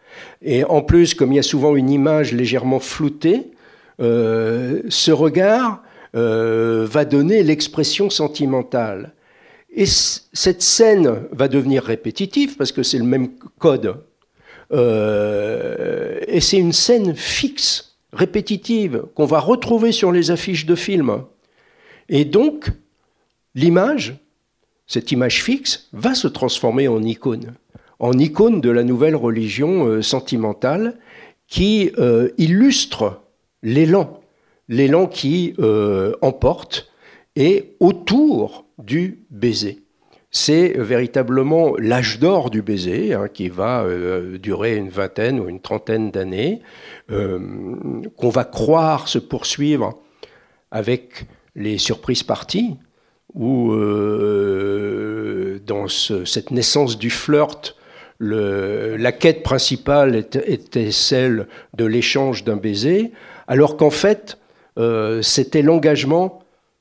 Et 0.43 0.65
en 0.65 0.83
plus, 0.83 1.15
comme 1.15 1.33
il 1.33 1.37
y 1.37 1.39
a 1.39 1.45
souvent 1.45 1.77
une 1.77 1.89
image 1.89 2.33
légèrement 2.33 2.81
floutée, 2.81 3.53
euh, 4.01 4.83
ce 4.89 5.13
regard 5.13 5.83
va 6.15 7.07
donner 7.07 7.43
l'expression 7.43 8.11
sentimentale. 8.11 9.15
Et 9.75 9.87
cette 9.87 10.61
scène 10.61 11.23
va 11.33 11.49
devenir 11.49 11.85
répétitive 11.85 12.59
parce 12.59 12.71
que 12.71 12.83
c'est 12.83 12.99
le 12.99 13.05
même 13.05 13.31
code. 13.59 13.97
Et 14.71 16.41
c'est 16.41 16.59
une 16.59 16.75
scène 16.75 17.17
fixe, 17.17 17.97
répétitive, 18.13 19.05
qu'on 19.15 19.25
va 19.25 19.41
retrouver 19.41 19.91
sur 19.91 20.13
les 20.13 20.31
affiches 20.31 20.67
de 20.67 20.75
films. 20.75 21.25
Et 22.09 22.25
donc, 22.25 22.71
l'image, 23.55 24.17
cette 24.87 25.13
image 25.13 25.43
fixe, 25.43 25.89
va 25.93 26.15
se 26.15 26.29
transformer 26.29 26.89
en 26.89 27.03
icône. 27.03 27.55
En 27.99 28.13
icône 28.19 28.61
de 28.61 28.71
la 28.71 28.85
nouvelle 28.85 29.17
religion 29.17 29.87
euh, 29.87 30.03
sentimentale 30.03 30.99
qui 31.47 31.93
euh, 31.99 32.31
illustre 32.37 33.23
l'élan, 33.63 34.21
l'élan 34.69 35.07
qui 35.07 35.55
euh, 35.59 36.15
emporte 36.21 36.91
et 37.37 37.77
autour 37.81 38.65
du 38.79 39.25
baiser. 39.31 39.79
C'est 40.31 40.69
véritablement 40.79 41.77
l'âge 41.77 42.19
d'or 42.19 42.51
du 42.51 42.63
baiser, 42.63 43.13
hein, 43.13 43.29
qui 43.33 43.51
va 43.51 43.87
durer 44.39 44.77
une 44.77 44.89
vingtaine 44.89 45.39
ou 45.39 45.47
une 45.47 45.61
trentaine 45.61 46.11
d'années, 46.11 46.63
qu'on 47.09 48.29
va 48.31 48.45
croire 48.45 49.09
se 49.09 49.19
poursuivre 49.19 50.01
avec 50.71 51.27
les 51.55 51.79
surprises 51.79 52.23
parties, 52.23 52.77
où 53.35 53.73
euh, 53.73 55.61
dans 55.67 55.89
ce, 55.89 56.25
cette 56.25 56.51
naissance 56.51 56.99
du 56.99 57.11
flirt, 57.11 57.77
la 58.21 59.11
quête 59.11 59.43
principale 59.43 60.15
était, 60.15 60.93
celle 60.93 61.49
de 61.75 61.85
l'échange 61.85 62.45
d'un 62.45 62.57
baiser, 62.57 63.11
alors 63.49 63.77
qu'en 63.77 63.91
fait, 63.91 64.39
euh, 64.79 65.23
c'était 65.23 65.63
l'engagement 65.63 66.39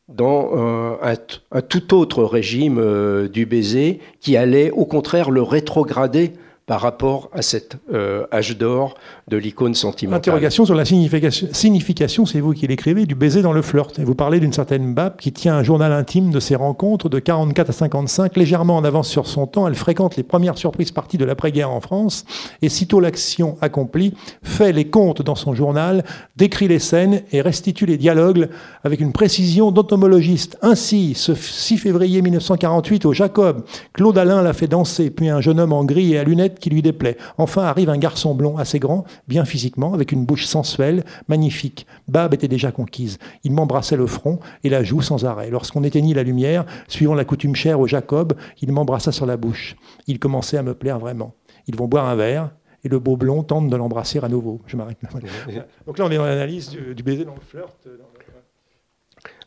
dans 0.08 1.00
un, 1.02 1.16
tout 1.62 1.96
autre 1.96 2.24
régime 2.24 3.28
du 3.30 3.46
baiser 3.46 4.00
qui 4.20 4.38
allait 4.38 4.70
au 4.70 4.86
contraire 4.86 5.32
le 5.32 5.42
rétrograder 5.42 6.34
par 6.72 6.80
rapport 6.80 7.30
à 7.34 7.42
cet 7.42 7.76
euh, 7.92 8.26
âge 8.32 8.58
d'or 8.58 8.96
de 9.32 9.38
l'icône 9.38 9.74
sentimentale. 9.74 10.18
Interrogation 10.18 10.66
sur 10.66 10.76
la 10.76 10.84
signification, 10.84 11.48
signification 11.54 12.26
c'est 12.26 12.42
vous 12.42 12.52
qui 12.52 12.68
l'écrivez, 12.68 13.06
du 13.06 13.16
baiser 13.16 13.42
dans 13.42 13.54
le 13.54 13.62
flirt. 13.62 13.98
Vous 14.00 14.14
parlez 14.14 14.42
d'une 14.42 14.52
certaine 14.52 14.94
Bab 14.94 15.16
qui 15.16 15.32
tient 15.32 15.56
un 15.56 15.64
journal 15.64 15.94
intime 15.94 16.32
de 16.32 16.40
ses 16.42 16.56
rencontres 16.56 17.08
de 17.08 17.18
44 17.18 17.70
à 17.70 17.72
55, 17.72 18.36
légèrement 18.36 18.76
en 18.76 18.84
avance 18.84 19.08
sur 19.08 19.28
son 19.28 19.48
temps. 19.48 19.68
Elle 19.68 19.76
fréquente 19.76 20.18
les 20.18 20.24
premières 20.24 20.58
surprises 20.58 20.92
parties 20.92 21.18
de 21.18 21.24
l'après-guerre 21.24 21.72
en 21.72 21.80
France 21.80 22.26
et 22.62 22.68
sitôt 22.68 23.00
l'action 23.00 23.58
accomplie, 23.62 24.14
fait 24.44 24.74
les 24.74 24.90
comptes 24.90 25.22
dans 25.22 25.36
son 25.36 25.54
journal, 25.54 26.04
décrit 26.36 26.68
les 26.68 26.80
scènes 26.80 27.22
et 27.32 27.40
restitue 27.40 27.86
les 27.86 27.98
dialogues 27.98 28.50
avec 28.84 29.00
une 29.00 29.14
précision 29.14 29.72
d'entomologiste. 29.72 30.58
Ainsi, 30.62 31.14
ce 31.16 31.34
6 31.34 31.78
février 31.78 32.22
1948 32.22 33.06
au 33.06 33.14
Jacob, 33.14 33.64
Claude 33.94 34.18
Alain 34.18 34.42
l'a 34.42 34.52
fait 34.52 34.68
danser, 34.68 35.10
puis 35.10 35.30
un 35.30 35.40
jeune 35.40 35.62
homme 35.62 35.72
en 35.72 35.86
gris 35.86 36.14
et 36.14 36.20
à 36.20 36.26
lunettes 36.26 36.60
qui 36.60 36.70
lui 36.70 36.82
déplaît. 36.82 37.16
Enfin 37.38 37.64
arrive 37.64 37.90
un 37.90 37.98
garçon 37.98 38.36
blond 38.36 38.58
assez 38.58 38.80
grand, 38.80 39.06
bien 39.28 39.46
physiquement, 39.46 39.94
avec 39.94 40.12
une 40.12 40.26
bouche 40.26 40.46
sensuelle, 40.46 41.04
magnifique. 41.28 41.88
Bab 42.08 42.34
était 42.34 42.48
déjà 42.48 42.72
conquise. 42.72 43.18
Il 43.44 43.52
m'embrassait 43.52 43.96
le 43.96 44.08
front 44.08 44.40
et 44.64 44.70
la 44.70 44.84
joue 44.84 45.02
sans 45.02 45.26
arrêt. 45.26 45.50
Lorsqu'on 45.50 45.84
éteignit 45.84 46.14
la 46.14 46.24
lumière, 46.24 46.66
suivant 46.88 47.14
la 47.14 47.26
coutume 47.26 47.56
chère 47.56 47.80
au 47.80 47.88
Jacob, 47.88 48.34
il 48.62 48.72
m'embrassa 48.72 49.12
sur 49.12 49.26
la 49.26 49.38
bouche. 49.38 49.76
Il 50.08 50.20
commençait 50.20 50.58
à 50.58 50.64
me 50.64 50.74
plaire 50.74 51.00
vraiment. 51.00 51.34
Ils 51.68 51.76
vont 51.76 51.88
boire 51.88 52.08
un 52.08 52.16
verre, 52.16 52.52
et 52.84 52.90
le 52.90 53.00
beau 53.00 53.16
blond 53.16 53.44
tente 53.44 53.70
de 53.70 53.76
l'embrasser 53.76 54.20
à 54.24 54.28
nouveau. 54.28 54.62
Je 54.68 54.76
m'arrête. 54.76 54.98
Donc 55.86 55.98
là, 55.98 56.06
on 56.06 56.12
est 56.12 56.18
dans 56.18 56.26
l'analyse 56.26 56.70
du, 56.70 57.04
baiser 57.04 57.26
dans 57.26 57.36
le 57.36 57.42
flirt. 57.42 57.88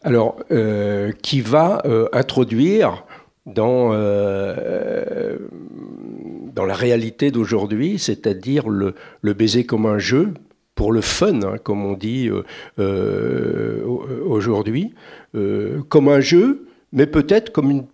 Alors, 0.03 0.37
euh, 0.51 1.13
qui 1.23 1.41
va 1.41 1.81
euh, 1.87 2.09
introduire 2.13 3.05
dans, 3.47 3.91
euh, 3.93 5.37
dans 6.55 6.65
la 6.65 6.75
réalité 6.75 7.31
d'aujourd'hui, 7.31 7.99
c'est-à-dire 7.99 8.69
le, 8.69 8.95
le, 9.23 9.33
baiser 9.35 9.65
comme 9.65 9.87
un 9.87 9.99
jeu, 9.99 10.33
pour 10.75 10.93
le 10.93 11.03
fun, 11.03 11.43
hein, 11.43 11.57
comme 11.63 11.85
on 11.85 11.93
dit 11.93 12.29
euh, 12.29 12.43
euh 12.79 13.85
aujourd'hui, 14.27 14.95
comme 15.89 16.09
un 16.09 16.21
jeu, 16.21 16.67
mais 16.93 17.07
peut-être 17.07 17.53
comme 17.53 17.71
une, 17.71 17.85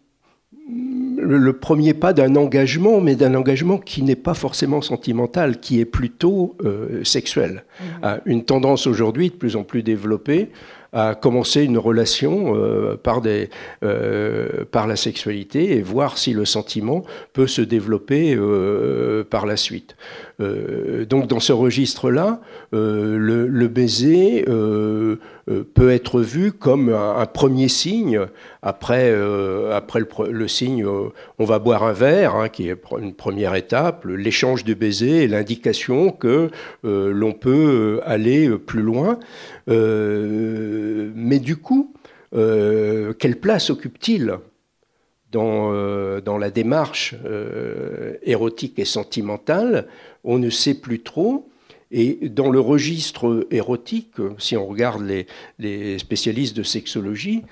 le 1.18 1.52
premier 1.52 1.94
pas 1.94 2.12
d'un 2.12 2.36
engagement, 2.36 3.00
mais 3.00 3.16
d'un 3.16 3.34
engagement 3.34 3.78
qui 3.78 4.02
n'est 4.02 4.16
pas 4.16 4.34
forcément 4.34 4.80
sentimental, 4.82 5.58
qui 5.60 5.80
est 5.80 5.84
plutôt 5.84 6.56
sexuel. 7.02 7.64
Mmh. 7.80 7.84
Ah, 8.02 8.20
une 8.24 8.44
tendance 8.44 8.86
aujourd'hui 8.86 9.30
de 9.30 9.34
plus 9.34 9.56
en 9.56 9.64
plus 9.64 9.82
développée 9.82 10.50
à 10.92 11.14
commencer 11.14 11.62
une 11.62 11.78
relation 11.78 12.54
euh, 12.56 12.96
par, 12.96 13.20
des, 13.20 13.48
euh, 13.84 14.64
par 14.70 14.86
la 14.86 14.96
sexualité 14.96 15.76
et 15.76 15.82
voir 15.82 16.18
si 16.18 16.32
le 16.32 16.44
sentiment 16.44 17.04
peut 17.32 17.46
se 17.46 17.62
développer 17.62 18.34
euh, 18.34 19.22
par 19.24 19.46
la 19.46 19.56
suite. 19.56 19.96
donc 20.40 21.26
dans 21.26 21.38
ce 21.40 21.52
registre-là, 21.52 22.40
le, 22.72 23.68
baiser 23.68 24.44
peut 24.46 25.90
être 25.90 26.20
vu 26.22 26.52
comme 26.52 26.88
un, 26.88 27.26
premier 27.26 27.68
signe. 27.68 28.20
Après, 28.62 29.14
après 29.70 30.00
le, 30.30 30.48
signe, 30.48 30.86
on 31.38 31.44
va 31.44 31.58
boire 31.58 31.82
un 31.82 31.92
verre, 31.92 32.36
hein, 32.36 32.48
qui 32.48 32.70
est 32.70 32.76
une 32.98 33.12
première 33.12 33.54
étape, 33.54 34.06
l'échange 34.06 34.64
de 34.64 34.72
baiser 34.72 35.24
et 35.24 35.28
l'indication 35.28 36.10
que 36.10 36.48
l'on 36.84 37.32
peut 37.32 38.00
aller 38.06 38.48
plus 38.48 38.82
loin. 38.82 39.18
Euh, 39.68 41.10
mais 41.14 41.38
du 41.38 41.56
coup, 41.56 41.94
euh, 42.34 43.12
quelle 43.12 43.38
place 43.38 43.70
occupe-t-il 43.70 44.38
dans, 45.32 45.72
euh, 45.72 46.20
dans, 46.20 46.38
la 46.38 46.50
démarche 46.50 47.14
érotique 48.22 48.78
et 48.78 48.84
sentimentale 48.84 49.86
On 50.24 50.38
ne 50.38 50.50
sait 50.50 50.74
plus 50.74 51.02
trop. 51.02 51.48
Et 51.92 52.28
dans 52.28 52.50
le 52.50 52.60
registre 52.60 53.46
érotique, 53.50 54.14
si 54.38 54.56
on 54.56 54.66
regarde 54.66 55.02
les, 55.02 55.26
les 55.58 55.98
spécialistes 55.98 56.56
de 56.56 56.62
sexologie, 56.62 57.42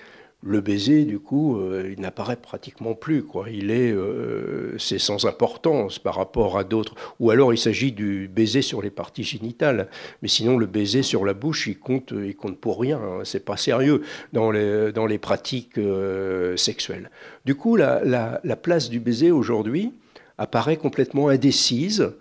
le 0.44 0.60
baiser, 0.60 1.04
du 1.04 1.18
coup, 1.18 1.58
euh, 1.58 1.92
il 1.92 2.00
n'apparaît 2.00 2.36
pratiquement 2.36 2.94
plus. 2.94 3.24
Quoi. 3.24 3.50
Il 3.50 3.72
est, 3.72 3.90
euh, 3.90 4.78
c'est 4.78 5.00
sans 5.00 5.26
importance 5.26 5.98
par 5.98 6.14
rapport 6.14 6.56
à 6.56 6.62
d'autres. 6.62 6.94
Ou 7.18 7.30
alors 7.30 7.52
il 7.52 7.58
s'agit 7.58 7.90
du 7.90 8.28
baiser 8.28 8.62
sur 8.62 8.80
les 8.80 8.90
parties 8.90 9.24
génitales. 9.24 9.88
Mais 10.22 10.28
sinon, 10.28 10.56
le 10.56 10.66
baiser 10.66 11.02
sur 11.02 11.24
la 11.24 11.34
bouche, 11.34 11.66
il 11.66 11.78
compte, 11.78 12.14
il 12.16 12.36
compte 12.36 12.58
pour 12.58 12.80
rien. 12.80 12.98
Hein. 12.98 13.20
C'est 13.24 13.44
pas 13.44 13.56
sérieux 13.56 14.02
dans 14.32 14.52
les, 14.52 14.92
dans 14.92 15.06
les 15.06 15.18
pratiques 15.18 15.76
euh, 15.76 16.56
sexuelles. 16.56 17.10
Du 17.44 17.56
coup, 17.56 17.74
la, 17.74 18.00
la, 18.04 18.56
place 18.56 18.90
du 18.90 19.00
baiser 19.00 19.32
aujourd'hui 19.32 19.92
apparaît 20.36 20.76
complètement 20.76 21.28
indécise, 21.28 22.12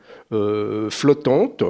flottante. 0.89 1.63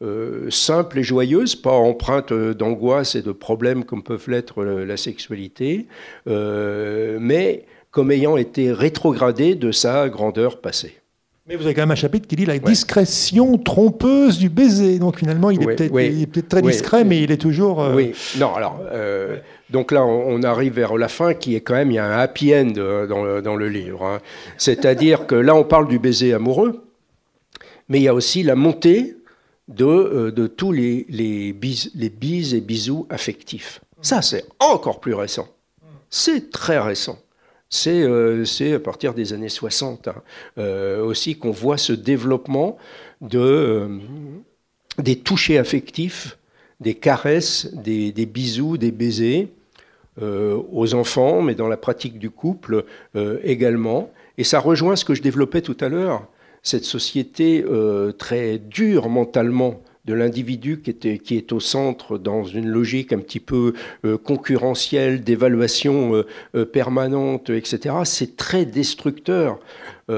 Euh, 0.00 0.46
simple 0.48 1.00
et 1.00 1.02
joyeuse, 1.02 1.56
pas 1.56 1.72
empreinte 1.72 2.32
d'angoisse 2.32 3.16
et 3.16 3.22
de 3.22 3.32
problèmes 3.32 3.82
comme 3.82 4.04
peuvent 4.04 4.30
l'être 4.30 4.62
la 4.62 4.96
sexualité, 4.96 5.86
euh, 6.28 7.18
mais 7.20 7.64
comme 7.90 8.12
ayant 8.12 8.36
été 8.36 8.70
rétrogradée 8.70 9.56
de 9.56 9.72
sa 9.72 10.08
grandeur 10.08 10.60
passée. 10.60 10.94
Mais 11.48 11.56
vous 11.56 11.64
avez 11.64 11.74
quand 11.74 11.82
même 11.82 11.90
un 11.90 11.96
chapitre 11.96 12.28
qui 12.28 12.36
dit 12.36 12.46
la 12.46 12.60
discrétion 12.60 13.58
trompeuse 13.58 14.38
du 14.38 14.48
baiser. 14.48 15.00
Donc 15.00 15.18
finalement, 15.18 15.50
il 15.50 15.62
est 15.62 16.26
peut-être 16.26 16.48
très 16.48 16.62
discret, 16.62 17.02
mais 17.02 17.20
il 17.20 17.32
est 17.32 17.38
toujours. 17.38 17.82
Euh, 17.82 17.96
oui, 17.96 18.12
non, 18.38 18.54
alors. 18.54 18.80
Donc 19.70 19.90
là, 19.90 20.04
on 20.04 20.42
arrive 20.44 20.74
vers 20.74 20.96
la 20.96 21.08
fin 21.08 21.34
qui 21.34 21.56
est 21.56 21.60
quand 21.60 21.74
même, 21.74 21.90
il 21.90 21.94
y 21.94 21.98
a 21.98 22.06
un 22.06 22.18
happy 22.20 22.54
end 22.54 22.70
dans 23.08 23.56
le, 23.56 23.68
livre. 23.68 24.04
Hein. 24.04 24.20
C'est-à-dire 24.58 25.26
que 25.26 25.34
là, 25.34 25.56
on 25.56 25.64
parle 25.64 25.88
du 25.88 25.98
baiser 25.98 26.34
amoureux, 26.34 26.84
mais 27.88 27.98
il 27.98 28.02
y 28.04 28.08
a 28.08 28.14
aussi 28.14 28.44
la 28.44 28.54
montée 28.54 29.17
de, 29.68 29.84
euh, 29.84 30.30
de 30.32 30.46
tous 30.46 30.72
les, 30.72 31.04
bis, 31.52 31.90
les 31.94 32.12
et 32.56 32.60
bisous 32.60 33.06
affectifs. 33.10 33.80
Ça, 34.00 34.22
c'est 34.22 34.44
encore 34.58 35.00
plus 35.00 35.14
récent. 35.14 35.48
C'est 36.10 36.50
très 36.50 36.78
récent. 36.78 37.18
C'est 37.70 38.02
euh, 38.02 38.44
à 38.74 38.78
partir 38.78 39.12
des 39.12 39.34
années 39.34 39.50
60 39.50 40.08
hein, 40.08 40.14
euh, 40.56 41.04
aussi 41.04 41.36
qu'on 41.36 41.50
voit 41.50 41.76
ce 41.76 41.92
développement 41.92 42.78
de, 43.20 43.88
des 44.96 45.16
touchés 45.16 45.58
affectifs, 45.58 46.38
des 46.80 46.94
caresses, 46.94 47.68
des, 47.74 48.10
des 48.12 48.26
bisous, 48.26 48.78
des 48.78 48.90
baisers 48.90 49.48
aux 50.20 50.94
enfants, 50.94 51.42
mais 51.42 51.54
dans 51.54 51.68
la 51.68 51.76
pratique 51.76 52.18
du 52.18 52.28
couple 52.28 52.84
également. 53.44 54.10
Et 54.36 54.42
ça 54.42 54.58
rejoint 54.58 54.96
ce 54.96 55.04
que 55.04 55.14
je 55.14 55.22
développais 55.22 55.62
tout 55.62 55.76
à 55.80 55.88
l'heure 55.88 56.26
cette 56.62 56.84
société 56.84 57.64
euh, 57.66 58.12
très 58.12 58.58
dure 58.58 59.08
mentalement 59.08 59.80
de 60.04 60.14
l'individu 60.14 60.80
qui, 60.80 61.18
qui 61.18 61.36
est 61.36 61.52
au 61.52 61.60
centre 61.60 62.16
dans 62.16 62.42
une 62.44 62.66
logique 62.66 63.12
un 63.12 63.18
petit 63.18 63.40
peu 63.40 63.74
euh, 64.06 64.16
concurrentielle, 64.16 65.22
d'évaluation 65.22 66.24
euh, 66.54 66.64
permanente, 66.64 67.50
etc., 67.50 67.94
c'est 68.04 68.36
très 68.36 68.64
destructeur. 68.64 69.58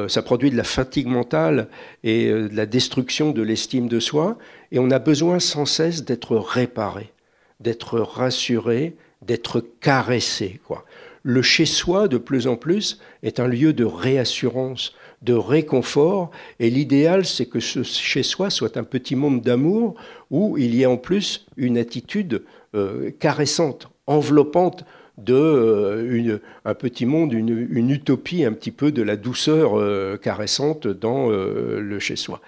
ça 0.06 0.22
produit 0.22 0.50
de 0.52 0.56
la 0.56 0.64
fatigue 0.64 1.08
mentale 1.08 1.66
et 2.04 2.30
de 2.30 2.54
la 2.54 2.66
destruction 2.66 3.32
de 3.32 3.42
l'estime 3.42 3.88
de 3.88 3.98
soi. 3.98 4.38
Et 4.70 4.78
on 4.78 4.92
a 4.92 5.00
besoin 5.00 5.40
sans 5.40 5.66
cesse 5.66 6.04
d'être 6.04 6.36
réparé, 6.36 7.10
d'être 7.58 7.98
rassuré, 7.98 8.94
d'être 9.22 9.64
caressé. 9.80 10.60
Quoi. 10.64 10.84
Le 11.22 11.42
chez-soi, 11.42 12.08
de 12.08 12.18
plus 12.18 12.46
en 12.46 12.56
plus, 12.56 12.98
est 13.22 13.40
un 13.40 13.46
lieu 13.46 13.72
de 13.72 13.84
réassurance, 13.84 14.94
de 15.22 15.34
réconfort. 15.34 16.30
Et 16.58 16.70
l'idéal, 16.70 17.24
c'est 17.24 17.46
que 17.46 17.60
ce 17.60 17.82
chez 17.82 18.22
soi 18.22 18.50
soit 18.50 18.76
un 18.76 18.84
petit 18.84 19.16
monde 19.16 19.42
d'amour 19.42 19.94
où 20.30 20.56
il 20.58 20.74
y 20.74 20.82
ait 20.82 20.86
en 20.86 20.96
plus 20.96 21.46
une 21.56 21.78
attitude 21.78 22.42
euh, 22.74 23.10
caressante, 23.18 23.88
enveloppante 24.06 24.84
de 25.18 25.34
euh, 25.34 26.38
un 26.64 26.74
petit 26.74 27.04
monde, 27.04 27.32
une, 27.32 27.90
utopie 27.90 28.44
un 28.44 28.52
petit 28.52 28.70
peu 28.70 28.92
de 28.92 29.02
la 29.02 29.16
douceur 29.16 29.78
euh, 29.78 30.16
caressante 30.16 30.86
dans 30.86 31.28
le 31.28 31.98
chez-soi. 31.98 32.40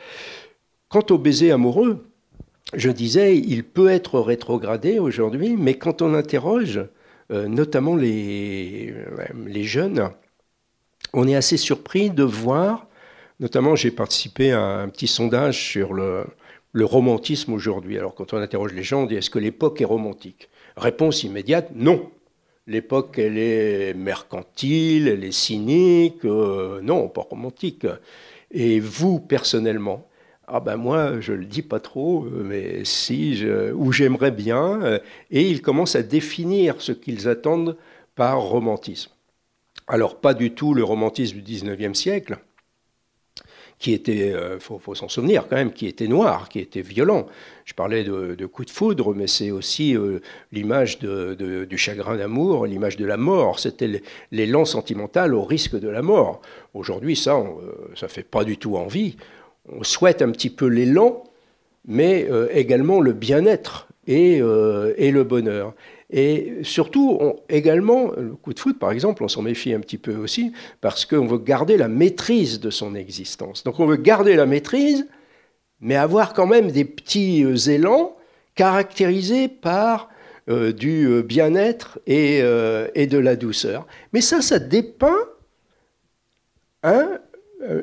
Quant 0.88 1.04
au 1.10 1.18
baiser 1.18 1.50
amoureux, 1.50 2.06
je 2.74 2.90
disais, 2.90 3.36
il 3.36 3.64
peut 3.64 3.88
être 3.88 4.18
rétrogradé 4.20 4.98
aujourd'hui, 4.98 5.56
mais 5.58 5.74
quand 5.74 6.00
on 6.02 6.14
interroge 6.14 6.80
notamment 7.30 7.96
les, 7.96 8.92
les 9.46 9.64
jeunes, 9.64 10.10
on 11.12 11.28
est 11.28 11.34
assez 11.34 11.56
surpris 11.56 12.10
de 12.10 12.22
voir, 12.22 12.86
notamment 13.40 13.76
j'ai 13.76 13.90
participé 13.90 14.52
à 14.52 14.62
un 14.62 14.88
petit 14.88 15.06
sondage 15.06 15.62
sur 15.62 15.94
le, 15.94 16.24
romantisme 16.74 17.52
aujourd'hui. 17.52 17.98
Alors 17.98 18.14
quand 18.14 18.32
on 18.32 18.38
interroge 18.38 18.72
les 18.72 18.82
gens, 18.82 19.02
on 19.02 19.06
dit 19.06 19.16
est-ce 19.16 19.30
que 19.30 19.38
l'époque 19.38 19.80
est 19.80 19.86
romantique? 19.86 20.48
Réponse 20.76 21.22
immédiate, 21.22 21.70
non. 21.74 22.10
L'époque, 22.68 23.18
elle 23.18 23.38
est 23.38 23.92
mercantile, 23.92 25.08
elle 25.08 25.24
est 25.24 25.32
cynique, 25.32 26.24
euh, 26.24 26.80
non, 26.80 27.08
pas 27.08 27.22
romantique. 27.22 27.86
Et 28.52 28.78
vous, 28.78 29.18
personnellement, 29.18 30.08
ah 30.46 30.60
ben 30.60 30.76
moi, 30.76 31.20
je 31.20 31.32
le 31.32 31.44
dis 31.44 31.62
pas 31.62 31.80
trop, 31.80 32.22
mais 32.22 32.84
si, 32.84 33.44
ou 33.74 33.90
j'aimerais 33.90 34.30
bien. 34.30 35.00
Et 35.30 35.48
ils 35.48 35.60
commencent 35.60 35.96
à 35.96 36.02
définir 36.02 36.80
ce 36.80 36.92
qu'ils 36.92 37.28
attendent 37.28 37.76
par 38.14 38.40
romantisme. 38.40 39.10
Alors, 39.92 40.16
pas 40.16 40.32
du 40.32 40.52
tout 40.52 40.72
le 40.72 40.82
romantisme 40.82 41.42
du 41.42 41.42
19e 41.42 41.92
siècle, 41.92 42.38
qui 43.78 43.92
était, 43.92 44.28
il 44.28 44.34
euh, 44.34 44.58
faut, 44.58 44.80
s'en 44.94 45.10
souvenir 45.10 45.46
quand 45.50 45.56
même, 45.56 45.70
qui 45.70 45.86
était 45.86 46.08
noir, 46.08 46.48
qui 46.48 46.60
était 46.60 46.80
violent. 46.80 47.26
Je 47.66 47.74
parlais 47.74 48.02
de, 48.02 48.34
de 48.34 48.46
coup 48.46 48.64
de 48.64 48.70
foudre, 48.70 49.14
mais 49.14 49.26
c'est 49.26 49.50
aussi 49.50 49.94
euh, 49.94 50.20
l'image 50.50 50.98
du 50.98 51.76
chagrin 51.76 52.16
d'amour, 52.16 52.64
l'image 52.64 52.96
de 52.96 53.04
la 53.04 53.18
mort. 53.18 53.60
C'était 53.60 54.00
l'élan 54.30 54.64
sentimental 54.64 55.34
au 55.34 55.44
risque 55.44 55.78
de 55.78 55.90
la 55.90 56.00
mort. 56.00 56.40
Aujourd'hui, 56.72 57.14
ça, 57.14 57.36
euh, 57.36 57.52
ça 57.94 58.08
fait 58.08 58.22
pas 58.22 58.44
du 58.44 58.56
tout 58.56 58.78
envie. 58.78 59.18
On 59.68 59.84
souhaite 59.84 60.22
un 60.22 60.30
petit 60.30 60.48
peu 60.48 60.68
l'élan, 60.68 61.22
mais 61.86 62.30
également 62.50 63.02
le 63.02 63.12
bien-être 63.12 63.88
et, 64.06 64.38
le 64.38 65.22
bonheur. 65.22 65.74
Et 66.12 66.58
surtout, 66.62 67.18
également, 67.48 68.12
le 68.16 68.34
coup 68.34 68.52
de 68.52 68.58
foot, 68.58 68.78
par 68.78 68.92
exemple, 68.92 69.24
on 69.24 69.28
s'en 69.28 69.40
méfie 69.40 69.72
un 69.72 69.80
petit 69.80 69.96
peu 69.96 70.14
aussi, 70.14 70.52
parce 70.82 71.06
qu'on 71.06 71.26
veut 71.26 71.38
garder 71.38 71.78
la 71.78 71.88
maîtrise 71.88 72.60
de 72.60 72.68
son 72.68 72.94
existence. 72.94 73.64
Donc 73.64 73.80
on 73.80 73.86
veut 73.86 73.96
garder 73.96 74.36
la 74.36 74.44
maîtrise, 74.44 75.06
mais 75.80 75.96
avoir 75.96 76.34
quand 76.34 76.46
même 76.46 76.70
des 76.70 76.84
petits 76.84 77.44
euh, 77.44 77.56
élans 77.56 78.14
caractérisés 78.54 79.48
par 79.48 80.10
euh, 80.50 80.72
du 80.72 81.06
euh, 81.06 81.22
bien-être 81.22 81.98
et, 82.06 82.38
et, 82.94 83.06
de 83.06 83.18
la 83.18 83.34
douceur. 83.36 83.86
Mais 84.12 84.20
ça, 84.20 84.42
ça 84.42 84.58
dépeint 84.58 85.28
un, 86.82 87.18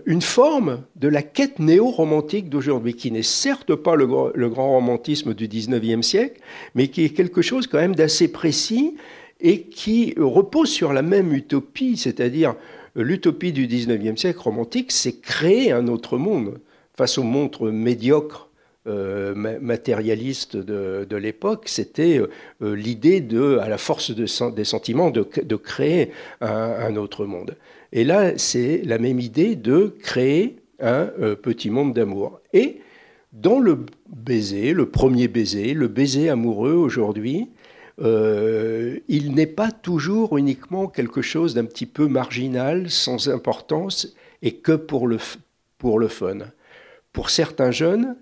une 0.06 0.22
forme 0.22 0.84
de 0.96 1.08
la 1.08 1.22
quête 1.22 1.60
néo-romantique 1.60 2.50
d'aujourd'hui, 2.50 2.96
qui 2.96 3.12
n'est 3.12 3.24
certes 3.24 3.76
pas 3.76 3.96
le, 3.96 4.06
grand 4.06 4.72
romantisme 4.72 5.34
du 5.34 5.48
19e 5.48 6.02
siècle, 6.02 6.42
mais 6.76 6.90
qui 6.90 7.06
est 7.06 7.10
quelque 7.10 7.42
chose 7.42 7.68
quand 7.68 7.78
même 7.78 7.96
d'assez 7.96 8.30
précis 8.30 8.96
et 9.40 9.62
qui 9.62 10.14
repose 10.18 10.70
sur 10.70 10.92
la 10.92 11.02
même 11.02 11.34
utopie, 11.34 11.96
c'est-à-dire 11.96 12.56
euh, 12.98 13.04
l'utopie 13.04 13.54
du 13.54 13.68
19e 13.68 14.18
siècle 14.18 14.40
romantique, 14.40 14.92
c'est 14.92 15.22
créer 15.22 15.72
un 15.72 15.88
autre 15.88 16.18
monde 16.18 16.60
face 16.98 17.18
aux 17.18 17.24
montres 17.24 17.72
médiocres 17.72 18.50
euh, 18.88 19.34
matérialistes 19.36 20.58
de, 20.58 21.16
l'époque, 21.16 21.64
c'était 21.68 22.22
l'idée 22.62 23.22
de, 23.22 23.58
à 23.60 23.70
la 23.70 23.78
force 23.78 24.12
des 24.12 24.64
sentiments, 24.66 25.12
de, 25.12 25.56
créer 25.56 26.12
un, 26.42 26.96
autre 26.96 27.26
monde. 27.26 27.56
Et 27.92 28.04
là, 28.04 28.38
c'est 28.38 28.82
la 28.86 28.98
même 28.98 29.20
idée 29.20 29.56
de 29.56 29.96
créer 30.02 30.58
un 30.80 31.10
euh, 31.20 31.36
petit 31.36 31.70
monde 31.70 31.94
d'amour. 31.94 32.40
Et 32.54 32.82
dans 33.34 33.60
le 33.60 33.86
baiser, 34.08 34.74
le 34.74 34.90
premier 34.90 35.28
baiser, 35.28 35.74
le 35.74 35.88
baiser 35.88 36.30
amoureux 36.30 36.74
aujourd'hui, 36.74 37.50
euh, 38.02 38.98
il 39.08 39.34
n'est 39.34 39.46
pas 39.46 39.72
toujours 39.72 40.38
uniquement 40.38 40.88
quelque 40.88 41.22
chose 41.22 41.54
d'un 41.54 41.66
petit 41.66 41.86
peu 41.86 42.08
marginal, 42.08 42.90
sans 42.90 43.30
importance, 43.30 44.16
et 44.42 44.56
que 44.56 44.72
pour 44.72 45.08
le, 45.08 45.18
pour 45.78 46.00
le 46.00 46.08
fun. 46.08 46.38
Pour 47.12 47.30
certains 47.30 47.72
jeunes, 47.72 48.16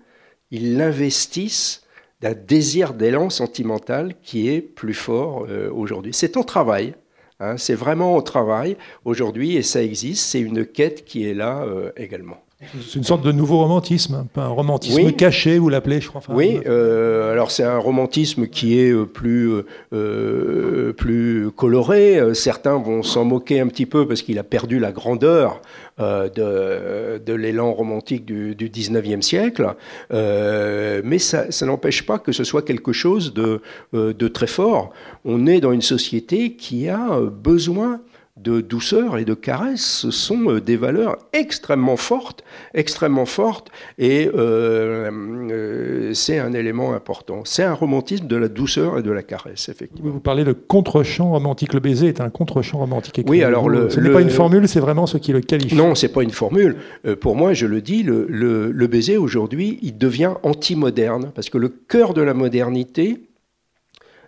ils 0.50 0.76
l'investissent 0.76 1.82
d'un 2.20 2.34
désir 2.34 2.94
d'élan 2.94 3.30
sentimental 3.30 4.14
qui 4.22 4.48
est 4.48 4.60
plus 4.60 4.94
fort 4.94 5.46
euh, 5.48 5.70
aujourd'hui. 5.70 6.12
C'est 6.12 6.36
en 6.36 6.42
travail. 6.42 6.94
Hein, 7.40 7.56
c'est 7.56 7.74
vraiment 7.74 8.16
au 8.16 8.22
travail 8.22 8.76
aujourd'hui 9.04 9.56
et 9.56 9.62
ça 9.62 9.82
existe. 9.82 10.26
C'est 10.26 10.40
une 10.40 10.66
quête 10.66 11.04
qui 11.04 11.28
est 11.28 11.34
là 11.34 11.62
euh, 11.62 11.90
également. 11.96 12.38
C'est 12.82 12.96
une 12.96 13.04
sorte 13.04 13.22
de 13.22 13.30
nouveau 13.30 13.58
romantisme, 13.58 14.26
un 14.34 14.48
romantisme 14.48 15.12
caché, 15.12 15.58
vous 15.58 15.68
l'appelez, 15.68 16.00
je 16.00 16.08
crois. 16.08 16.20
oui, 16.30 16.58
euh, 16.66 17.30
alors 17.30 17.52
c'est 17.52 17.62
un 17.62 17.78
romantisme 17.78 18.48
qui 18.48 18.80
est 18.80 18.90
euh, 18.90 19.06
plus, 19.06 19.62
euh, 19.92 20.92
plus 20.92 21.52
coloré. 21.52 22.34
Certains 22.34 22.76
vont 22.76 23.04
s'en 23.04 23.24
moquer 23.24 23.60
un 23.60 23.68
petit 23.68 23.86
peu 23.86 24.08
parce 24.08 24.22
qu'il 24.22 24.40
a 24.40 24.42
perdu 24.42 24.80
la 24.80 24.90
grandeur 24.90 25.62
de, 25.98 27.18
de 27.18 27.32
l'élan 27.32 27.72
romantique 27.72 28.24
du, 28.24 28.54
du, 28.54 28.68
19e 28.68 29.22
siècle. 29.22 29.74
mais 30.10 31.18
ça, 31.18 31.46
n'empêche 31.66 32.04
pas 32.06 32.18
que 32.18 32.32
ce 32.32 32.44
soit 32.44 32.62
quelque 32.62 32.92
chose 32.92 33.34
de, 33.34 33.60
de 33.92 34.28
très 34.28 34.46
fort. 34.46 34.90
On 35.24 35.46
est 35.46 35.60
dans 35.60 35.72
une 35.72 35.82
société 35.82 36.52
qui 36.52 36.88
a 36.88 37.20
besoin 37.20 38.00
de 38.42 38.60
douceur 38.60 39.18
et 39.18 39.24
de 39.24 39.34
caresse, 39.34 39.82
ce 39.82 40.10
sont 40.10 40.50
euh, 40.50 40.60
des 40.60 40.76
valeurs 40.76 41.18
extrêmement 41.32 41.96
fortes, 41.96 42.44
extrêmement 42.74 43.26
fortes, 43.26 43.70
et 43.98 44.30
euh, 44.34 45.10
euh, 45.50 46.14
c'est 46.14 46.38
un 46.38 46.52
élément 46.52 46.94
important. 46.94 47.42
C'est 47.44 47.62
un 47.62 47.74
romantisme 47.74 48.26
de 48.26 48.36
la 48.36 48.48
douceur 48.48 48.98
et 48.98 49.02
de 49.02 49.10
la 49.10 49.22
caresse, 49.22 49.68
effectivement. 49.68 50.10
Vous 50.10 50.20
parlez 50.20 50.44
de 50.44 50.52
contre-champ 50.52 51.30
romantique. 51.30 51.74
Le 51.74 51.80
baiser 51.80 52.08
est 52.08 52.20
un 52.20 52.30
contre-champ 52.30 52.78
romantique. 52.78 53.20
Oui, 53.28 53.42
alors 53.42 53.68
le, 53.68 53.90
ce 53.90 54.00
n'est 54.00 54.10
pas 54.10 54.22
une 54.22 54.30
formule, 54.30 54.68
c'est 54.68 54.80
vraiment 54.80 55.06
ce 55.06 55.18
qui 55.18 55.32
le 55.32 55.40
qualifie. 55.40 55.74
Non, 55.74 55.94
c'est 55.94 56.08
pas 56.08 56.22
une 56.22 56.30
formule. 56.30 56.76
pour 57.20 57.36
moi, 57.36 57.52
je 57.54 57.66
le 57.66 57.80
dis, 57.80 58.02
le, 58.02 58.26
le 58.28 58.86
baiser 58.86 59.16
aujourd'hui, 59.16 59.78
il 59.82 59.98
devient 59.98 60.34
anti-moderne, 60.42 61.32
parce 61.34 61.50
que 61.50 61.58
le 61.58 61.68
cœur 61.68 62.14
de 62.14 62.22
la 62.22 62.34
modernité, 62.34 63.20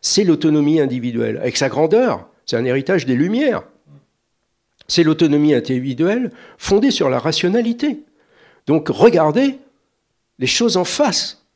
c'est 0.01 0.25
l'autonomie 0.25 0.81
individuelle, 0.81 1.39
avec 1.39 1.57
sa 1.57 1.69
grandeur. 1.69 2.27
C'est 2.47 2.57
un 2.57 2.65
héritage 2.65 3.07
des 3.07 3.15
Lumières. 3.15 3.63
C'est 4.91 5.05
l'autonomie 5.05 5.55
individuelle 5.55 6.33
fondée 6.59 6.91
sur 6.91 7.11
la 7.11 7.21
rationalité. 7.21 8.01
Donc 8.67 8.89
regardez 8.89 9.61
les 10.41 10.49
choses 10.49 10.77
en 10.77 10.83
face, 10.83 11.47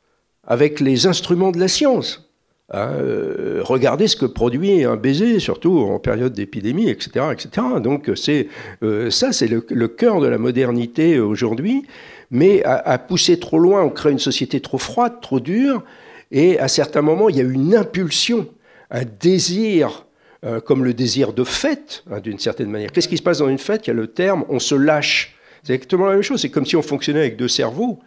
avec 0.45 0.79
les 0.79 1.05
instruments 1.05 1.51
de 1.51 1.59
la 1.59 1.67
science. 1.67 2.31
Hein, 2.71 2.91
euh, 2.93 3.59
regardez 3.61 4.07
ce 4.07 4.15
que 4.15 4.25
produit 4.25 4.85
un 4.85 4.95
baiser, 4.95 5.39
surtout 5.39 5.79
en 5.79 5.99
période 5.99 6.31
d'épidémie, 6.31 6.89
etc., 6.89 7.25
etc. 7.33 7.67
Donc 7.83 8.09
c'est 8.15 8.47
euh, 8.83 9.09
ça, 9.09 9.33
c'est 9.33 9.47
le, 9.49 9.87
cœur 9.89 10.21
de 10.21 10.27
la 10.27 10.37
modernité 10.37 11.19
aujourd'hui. 11.19 11.83
Mais 12.31 12.63
à, 12.63 12.75
à, 12.75 12.97
pousser 12.97 13.37
trop 13.37 13.59
loin, 13.59 13.83
on 13.83 13.89
crée 13.89 14.11
une 14.11 14.19
société 14.19 14.61
trop 14.61 14.77
froide, 14.77 15.19
trop 15.21 15.41
dure. 15.41 15.83
Et 16.31 16.57
à 16.57 16.69
certains 16.69 17.01
moments, 17.01 17.27
il 17.27 17.35
y 17.35 17.41
a 17.41 17.43
une 17.43 17.75
impulsion, 17.75 18.47
un 18.91 19.03
désir 19.03 20.04
euh, 20.45 20.59
comme 20.59 20.85
le 20.85 20.93
désir 20.93 21.33
de 21.33 21.43
fête, 21.43 22.03
hein, 22.11 22.19
d'une 22.19 22.37
certaine 22.37 22.69
manière. 22.69 22.91
Qu'est-ce 22.91 23.07
qui 23.07 23.17
se 23.17 23.23
passe 23.23 23.39
dans 23.39 23.49
une 23.49 23.57
fête? 23.57 23.87
Il 23.87 23.89
y 23.89 23.91
a 23.91 23.95
le 23.95 24.05
terme 24.05 24.45
on 24.47 24.59
se 24.59 24.75
lâche. 24.75 25.35
C'est 25.63 25.73
exactement 25.73 26.05
la 26.05 26.13
même 26.13 26.21
chose. 26.21 26.41
C'est 26.41 26.51
comme 26.51 26.67
si 26.67 26.75
on 26.75 26.83
fonctionnait 26.83 27.21
avec 27.21 27.35
deux 27.35 27.47
cerveaux. 27.47 27.99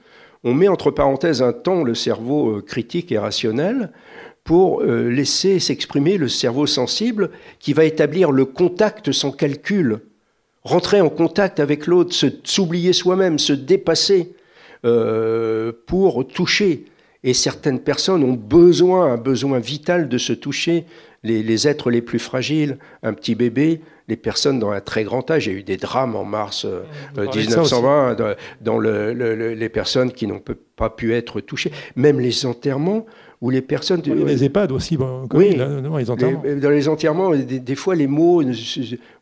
On 0.45 0.55
met 0.55 0.69
entre 0.69 0.93
parenthèses 0.93 1.43
un 1.43 1.53
temps 1.53 1.83
le 1.83 1.97
cerveau 1.97 2.59
euh, 2.59 2.63
critique 2.63 3.11
et 3.11 3.19
rationnel 3.19 3.91
pour 4.45 4.83
euh, 4.83 5.09
laisser 5.09 5.59
s'exprimer 5.59 6.17
le 6.17 6.29
cerveau 6.29 6.67
sensible 6.67 7.31
qui 7.59 7.73
va 7.73 7.85
établir 7.85 8.31
le 8.31 8.45
contact 8.45 9.11
sans 9.11 9.33
calcul, 9.33 9.99
rentrer 10.63 11.01
en 11.01 11.09
contact 11.09 11.59
avec 11.59 11.89
l'autre, 11.89 12.15
s'oublier 12.45 12.93
soi-même, 12.93 13.41
se 13.41 13.53
dépasser 13.53 14.35
pour 15.87 16.29
toucher. 16.29 16.85
Et 17.25 17.35
certaines 17.35 17.81
personnes 17.81 18.23
ont 18.23 18.35
besoin, 18.35 19.15
un 19.15 19.17
besoin 19.17 19.59
vital 19.59 20.09
de 20.09 20.19
se 20.19 20.33
toucher 20.33 20.85
les, 21.23 21.69
êtres 21.69 21.91
les 21.91 22.03
plus 22.03 22.19
fragiles, 22.19 22.79
un 23.03 23.13
petit 23.13 23.35
bébé, 23.35 23.81
les 24.09 24.17
personnes 24.17 24.59
dans 24.59 24.71
un 24.71 24.81
très 24.81 25.05
grand 25.05 25.31
âge. 25.31 25.47
Il 25.47 25.53
y 25.53 25.57
a 25.57 25.59
eu 25.59 25.63
des 25.63 25.77
drames 25.77 26.17
en 26.17 26.25
mars 26.25 26.67
1920 27.17 28.21
euh, 28.21 28.35
dans 28.61 28.79
les 28.79 29.69
personnes 29.69 30.13
qui 30.13 30.27
n'ont 30.27 30.43
pas 30.77 30.91
pu 30.91 31.15
être 31.15 31.41
touchées. 31.41 31.73
Même 31.97 32.21
les 32.21 32.47
enterrements 32.47 33.07
où 33.41 33.51
les 33.51 33.63
personnes... 33.63 34.03
les 34.03 34.45
EHPAD 34.45 34.73
aussi, 34.73 34.99
oui, 35.33 35.57
les 35.57 36.11
enterrements. 36.11 36.43
dans 36.61 36.71
les 36.71 36.89
enterrements, 36.89 37.31
des, 37.31 37.75
fois 37.77 37.95
les 37.95 38.09
mots 38.09 38.43
ne, 38.43 38.53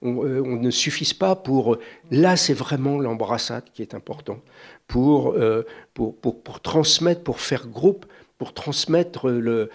on, 0.00 0.24
euh, 0.24 0.42
ne 0.42 0.70
suffisent 0.70 1.12
pas 1.12 1.36
pour... 1.36 1.76
Là, 2.10 2.36
c'est 2.36 2.54
vraiment 2.54 2.98
l'embrassade 2.98 3.64
qui 3.74 3.82
est 3.82 3.94
important 3.94 4.38
pour, 4.86 5.34
euh, 5.34 5.64
pour, 5.92 6.16
pour, 6.16 6.40
pour 6.42 6.60
transmettre, 6.60 7.22
pour 7.22 7.40
faire 7.40 7.66
groupe 7.66 8.06
pour 8.38 8.52
transmettre 8.52 9.28
euh, 9.28 9.68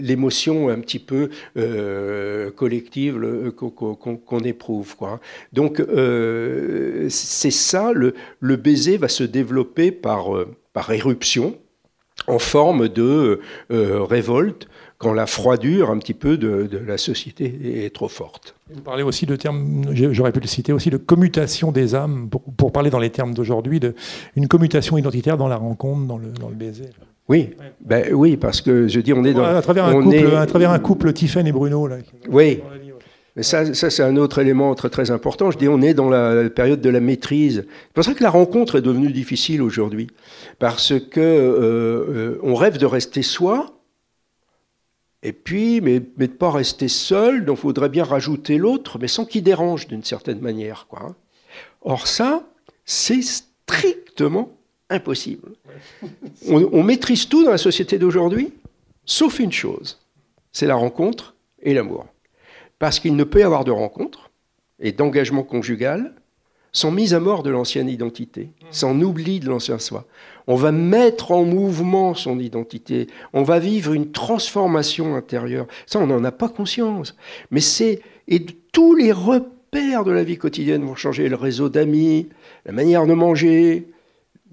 l'émotion 0.00 0.68
un 0.68 0.78
petit 0.80 0.98
peu 0.98 1.30
euh, 1.56 2.50
collective 2.50 3.52
qu'on 3.56 4.40
éprouve. 4.40 4.96
Quoi. 4.96 5.20
Donc 5.52 5.80
euh, 5.80 7.06
c'est 7.08 7.50
ça, 7.50 7.92
le, 7.92 8.14
le, 8.40 8.56
baiser 8.56 8.96
va 8.98 9.08
se 9.08 9.24
développer 9.24 9.90
par, 9.90 10.28
par 10.72 10.92
éruption 10.92 11.58
en 12.28 12.38
forme 12.38 12.88
de 12.88 13.40
révolte 13.70 14.68
quand 15.02 15.12
la 15.12 15.26
froidure 15.26 15.90
un 15.90 15.98
petit 15.98 16.14
peu 16.14 16.36
de, 16.36 16.68
la 16.86 16.96
société 16.96 17.84
est 17.84 17.92
trop 17.92 18.08
forte. 18.08 18.54
Vous 18.72 18.80
parlez 18.80 19.02
aussi 19.02 19.26
de 19.26 19.34
termes, 19.34 19.84
j'aurais 19.92 20.32
pu 20.32 20.38
le 20.38 20.46
citer 20.46 20.72
aussi, 20.72 20.90
de 20.90 20.96
commutation 20.96 21.72
des 21.72 21.96
âmes, 21.96 22.28
pour, 22.30 22.70
parler 22.70 22.88
dans 22.88 23.00
les 23.00 23.10
termes 23.10 23.34
d'aujourd'hui, 23.34 23.80
d'une 23.80 24.48
commutation 24.48 24.96
identitaire 24.96 25.36
dans 25.36 25.48
la 25.48 25.56
rencontre, 25.56 26.06
dans 26.06 26.18
le, 26.18 26.28
dans 26.28 26.48
le 26.48 26.54
baiser. 26.54 26.90
Oui, 27.28 27.50
ben, 27.80 28.12
oui, 28.12 28.36
parce 28.36 28.60
que 28.60 28.86
je 28.88 29.00
dis, 29.00 29.12
on 29.12 29.24
est 29.24 29.34
dans. 29.34 29.44
À 29.44 29.62
travers 29.62 29.86
un, 29.86 30.02
couple, 30.02 30.36
à 30.36 30.46
travers 30.46 30.70
un 30.70 30.78
couple, 30.78 31.12
Tiffen 31.12 31.46
et 31.46 31.52
Bruno. 31.52 31.86
Là, 31.86 31.96
oui. 32.28 32.60
Mais 33.34 33.42
ça, 33.42 33.74
ça 33.74 33.88
c'est 33.88 34.02
un 34.02 34.16
autre 34.16 34.40
élément 34.40 34.74
très 34.74 34.90
très 34.90 35.10
important. 35.10 35.50
Je 35.50 35.58
dis, 35.58 35.68
on 35.68 35.80
est 35.80 35.94
dans 35.94 36.10
la 36.10 36.50
période 36.50 36.80
de 36.80 36.90
la 36.90 37.00
maîtrise. 37.00 37.64
C'est 37.66 37.94
pour 37.94 38.04
ça 38.04 38.14
que 38.14 38.22
la 38.22 38.30
rencontre 38.30 38.76
est 38.76 38.82
devenue 38.82 39.10
difficile 39.10 39.62
aujourd'hui, 39.62 40.08
parce 40.58 40.92
que 40.98 41.20
euh, 41.20 42.38
on 42.42 42.54
rêve 42.54 42.76
de 42.76 42.86
rester 42.86 43.22
soi, 43.22 43.72
et 45.22 45.32
puis, 45.32 45.80
mais, 45.80 46.02
mais 46.16 46.26
de 46.26 46.32
pas 46.32 46.50
rester 46.50 46.88
seul. 46.88 47.44
Donc, 47.44 47.58
il 47.58 47.62
faudrait 47.62 47.88
bien 47.88 48.04
rajouter 48.04 48.58
l'autre, 48.58 48.98
mais 48.98 49.08
sans 49.08 49.24
qu'il 49.24 49.44
dérange 49.44 49.86
d'une 49.86 50.02
certaine 50.02 50.40
manière, 50.40 50.86
quoi. 50.88 51.02
Hein. 51.02 51.16
Or 51.82 52.06
ça, 52.06 52.42
c'est 52.84 53.22
strictement 53.22 54.56
impossible. 54.90 55.52
On, 56.48 56.82
maîtrise 56.82 57.28
tout 57.28 57.44
dans 57.44 57.50
la 57.50 57.58
société 57.58 57.98
d'aujourd'hui, 57.98 58.52
sauf 59.04 59.38
une 59.38 59.52
chose, 59.52 59.98
c'est 60.52 60.66
la 60.66 60.74
rencontre 60.74 61.34
et 61.62 61.72
l'amour. 61.72 62.06
Parce 62.78 63.00
qu'il 63.00 63.16
ne 63.16 63.24
peut 63.24 63.40
y 63.40 63.42
avoir 63.42 63.64
de 63.64 63.70
rencontre 63.70 64.30
et 64.78 64.92
d'engagement 64.92 65.44
conjugal 65.44 66.14
sans 66.72 66.90
mise 66.90 67.14
à 67.14 67.20
mort 67.20 67.42
de 67.42 67.50
l'ancienne 67.50 67.88
identité, 67.88 68.50
sans 68.70 68.98
oubli 69.00 69.40
de 69.40 69.48
l'ancien 69.48 69.78
soi. 69.78 70.06
On 70.46 70.56
va 70.56 70.72
mettre 70.72 71.30
en 71.30 71.44
mouvement 71.44 72.14
son 72.14 72.38
identité, 72.38 73.06
on 73.32 73.42
va 73.42 73.58
vivre 73.58 73.92
une 73.92 74.10
transformation 74.10 75.14
intérieure. 75.14 75.66
Ça, 75.86 75.98
on 75.98 76.06
n'en 76.06 76.24
a 76.24 76.32
pas 76.32 76.48
conscience. 76.48 77.14
Mais 77.50 77.60
c'est... 77.60 78.00
Et 78.28 78.44
tous 78.72 78.94
les 78.94 79.12
repères 79.12 80.04
de 80.04 80.12
la 80.12 80.24
vie 80.24 80.38
quotidienne 80.38 80.84
vont 80.84 80.94
changer. 80.94 81.28
Le 81.28 81.36
réseau 81.36 81.68
d'amis, 81.68 82.28
la 82.64 82.72
manière 82.72 83.06
de 83.06 83.14
manger, 83.14 83.88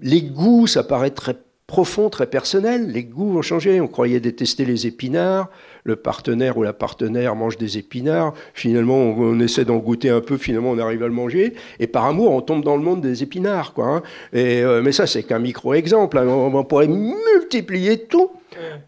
les 0.00 0.22
goûts, 0.22 0.66
ça 0.66 0.82
paraît 0.82 1.10
très 1.10 1.36
profond, 1.66 2.10
très 2.10 2.26
personnel. 2.26 2.90
Les 2.90 3.04
goûts 3.04 3.32
vont 3.32 3.42
changer. 3.42 3.80
On 3.80 3.88
croyait 3.88 4.20
détester 4.20 4.64
les 4.64 4.86
épinards. 4.86 5.48
Le 5.84 5.96
partenaire 5.96 6.58
ou 6.58 6.62
la 6.62 6.72
partenaire 6.72 7.34
mange 7.36 7.56
des 7.56 7.78
épinards. 7.78 8.34
Finalement, 8.54 8.96
on, 8.96 9.38
essaie 9.40 9.64
d'en 9.64 9.78
goûter 9.78 10.10
un 10.10 10.20
peu. 10.20 10.36
Finalement, 10.36 10.70
on 10.70 10.78
arrive 10.78 11.02
à 11.02 11.06
le 11.06 11.12
manger. 11.12 11.54
Et 11.78 11.86
par 11.86 12.04
amour, 12.04 12.32
on 12.32 12.40
tombe 12.40 12.64
dans 12.64 12.76
le 12.76 12.82
monde 12.82 13.00
des 13.00 13.22
épinards. 13.22 13.72
Quoi, 13.72 13.86
hein. 13.86 14.02
Et, 14.32 14.62
euh, 14.62 14.82
mais 14.82 14.92
ça, 14.92 15.06
c'est 15.06 15.22
qu'un 15.22 15.38
micro-exemple. 15.38 16.18
Hein. 16.18 16.26
On, 16.26 16.64
pourrait 16.64 16.88
multiplier 16.88 17.98
tout. 18.04 18.30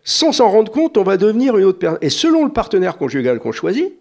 Sans 0.05 0.33
s'en 0.33 0.51
rendre 0.51 0.71
compte, 0.71 0.99
on 0.99 1.03
va 1.03 1.17
devenir 1.17 1.57
une 1.57 1.65
autre 1.65 1.79
personne. 1.79 1.99
Et 2.03 2.11
selon 2.11 2.45
le 2.45 2.53
partenaire 2.53 2.99
conjugal 2.99 3.39
qu'on 3.39 3.53
choisit, 3.53 3.93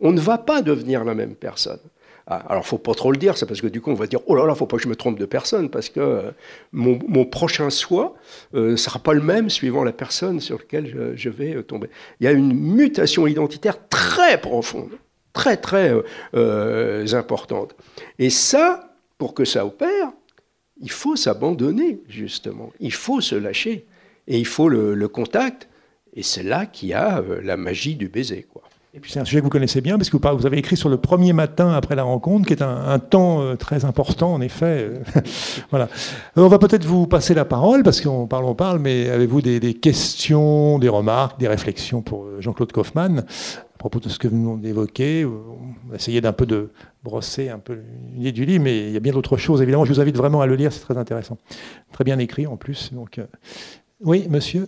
on 0.00 0.12
ne 0.12 0.20
va 0.20 0.38
pas 0.38 0.62
devenir 0.62 1.04
la 1.04 1.14
même 1.14 1.34
personne. 1.34 1.80
Ah, 2.28 2.42
alors, 2.48 2.66
faut 2.66 2.78
pas 2.78 2.94
trop 2.94 3.12
le 3.12 3.18
dire, 3.18 3.38
c'est 3.38 3.46
parce 3.46 3.60
que 3.60 3.68
du 3.68 3.80
coup, 3.80 3.92
on 3.92 3.94
va 3.94 4.08
dire, 4.08 4.18
oh 4.26 4.34
là 4.34 4.44
là, 4.46 4.54
faut 4.56 4.66
pas 4.66 4.78
que 4.78 4.82
je 4.82 4.88
me 4.88 4.96
trompe 4.96 5.16
de 5.16 5.26
personne, 5.26 5.70
parce 5.70 5.88
que 5.88 6.00
euh, 6.00 6.30
mon, 6.72 7.24
prochain 7.24 7.70
soi 7.70 8.16
ne 8.52 8.60
euh, 8.60 8.76
sera 8.76 8.98
pas 8.98 9.12
le 9.12 9.20
même 9.20 9.48
suivant 9.48 9.84
la 9.84 9.92
personne 9.92 10.40
sur 10.40 10.58
laquelle 10.58 11.14
je, 11.14 11.28
vais 11.28 11.54
euh, 11.54 11.62
tomber. 11.62 11.88
Il 12.18 12.24
y 12.24 12.26
a 12.26 12.32
une 12.32 12.52
mutation 12.52 13.28
identitaire 13.28 13.88
très 13.88 14.40
profonde, 14.40 14.90
très 15.32 15.56
très 15.56 15.92
importante. 17.14 17.76
Et 18.18 18.30
ça, 18.30 18.96
pour 19.18 19.32
que 19.32 19.44
ça 19.44 19.64
opère, 19.64 20.10
il 20.80 20.90
faut 20.90 21.14
s'abandonner, 21.14 22.00
justement. 22.08 22.72
Il 22.80 22.92
faut 22.92 23.20
se 23.20 23.36
lâcher. 23.36 23.86
Et 24.26 24.38
il 24.38 24.46
faut 24.46 24.68
le, 24.68 24.94
le 24.94 25.08
contact. 25.08 25.68
Et 26.12 26.24
c'est 26.24 26.42
là 26.42 26.66
qu'il 26.66 26.88
y 26.88 26.94
a 26.94 27.22
la 27.42 27.56
magie 27.56 27.94
du 27.94 28.08
baiser, 28.08 28.42
quoi. 28.42 28.62
C'est 29.04 29.20
un 29.20 29.24
sujet 29.24 29.40
que 29.40 29.44
vous 29.44 29.50
connaissez 29.50 29.80
bien, 29.80 29.98
parce 29.98 30.10
que 30.10 30.16
vous 30.16 30.46
avez 30.46 30.58
écrit 30.58 30.76
sur 30.76 30.88
le 30.88 30.96
premier 30.96 31.32
matin 31.32 31.72
après 31.72 31.94
la 31.94 32.02
rencontre, 32.02 32.46
qui 32.46 32.52
est 32.52 32.62
un, 32.62 32.98
temps 32.98 33.42
euh, 33.42 33.56
très 33.56 33.84
important, 33.84 34.32
en 34.32 34.40
effet. 34.40 34.90
Euh, 34.90 34.98
voilà. 35.70 35.88
on 36.36 36.48
va 36.48 36.58
peut-être 36.58 36.84
vous 36.84 37.06
passer 37.06 37.34
la 37.34 37.44
parole, 37.44 37.82
parce 37.82 38.00
qu'on 38.00 38.26
parle, 38.26 38.44
on 38.44 38.54
parle, 38.54 38.78
mais 38.78 39.08
avez-vous 39.10 39.42
des, 39.42 39.74
questions, 39.74 40.78
des 40.78 40.88
remarques, 40.88 41.38
des 41.38 41.48
réflexions 41.48 42.00
pour 42.02 42.24
euh, 42.24 42.40
Jean-Claude 42.40 42.72
Kaufmann 42.72 43.24
à 43.74 43.78
propos 43.78 44.00
de 44.00 44.08
ce 44.08 44.18
que 44.18 44.26
vous 44.26 44.36
venons 44.36 44.56
d'évoquer 44.56 45.26
On 45.26 46.20
d'un 46.20 46.32
peu 46.32 46.46
de 46.46 46.70
brosser 47.04 47.50
un 47.50 47.58
peu 47.58 47.78
l'idée 48.14 48.32
du 48.32 48.46
livre, 48.46 48.64
mais 48.64 48.86
il 48.86 48.92
y 48.92 48.96
a 48.96 49.00
bien 49.00 49.12
d'autres 49.12 49.36
choses. 49.36 49.60
Évidemment, 49.60 49.84
je 49.84 49.92
vous 49.92 50.00
invite 50.00 50.16
vraiment 50.16 50.40
à 50.40 50.46
le 50.46 50.56
lire, 50.56 50.72
c'est 50.72 50.80
très 50.80 50.96
intéressant. 50.96 51.36
Très 51.92 52.02
bien 52.02 52.18
écrit 52.18 52.46
en 52.46 52.56
plus. 52.56 52.90
Oui, 54.00 54.26
monsieur 54.30 54.66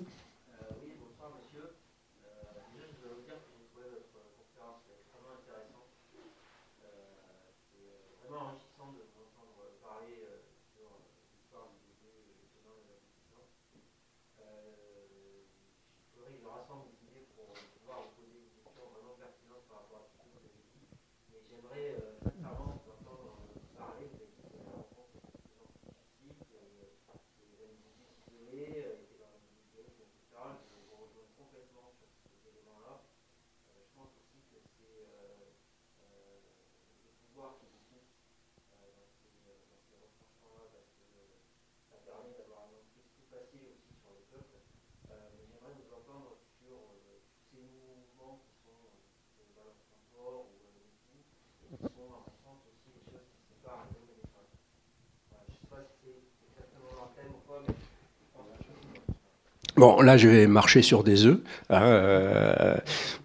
Bon, 59.79 60.01
là, 60.01 60.16
je 60.16 60.26
vais 60.26 60.49
marcher 60.49 60.83
sur 60.83 61.05
des 61.05 61.24
œufs. 61.24 61.39
Hein, 61.70 61.83
euh, 61.83 62.76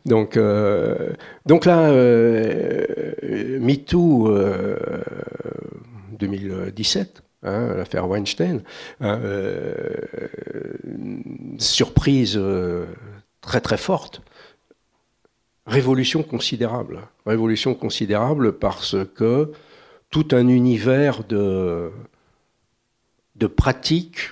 donc, 0.05 0.37
euh, 0.37 1.13
donc 1.47 1.65
là, 1.65 1.89
euh, 1.89 3.57
MeToo 3.59 4.31
2017, 6.19 7.23
hein, 7.41 7.73
l'affaire 7.75 8.07
Weinstein, 8.07 8.61
hein, 9.01 9.19
surprise 11.57 12.39
très 13.41 13.59
très 13.59 13.77
forte, 13.77 14.21
révolution 15.65 16.21
considérable, 16.21 16.99
révolution 17.25 17.73
considérable 17.73 18.59
parce 18.59 18.95
que 19.15 19.53
tout 20.11 20.27
un 20.33 20.47
univers 20.47 21.23
de 21.23 21.89
de 23.37 23.47
pratiques 23.47 24.29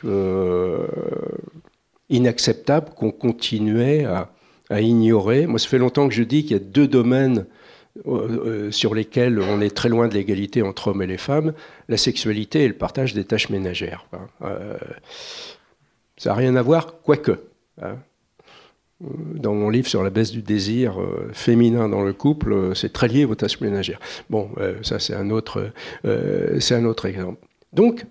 inacceptable 2.12 2.90
qu'on 2.96 3.12
continuait 3.12 4.06
à, 4.06 4.30
ignorer. 4.80 5.48
Moi, 5.48 5.60
ça 5.60 5.68
fait 5.68 5.78
longtemps 5.78 6.08
que 6.08 6.14
je 6.14 6.24
dis 6.24 6.44
qu'il 6.44 6.52
y 6.52 6.60
a 6.60 6.64
deux 6.64 6.88
domaines 6.88 7.46
euh, 8.08 8.68
euh, 8.68 8.72
sur 8.72 8.96
lesquels 8.96 9.40
on 9.40 9.60
est 9.60 9.76
très 9.76 9.90
loin 9.90 10.08
de 10.08 10.14
l'égalité 10.14 10.62
entre 10.62 10.90
hommes 10.90 11.02
et 11.02 11.08
les 11.08 11.18
femmes, 11.18 11.54
la 11.90 11.98
sexualité 11.98 12.64
et 12.64 12.68
le 12.70 12.74
partage 12.74 13.14
des 13.14 13.26
tâches 13.26 13.50
ménagères. 13.50 14.06
Hein. 14.14 14.28
Euh, 14.44 14.78
ça 16.16 16.30
n'a 16.30 16.36
rien 16.36 16.56
à 16.56 16.62
voir, 16.62 17.02
quoique. 17.02 17.38
Hein. 17.82 17.98
Dans 19.02 19.56
mon 19.56 19.70
livre 19.70 19.88
sur 19.88 20.04
la 20.04 20.10
baisse 20.10 20.32
du 20.32 20.42
désir 20.44 20.96
féminin 21.34 21.90
dans 21.90 22.04
le 22.04 22.14
couple, 22.14 22.76
c'est 22.76 22.94
très 22.94 23.08
lié 23.08 23.26
aux 23.26 23.34
tâches 23.34 23.60
ménagères. 23.60 24.00
Bon, 24.30 24.52
ça 24.84 25.00
c'est 25.00 25.16
un, 25.16 25.32
autre, 25.32 25.72
un 26.04 26.86
autre 26.86 27.08
exemple. 27.08 27.44
Donc, 27.74 28.06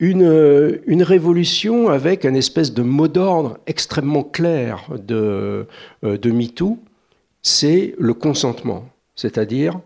une, 0.00 0.80
une, 0.86 1.02
révolution 1.02 1.88
avec 1.88 2.24
un 2.24 2.32
espèce 2.32 2.72
de 2.72 2.82
mot 2.82 3.06
d'ordre 3.06 3.58
extrêmement 3.66 4.24
clair 4.24 4.88
de, 4.96 5.66
euh, 6.04 6.16
de 6.16 6.30
MeToo, 6.30 6.78
c'est 7.42 7.94
le 7.98 8.14
consentement. 8.14 8.88
C'est-à-dire, 9.14 9.78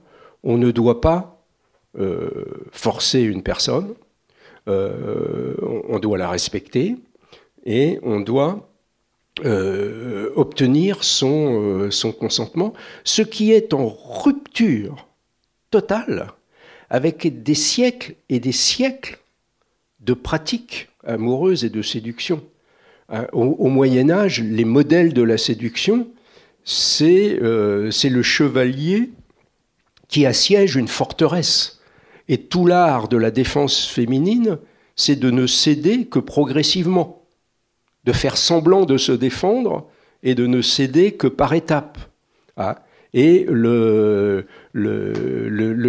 on 0.45 0.57
ne 0.57 0.71
doit 0.71 1.01
pas 1.01 1.43
euh, 1.99 2.31
forcer 2.71 3.23
une 3.23 3.43
personne, 3.43 3.95
euh, 4.69 5.55
on 5.89 5.99
doit 5.99 6.17
la 6.17 6.31
respecter 6.31 6.97
et 7.67 7.99
on 8.03 8.21
doit 8.21 8.69
obtenir 10.37 11.03
son 11.03 11.91
consentement, 12.21 12.73
ce 13.03 13.21
qui 13.21 13.51
est 13.51 13.75
en 13.75 13.89
rupture 13.89 15.09
totale 15.73 16.29
avec 16.89 17.43
des 17.43 17.57
siècles 17.57 18.15
et 18.29 18.39
des 18.39 18.53
siècles 18.53 19.19
de 20.05 20.15
pratiques 20.15 20.89
amoureuses 21.07 21.65
et 21.65 21.71
de 21.71 21.83
séduction. 21.83 22.43
Hein, 23.09 23.27
au, 23.33 23.69
Moyen 23.69 24.11
Âge, 24.11 24.43
les 24.43 24.65
modèles 24.65 25.13
de 25.13 25.23
la 25.23 25.39
séduction, 25.39 26.09
euh, 27.03 27.91
c'est 27.91 28.09
le 28.09 28.23
chevalier 28.23 29.11
qui 30.09 30.27
assiège 30.27 30.77
une 30.77 30.89
forteresse. 30.89 31.81
Et 32.29 32.39
tout 32.39 32.67
l'art 32.67 33.09
de 33.09 33.17
la 33.19 33.31
défense 33.31 33.87
féminine, 33.87 34.59
c'est 34.97 35.17
de 35.17 35.31
ne 35.31 35.47
céder 35.47 36.07
que 36.07 36.19
progressivement, 36.19 37.27
de 38.05 38.13
faire 38.13 38.37
semblant 38.37 38.87
de 38.87 38.97
se 38.97 39.13
défendre 39.13 39.89
et 40.23 40.35
de 40.35 40.47
ne 40.47 40.63
céder 40.63 41.13
que 41.13 41.27
par 41.27 41.53
étapes. 41.53 41.99
Hein. 42.57 42.77
et 43.13 43.47
le, 43.49 44.47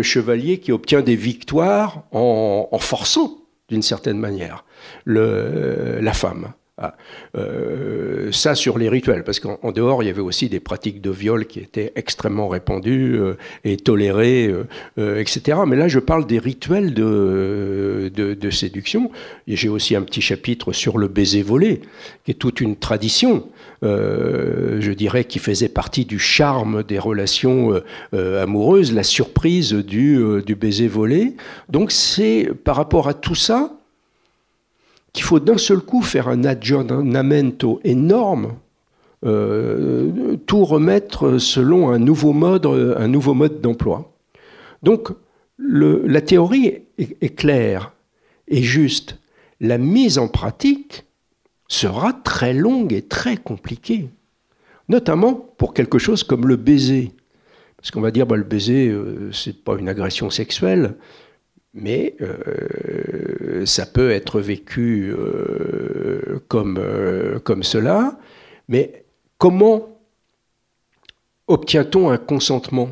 chevalier 0.01 0.57
qui 0.57 0.71
obtient 0.71 1.01
des 1.01 1.15
victoires 1.15 2.03
en 2.11 2.79
forçant, 2.79 3.44
d'une 3.69 3.81
certaine 3.81 4.19
manière, 4.19 4.65
la 5.05 6.13
femme. 6.13 6.53
Ah, 6.77 6.97
euh, 7.37 8.33
ça 8.33 8.53
sur 8.53 8.77
les 8.77 8.89
rituels, 8.89 9.23
parce 9.23 9.39
qu'en 9.39 9.71
dehors, 9.71 10.03
il 10.03 10.07
y 10.07 10.09
avait 10.09 10.19
aussi 10.19 10.49
des 10.49 10.59
pratiques 10.59 10.99
de 10.99 11.09
viol 11.09 11.45
qui 11.45 11.61
étaient 11.61 11.93
extrêmement 11.95 12.49
répandues 12.49 13.17
euh, 13.17 13.37
et 13.63 13.77
tolérées, 13.77 14.53
euh, 14.97 15.21
etc. 15.21 15.59
Mais 15.65 15.77
là, 15.77 15.87
je 15.87 15.99
parle 15.99 16.27
des 16.27 16.37
rituels 16.37 16.93
de, 16.93 18.11
de, 18.13 18.49
séduction. 18.49 19.09
Et 19.47 19.55
j'ai 19.55 19.69
aussi 19.69 19.95
un 19.95 20.01
petit 20.01 20.19
chapitre 20.19 20.73
sur 20.73 20.97
le 20.97 21.07
baiser 21.07 21.43
volé, 21.43 21.79
qui 22.25 22.31
est 22.31 22.35
toute 22.35 22.59
une 22.59 22.75
tradition, 22.75 23.47
je 23.85 24.91
dirais, 24.91 25.25
qui 25.25 25.39
faisait 25.39 25.69
partie 25.69 26.05
du 26.05 26.19
charme 26.19 26.83
des 26.83 26.99
relations 26.99 27.81
amoureuses, 28.13 28.93
la 28.93 29.03
surprise 29.03 29.73
du, 29.73 30.55
baiser 30.59 30.87
volé. 30.87 31.35
Donc 31.69 31.91
c'est 31.91 32.49
par 32.63 32.75
rapport 32.75 33.07
à 33.07 33.13
tout 33.13 33.35
ça, 33.35 33.71
qu'il 35.15 35.23
faut 35.23 35.39
d'un 35.39 35.57
seul 35.57 35.79
coup 35.79 36.01
faire 36.01 36.27
un 36.27 36.43
aggiornamento 36.43 37.79
énorme, 37.83 38.55
euh, 39.25 40.35
tout 40.45 40.65
remettre 40.65 41.37
selon 41.39 41.89
un 41.89 41.99
nouveau 41.99 42.33
mode, 42.33 42.65
un 42.65 43.07
nouveau 43.07 43.33
mode 43.33 43.61
d'emploi. 43.61 44.11
Donc 44.83 45.09
la 45.57 46.21
théorie 46.21 46.83
est, 46.97 47.35
claire 47.35 47.93
et 48.47 48.61
juste. 48.61 49.17
La 49.61 49.77
mise 49.77 50.17
en 50.19 50.27
pratique 50.27 51.04
sera 51.75 52.13
très 52.13 52.53
longue 52.53 52.93
et 52.93 53.01
très 53.01 53.37
compliquée, 53.37 54.09
notamment 54.89 55.33
pour 55.33 55.73
quelque 55.73 55.99
chose 55.99 56.23
comme 56.23 56.47
le 56.47 56.55
baiser. 56.55 57.11
Parce 57.77 57.91
qu'on 57.91 58.01
va 58.01 58.11
dire, 58.11 58.25
bah, 58.25 58.35
le 58.35 58.43
baiser, 58.43 58.87
euh, 58.87 59.31
c'est 59.31 59.63
pas 59.63 59.75
une 59.77 59.89
agression 59.89 60.29
sexuelle, 60.29 60.95
mais 61.75 62.15
euh, 62.21 63.65
ça 63.65 63.85
peut 63.85 64.09
être 64.11 64.39
vécu 64.39 65.13
euh, 65.15 66.39
comme, 66.47 66.77
euh, 66.79 67.39
comme 67.39 67.63
cela. 67.63 68.17
Mais 68.69 69.03
comment 69.37 69.99
obtient-on 71.47 72.09
un 72.09 72.17
consentement? 72.17 72.89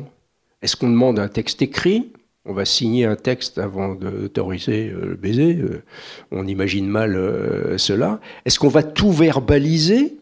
Est-ce 0.62 0.76
qu'on 0.76 0.90
demande 0.90 1.18
un 1.18 1.28
texte 1.28 1.62
écrit? 1.62 2.12
On 2.44 2.52
va 2.52 2.64
signer 2.64 3.04
un 3.04 3.16
texte 3.16 3.58
avant 3.58 3.94
d'autoriser 3.94 4.88
le 4.88 5.16
baiser. 5.16 5.58
On 6.30 6.46
imagine 6.46 6.86
mal 6.86 7.14
cela. 7.78 8.20
Est-ce 8.44 8.58
qu'on 8.58 8.68
va 8.68 8.82
tout 8.82 9.12
verbaliser? 9.12 10.18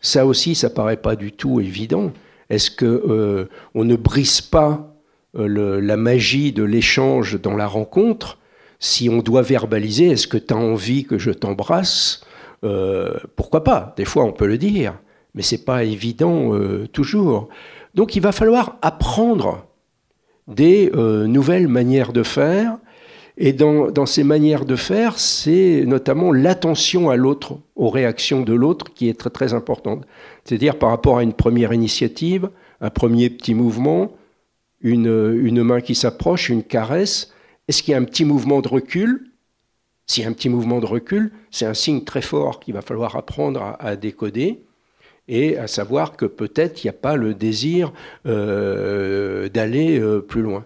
Ça 0.00 0.24
aussi, 0.24 0.54
ça 0.54 0.70
paraît 0.70 0.98
pas 0.98 1.16
du 1.16 1.32
tout 1.32 1.60
évident. 1.60 2.12
Est-ce 2.48 2.70
que 2.70 3.48
on 3.74 3.84
ne 3.84 3.96
brise 3.96 4.40
pas 4.40 4.98
euh, 5.36 5.80
la 5.80 5.96
magie 5.96 6.52
de 6.52 6.62
l'échange 6.62 7.40
dans 7.40 7.56
la 7.56 7.66
rencontre, 7.66 8.38
si 8.80 9.08
on 9.08 9.18
doit 9.18 9.42
verbaliser, 9.42 10.08
est-ce 10.08 10.26
que 10.26 10.38
tu 10.38 10.54
as 10.54 10.56
envie 10.56 11.04
que 11.04 11.18
je 11.18 11.30
t'embrasse? 11.30 12.22
Euh, 12.64 13.18
Pourquoi 13.36 13.62
pas? 13.62 13.94
Des 13.96 14.04
fois, 14.04 14.24
on 14.24 14.32
peut 14.32 14.46
le 14.46 14.56
dire, 14.58 14.98
mais 15.34 15.42
c'est 15.42 15.64
pas 15.64 15.84
évident 15.84 16.54
euh, 16.54 16.86
toujours. 16.88 17.48
Donc, 17.94 18.16
il 18.16 18.22
va 18.22 18.32
falloir 18.32 18.78
apprendre 18.80 19.66
des 20.48 20.90
nouvelles 20.94 21.68
manières 21.68 22.12
de 22.12 22.22
faire. 22.22 22.78
Et 23.40 23.52
dans, 23.52 24.04
ces 24.04 24.24
manières 24.24 24.64
de 24.64 24.74
faire, 24.74 25.20
c'est 25.20 25.84
notamment 25.86 26.32
l'attention 26.32 27.08
à 27.08 27.14
l'autre, 27.14 27.60
aux 27.76 27.88
réactions 27.88 28.40
de 28.40 28.52
l'autre, 28.52 28.92
qui 28.92 29.08
est 29.08 29.16
très 29.16 29.30
très 29.30 29.54
importante. 29.54 30.04
C'est-à-dire 30.44 30.76
par 30.76 30.90
rapport 30.90 31.18
à 31.18 31.22
une 31.22 31.32
première 31.32 31.72
initiative, 31.72 32.50
un 32.80 32.90
premier 32.90 33.30
petit 33.30 33.54
mouvement, 33.54 34.10
une, 34.80 35.62
main 35.62 35.80
qui 35.80 35.94
s'approche, 35.94 36.48
une 36.48 36.64
caresse, 36.64 37.32
est-ce 37.68 37.84
qu'il 37.84 37.92
y 37.92 37.94
a 37.94 37.98
un 37.98 38.04
petit 38.04 38.24
mouvement 38.24 38.60
de 38.60 38.68
recul? 38.68 39.30
S'il 40.06 40.24
y 40.24 40.26
a 40.26 40.30
un 40.30 40.32
petit 40.32 40.48
mouvement 40.48 40.80
de 40.80 40.86
recul, 40.86 41.30
c'est 41.52 41.66
un 41.66 41.74
signe 41.74 42.02
très 42.02 42.22
fort 42.22 42.58
qu'il 42.58 42.74
va 42.74 42.82
falloir 42.82 43.14
apprendre 43.14 43.76
à, 43.78 43.94
décoder 43.94 44.64
et 45.28 45.58
à 45.58 45.66
savoir 45.66 46.16
que 46.16 46.24
peut-être 46.24 46.82
il 46.82 46.86
n'y 46.86 46.90
a 46.90 46.94
pas 46.94 47.16
le 47.16 47.34
désir 47.34 47.92
euh, 48.26 49.48
d'aller 49.48 50.00
euh, 50.00 50.20
plus 50.20 50.42
loin. 50.42 50.64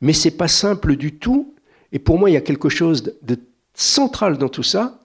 Mais 0.00 0.12
c'est 0.12 0.36
pas 0.36 0.48
simple 0.48 0.96
du 0.96 1.12
tout. 1.12 1.54
Et 1.92 1.98
pour 1.98 2.18
moi, 2.18 2.28
il 2.28 2.32
y 2.32 2.36
a 2.36 2.40
quelque 2.40 2.68
chose 2.68 3.14
de 3.22 3.38
central 3.74 4.38
dans 4.38 4.48
tout 4.48 4.62
ça, 4.62 5.00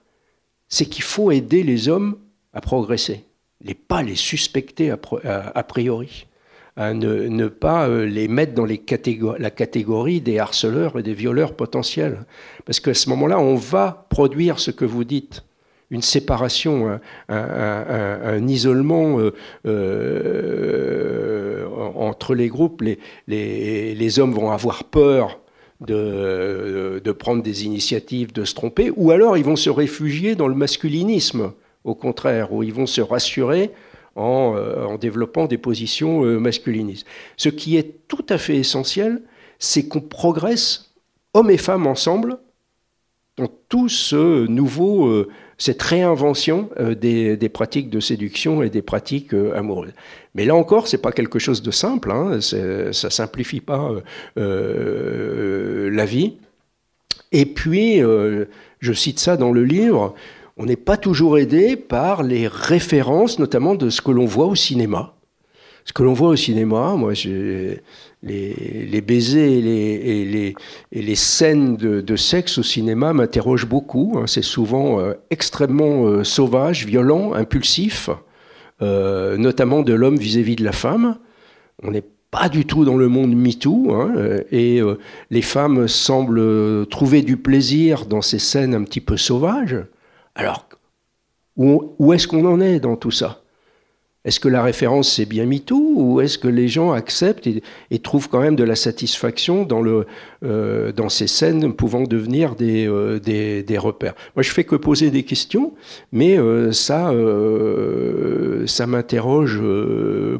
c'est 0.68 0.86
qu'il 0.86 1.04
faut 1.04 1.30
aider 1.30 1.62
les 1.62 1.88
hommes 1.88 2.18
à 2.52 2.60
progresser, 2.60 3.24
et 3.64 3.74
pas 3.74 4.02
les 4.02 4.16
suspecter 4.16 4.90
a 4.90 5.62
priori 5.62 6.26
à 6.78 6.94
ne, 6.94 7.48
pas 7.48 7.88
euh, 7.88 8.06
les 8.06 8.28
mettre 8.28 8.54
dans 8.54 8.64
les 8.64 8.80
la 9.38 9.50
catégorie 9.50 10.20
des 10.20 10.38
harceleurs 10.38 10.96
et 10.96 11.02
des 11.02 11.12
violeurs 11.12 11.54
potentiels. 11.54 12.24
Parce 12.64 12.78
qu'à 12.78 12.94
ce 12.94 13.10
moment-là, 13.10 13.40
on 13.40 13.56
va 13.56 14.06
produire 14.10 14.60
ce 14.60 14.70
que 14.70 14.84
vous 14.84 15.02
dites 15.02 15.42
une 15.90 16.02
séparation, 16.02 17.00
un, 17.28 18.46
isolement 18.46 19.20
euh, 19.20 19.34
euh, 19.66 21.66
entre 21.94 22.34
les 22.34 22.48
groupes. 22.48 22.82
Les, 22.82 23.94
les, 23.94 24.18
hommes 24.18 24.32
vont 24.32 24.50
avoir 24.50 24.84
peur 24.84 25.40
de, 25.80 27.00
de, 27.02 27.12
prendre 27.12 27.42
des 27.42 27.64
initiatives, 27.64 28.32
de 28.32 28.44
se 28.44 28.54
tromper, 28.54 28.92
ou 28.96 29.12
alors 29.12 29.38
ils 29.38 29.44
vont 29.44 29.56
se 29.56 29.70
réfugier 29.70 30.34
dans 30.34 30.48
le 30.48 30.54
masculinisme, 30.54 31.52
au 31.84 31.94
contraire, 31.94 32.52
où 32.52 32.62
ils 32.62 32.74
vont 32.74 32.86
se 32.86 33.00
rassurer 33.00 33.70
euh, 34.16 34.84
en, 34.84 34.98
développant 34.98 35.46
des 35.46 35.58
positions 35.58 36.22
masculinistes. 36.40 37.06
Ce 37.36 37.48
qui 37.48 37.76
est 37.76 38.08
tout 38.08 38.26
à 38.28 38.36
fait 38.36 38.56
essentiel, 38.56 39.22
c'est 39.58 39.88
qu'on 39.88 40.00
progresse, 40.00 40.92
hommes 41.32 41.50
et 41.50 41.56
femmes 41.56 41.86
ensemble, 41.86 42.38
dans 43.36 43.48
tout 43.68 43.88
ce 43.88 44.46
nouveau, 44.48 45.24
cette 45.58 45.82
réinvention 45.82 46.70
des, 47.00 47.50
pratiques 47.52 47.90
de 47.90 48.00
séduction 48.00 48.62
et 48.62 48.70
des 48.70 48.82
pratiques 48.82 49.34
amoureuses. 49.54 49.92
Mais 50.34 50.44
là 50.44 50.54
encore, 50.54 50.86
c'est 50.86 51.02
pas 51.02 51.12
quelque 51.12 51.38
chose 51.38 51.62
de 51.62 51.70
simple, 51.70 52.12
hein, 52.12 52.40
ça 52.40 53.10
simplifie 53.10 53.60
pas 53.60 53.92
la 54.36 56.04
vie. 56.04 56.34
Et 57.32 57.44
puis, 57.44 58.00
je 58.78 58.92
cite 58.92 59.18
ça 59.18 59.36
dans 59.36 59.50
le 59.50 59.64
livre, 59.64 60.14
on 60.58 60.66
n'est 60.66 60.76
pas 60.76 60.96
toujours 60.96 61.38
aidé 61.38 61.76
par 61.76 62.22
les 62.24 62.48
références, 62.48 63.38
notamment 63.38 63.76
de 63.76 63.90
ce 63.90 64.00
que 64.00 64.10
l'on 64.10 64.26
voit 64.26 64.46
au 64.46 64.56
cinéma. 64.56 65.14
Ce 65.84 65.92
que 65.92 66.02
l'on 66.02 66.12
voit 66.12 66.30
au 66.30 66.36
cinéma, 66.36 66.94
moi, 66.96 67.12
les, 68.22 68.86
les, 68.90 69.00
baisers 69.00 69.58
et 69.58 69.60
les, 69.60 70.54
et 70.92 71.02
les, 71.02 71.14
scènes 71.14 71.76
de, 71.76 72.16
sexe 72.16 72.58
au 72.58 72.62
cinéma 72.62 73.12
m'interrogent 73.12 73.68
beaucoup. 73.68 74.16
Hein. 74.16 74.26
C'est 74.26 74.42
souvent 74.42 75.00
euh, 75.00 75.14
extrêmement 75.30 76.06
euh, 76.06 76.24
sauvage, 76.24 76.86
violent, 76.86 77.32
impulsif, 77.34 78.10
euh, 78.82 79.36
notamment 79.36 79.82
de 79.82 79.94
l'homme 79.94 80.18
vis-à-vis 80.18 80.56
de 80.56 80.64
la 80.64 80.72
femme. 80.72 81.18
On 81.82 81.90
n'est 81.90 82.04
pas 82.30 82.48
du 82.48 82.66
tout 82.66 82.84
dans 82.84 82.96
le 82.96 83.08
monde 83.08 83.34
MeToo, 83.34 83.92
hein, 83.92 84.12
et 84.52 84.80
les 85.30 85.40
femmes 85.40 85.88
semblent 85.88 86.86
trouver 86.88 87.22
du 87.22 87.38
plaisir 87.38 88.04
dans 88.04 88.20
ces 88.20 88.38
scènes 88.38 88.74
un 88.74 88.82
petit 88.82 89.00
peu 89.00 89.16
sauvages. 89.16 89.78
Alors, 90.34 90.68
où, 91.56 92.12
est-ce 92.12 92.28
qu'on 92.28 92.44
en 92.44 92.60
est 92.60 92.80
dans 92.80 92.96
tout 92.96 93.10
ça? 93.10 93.42
Est-ce 94.24 94.40
que 94.40 94.48
la 94.48 94.62
référence 94.62 95.12
c'est 95.12 95.26
bien 95.26 95.46
MeToo 95.46 95.94
ou 95.94 96.20
est-ce 96.20 96.38
que 96.38 96.48
les 96.48 96.66
gens 96.68 96.90
acceptent 96.92 97.46
et, 97.46 97.98
trouvent 98.00 98.28
quand 98.28 98.40
même 98.40 98.56
de 98.56 98.64
la 98.64 98.74
satisfaction 98.74 99.64
dans, 99.64 99.80
le, 99.80 100.06
euh, 100.44 100.92
dans 100.92 101.08
ces 101.08 101.28
scènes 101.28 101.72
pouvant 101.72 102.02
devenir 102.02 102.56
euh, 102.60 103.20
des, 103.20 103.62
des, 103.62 103.78
repères? 103.78 104.14
Moi, 104.34 104.42
je 104.42 104.50
fais 104.50 104.64
que 104.64 104.74
poser 104.74 105.10
des 105.10 105.22
questions, 105.22 105.74
mais 106.10 106.36
euh, 106.36 106.72
ça, 106.72 107.12
ça 108.66 108.86
m'interroge 108.86 109.62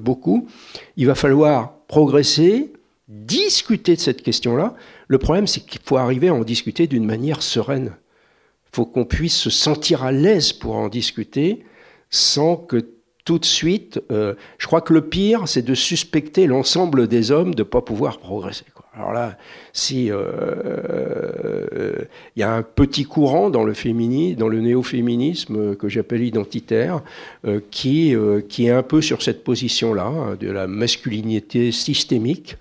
beaucoup. 0.01 0.49
Il 0.97 1.07
va 1.07 1.15
falloir 1.15 1.75
progresser, 1.87 2.73
discuter 3.07 3.95
de 3.95 4.01
cette 4.01 4.23
question-là. 4.23 4.75
Le 5.07 5.19
problème, 5.19 5.47
c'est 5.47 5.61
qu'il 5.61 5.81
faut 5.85 5.97
arriver 5.97 6.29
à 6.29 6.35
en 6.35 6.43
discuter 6.43 6.89
d'une 6.89 7.07
manière 7.07 7.43
sereine. 7.43 7.93
Il 8.67 8.77
faut 8.77 8.87
qu'on 8.87 9.05
puisse 9.05 9.37
se 9.37 9.51
sentir 9.51 10.03
à 10.03 10.13
l'aise 10.13 10.53
pour 10.53 10.77
en 10.77 10.89
discuter 10.89 11.65
sans 12.11 12.57
que 12.57 12.98
tout 13.29 13.39
de 13.39 13.45
suite, 13.45 14.01
euh, 14.11 14.33
je 14.57 14.67
crois 14.67 14.81
que 14.81 14.95
le 14.95 15.03
pire, 15.03 15.47
c'est 15.47 15.61
de 15.61 15.75
suspecter 15.75 16.47
l'ensemble 16.47 17.09
des 17.09 17.31
hommes 17.31 17.55
de 17.55 17.61
ne 17.61 17.69
pas 17.69 17.83
pouvoir 17.83 18.21
progresser. 18.21 18.65
Alors 18.95 19.13
là, 19.13 19.37
si 19.75 20.07
il 20.07 20.13
euh, 20.13 21.93
y 22.37 22.43
a 22.43 22.51
un 22.51 22.63
petit 22.63 23.05
courant 23.05 23.51
dans 23.51 23.65
le 23.65 23.75
féminisme, 23.75 24.39
dans 24.39 24.49
le 24.49 24.63
néo-féminisme 24.63 25.77
que 25.77 25.91
j'appelle 25.91 26.25
identitaire, 26.25 27.03
euh, 27.47 27.61
qui, 27.71 28.13
est 28.15 28.71
un 28.71 28.83
peu 28.83 29.03
sur 29.03 29.21
cette 29.21 29.45
position-là, 29.45 30.07
hein, 30.07 30.37
de 30.41 30.51
la 30.51 30.67
masculinité 30.67 31.71
systémique, 31.71 32.57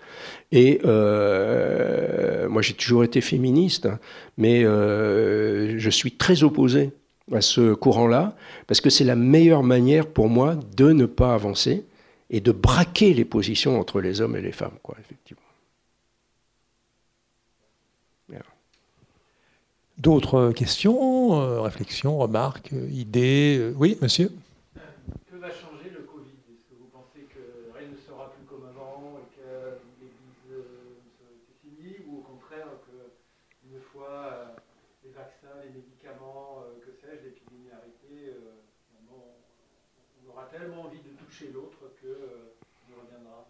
et 0.52 0.80
euh, 0.86 2.48
moi, 2.50 2.62
j'ai 2.62 2.74
toujours 2.74 3.04
été 3.04 3.22
féministe, 3.22 3.86
hein, 3.86 4.00
mais 4.38 4.64
euh, 4.64 5.78
je 5.78 5.90
suis 5.90 6.12
très 6.12 6.44
opposé 6.44 6.92
à 7.34 7.42
ce 7.42 7.74
courant-là, 7.74 8.36
parce 8.68 8.82
que 8.82 8.90
c'est 8.90 9.04
la 9.04 9.16
meilleure 9.16 9.64
manière 9.64 10.08
pour 10.08 10.30
moi 10.30 10.56
de 10.76 10.92
ne 10.92 11.06
pas 11.06 11.34
avancer. 11.34 11.86
et 12.30 12.42
de 12.42 12.52
braquer 12.52 13.14
les 13.14 13.24
positions 13.24 13.80
entre 13.80 14.02
les 14.02 14.20
hommes 14.20 14.36
et 14.36 14.42
les 14.42 14.52
femmes. 14.52 14.78
D'autres 19.98 20.52
questions, 20.52 21.42
euh, 21.42 21.60
réflexions, 21.62 22.20
remarques, 22.20 22.72
euh, 22.72 22.88
idées 22.92 23.58
euh, 23.58 23.74
Oui, 23.78 23.98
monsieur 24.00 24.30
Que 25.26 25.38
va 25.38 25.50
changer 25.50 25.90
le 25.90 26.06
Covid 26.06 26.38
Est-ce 26.54 26.70
que 26.70 26.78
vous 26.78 26.86
pensez 26.94 27.26
que 27.26 27.74
rien 27.74 27.90
ne 27.90 27.98
sera 27.98 28.30
plus 28.30 28.46
comme 28.46 28.62
avant 28.70 29.18
et 29.18 29.26
que 29.34 29.82
l'Église 29.98 30.54
est 30.54 31.58
finie 31.66 31.98
Ou 32.06 32.20
au 32.20 32.22
contraire, 32.22 32.70
qu'une 32.86 33.82
fois 33.92 34.54
les 35.04 35.10
vaccins, 35.18 35.66
les 35.66 35.74
médicaments, 35.74 36.62
que 36.86 36.94
sais-je, 37.02 37.34
l'épidémie 37.34 37.74
arrêtée, 37.74 38.38
on 39.10 40.30
aura 40.30 40.46
tellement 40.54 40.86
envie 40.86 41.02
de 41.02 41.18
toucher 41.18 41.50
l'autre 41.50 41.90
qu'on 41.98 43.02
reviendra 43.02 43.50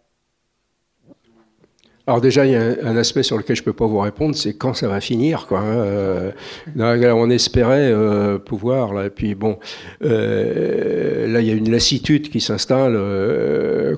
alors 2.08 2.22
déjà, 2.22 2.46
il 2.46 2.52
y 2.52 2.56
a 2.56 2.62
un, 2.84 2.96
aspect 2.96 3.22
sur 3.22 3.36
lequel 3.36 3.54
je 3.54 3.60
ne 3.60 3.66
peux 3.66 3.74
pas 3.74 3.86
vous 3.86 3.98
répondre, 3.98 4.34
c'est 4.34 4.54
quand 4.54 4.72
ça 4.72 4.88
va 4.88 4.98
finir. 4.98 5.46
Hein, 5.50 5.62
euh, 5.62 6.32
on 6.74 7.28
espérait 7.28 7.92
euh, 7.92 8.38
pouvoir, 8.38 8.94
là, 8.94 9.04
et 9.04 9.10
puis 9.10 9.34
bon, 9.34 9.58
euh, 10.02 11.26
là, 11.26 11.42
il 11.42 11.46
y 11.46 11.50
a 11.50 11.52
une 11.52 11.70
lassitude 11.70 12.30
qui 12.30 12.40
s'installe 12.40 12.98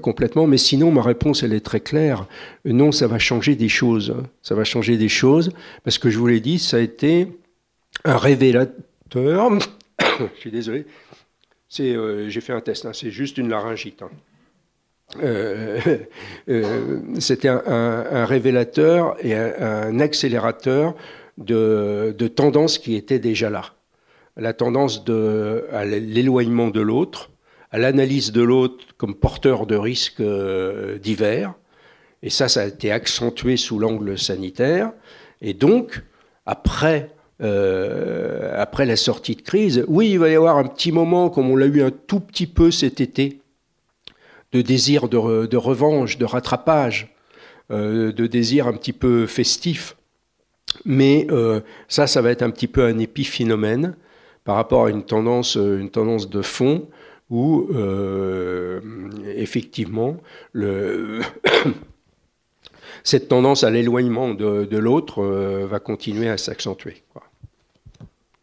complètement, 0.01 0.49
mais 0.49 0.59
sinon, 0.59 0.91
ma 0.91 1.03
réponse, 1.03 1.45
elle 1.45 1.53
est 1.53 1.65
très 1.65 1.79
claire. 1.79 2.27
Non, 2.65 2.91
ça 2.91 3.07
va 3.07 3.21
changer 3.21 3.55
des 3.55 3.69
choses. 3.69 4.13
Ça 4.43 4.57
va 4.57 4.65
changer 4.65 4.97
des 4.97 5.09
choses, 5.09 5.53
parce 5.85 5.99
que 5.99 6.11
je 6.11 6.19
vous 6.19 6.27
l'ai 6.27 6.41
dit, 6.41 6.59
ça 6.59 6.79
a 6.79 6.81
été 6.81 7.29
un 8.05 8.17
révélateur. 8.17 9.53
je 10.01 10.41
suis 10.41 10.51
désolé. 10.51 10.85
J'ai 11.69 12.41
fait 12.41 12.55
un 12.55 12.61
test, 12.61 12.87
hein, 12.87 12.93
c'est 12.93 13.13
juste 13.13 13.39
une 13.39 13.51
laryngite. 13.51 14.03
Hein. 14.03 14.11
Euh, 15.19 15.81
euh, 16.49 17.01
c'était 17.19 17.49
un, 17.49 18.25
révélateur 18.25 19.17
et 19.25 19.35
un, 19.35 19.99
accélérateur 20.01 20.95
de, 21.39 22.15
tendances 22.35 22.79
qui 22.79 22.95
étaient 22.95 23.19
déjà 23.19 23.51
là. 23.51 23.63
La 24.37 24.53
tendance 24.53 25.05
de, 25.05 25.67
à 25.73 25.85
l'éloignement 25.85 26.69
de 26.69 26.81
l'autre, 26.81 27.31
à 27.73 27.79
l'analyse 27.79 28.33
de 28.33 28.43
l'autre 28.43 28.85
comme 28.97 29.15
porteur 29.15 29.67
de 29.67 29.77
risques 29.77 30.21
euh, 30.21 30.99
divers. 30.99 31.55
Et 32.23 32.31
ça, 32.31 32.49
ça 32.49 32.63
a 32.63 32.67
été 32.67 32.93
accentué 32.93 33.57
sous 33.57 33.79
l'angle 33.79 34.19
sanitaire. 34.19 34.93
Et 35.41 35.55
donc, 35.55 36.03
après, 36.45 37.11
après 37.41 38.85
la 38.85 38.97
sortie 38.97 39.35
de 39.35 39.41
crise, 39.41 39.85
oui, 39.89 40.11
il 40.11 40.19
va 40.19 40.29
y 40.29 40.35
avoir 40.35 40.59
un 40.59 40.65
petit 40.65 40.93
moment, 40.93 41.31
comme 41.31 41.51
on 41.51 41.57
l'a 41.57 41.65
eu 41.65 41.81
un 41.81 41.91
tout 41.91 42.21
petit 42.21 42.47
peu 42.47 42.71
cet 42.71 43.01
été, 43.01 43.40
de 44.53 44.63
désir 44.63 45.09
de, 45.09 45.17
revanche, 45.57 46.19
de 46.19 46.25
rattrapage, 46.25 47.15
euh, 47.71 48.13
de 48.13 48.27
désir 48.27 48.67
un 48.67 48.73
petit 48.73 48.93
peu 48.93 49.27
festif. 49.27 49.97
Mais 50.85 51.27
euh, 51.31 51.61
ça, 51.89 52.07
ça 52.07 52.23
va 52.23 52.31
être 52.31 52.43
un 52.43 52.51
petit 52.51 52.69
peu 52.69 52.85
un 52.85 52.99
épiphénomène 52.99 53.97
par 54.45 54.57
rapport 54.57 54.87
à 54.87 54.91
une 54.91 55.05
tendance, 55.05 55.55
une 55.57 55.91
tendance 55.91 56.29
de 56.29 56.43
fond 56.43 56.89
où, 57.29 57.69
euh, 57.75 58.81
effectivement, 59.37 60.17
cette 63.05 63.29
tendance 63.29 63.63
à 63.63 63.71
l'éloignement 63.71 64.35
de 64.35 64.77
l'autre 64.77 65.23
va 65.23 65.79
continuer 65.79 66.29
à 66.29 66.39
s'accentuer. 66.39 67.05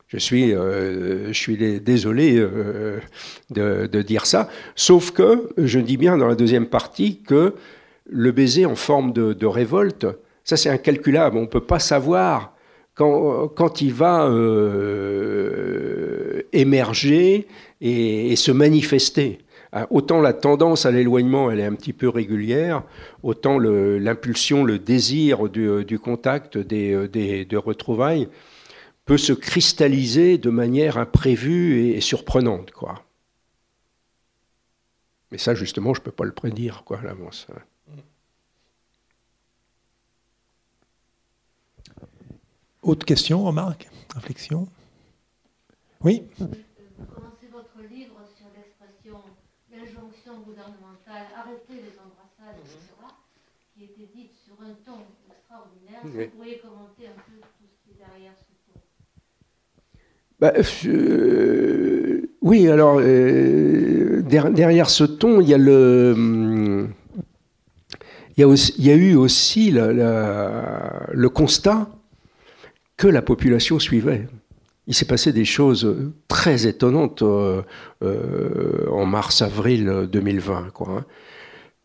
Je 0.07 0.17
suis, 0.17 0.55
euh, 0.55 1.33
je 1.33 1.37
suis 1.37 1.57
désolé 1.81 2.37
euh, 2.37 3.01
de, 3.49 4.01
dire 4.01 4.25
ça, 4.25 4.49
sauf 4.75 5.11
que 5.11 5.49
je 5.57 5.79
dis 5.79 5.97
bien 5.97 6.17
dans 6.17 6.27
la 6.27 6.35
deuxième 6.35 6.67
partie 6.67 7.21
que 7.23 7.55
le 8.09 8.31
baiser 8.31 8.65
en 8.65 8.75
forme 8.75 9.11
de, 9.11 9.45
révolte, 9.45 10.07
ça 10.45 10.55
c'est 10.55 10.69
incalculable, 10.69 11.35
on 11.35 11.41
ne 11.41 11.47
peut 11.47 11.59
pas 11.59 11.79
savoir 11.79 12.53
quand, 12.95 13.81
il 13.81 13.93
va 13.93 14.27
euh, 14.27 16.43
émerger 16.53 17.47
et, 17.81 18.35
se 18.37 18.53
manifester. 18.53 19.39
Ah, 19.73 19.87
autant 19.89 20.21
la 20.21 20.31
tendance 20.31 20.85
à 20.85 20.91
l'éloignement, 20.91 21.51
elle 21.51 21.59
est 21.59 21.65
un 21.65 21.73
petit 21.73 21.91
peu 21.91 22.07
régulière, 22.07 22.83
autant 23.23 23.59
l'impulsion, 23.59 24.63
le, 24.63 24.79
désir 24.79 25.49
du, 25.49 25.99
contact, 25.99 26.57
des, 26.57 27.09
des, 27.09 27.43
de 27.43 27.57
retrouvailles, 27.57 28.29
peut 29.07 29.17
se 29.17 29.31
cristalliser 29.31 30.37
de 30.37 30.49
manière 30.49 30.97
imprévue 30.97 31.95
et, 31.95 32.01
surprenante. 32.01 32.71
Quoi. 32.71 33.05
Mais 35.31 35.37
ça, 35.37 35.55
justement, 35.55 35.93
je 35.93 36.01
ne 36.01 36.03
peux 36.03 36.11
pas 36.11 36.25
le 36.25 36.33
prédire 36.33 36.83
quoi, 36.83 36.99
à 36.99 37.03
l'avance. 37.03 37.47
Autre 42.83 43.05
question, 43.05 43.43
remarque, 43.43 43.89
réflexion 44.13 44.67
Oui? 46.01 46.23
Vous 46.37 47.05
commencez 47.05 47.47
votre 47.47 47.79
livre 47.89 48.19
sur 48.35 48.47
l'expression 48.55 49.21
l'injonction 49.71 50.41
gouvernementale 50.41 51.27
arrêtez 51.35 51.75
les 51.75 51.95
embrassades, 51.99 52.59
etc., 52.59 52.79
qui 53.73 53.83
était 53.85 54.11
dite 54.13 54.33
sur 54.33 54.55
un 54.61 54.73
ton 54.85 54.99
extraordinaire. 55.29 56.01
Vous 56.03 56.35
pourriez 56.35 56.59
commenter 56.59 57.07
un 57.07 57.15
peu 57.15 57.39
tout 57.39 57.67
ce 57.67 57.83
qui 57.83 57.91
est 57.91 58.05
derrière 58.05 58.33
ce 58.37 58.57
bah, 60.39 60.53
euh, 60.85 62.29
oui, 62.41 62.67
alors 62.67 62.99
euh, 63.01 64.21
derrière 64.21 64.89
ce 64.89 65.03
ton, 65.03 65.41
il 65.41 65.49
y 65.49 65.53
a 65.53 65.57
le, 65.57 66.87
il 68.37 68.45
y 68.77 68.91
a, 68.91 68.95
eu 68.95 69.15
aussi 69.15 69.71
le 69.71 71.27
constat 71.27 71.89
que 72.97 73.07
la 73.07 73.23
population 73.23 73.79
suivait. 73.79 74.27
Il 74.85 74.93
s'est 74.93 75.05
passé 75.05 75.33
des 75.33 75.43
choses 75.43 75.95
très 76.27 76.67
étonnantes 76.67 77.23
euh, 77.23 77.63
en 78.91 79.05
mars-avril 79.07 80.07
2020. 80.11 80.69
Quoi, 80.69 80.99
hein. 80.99 81.05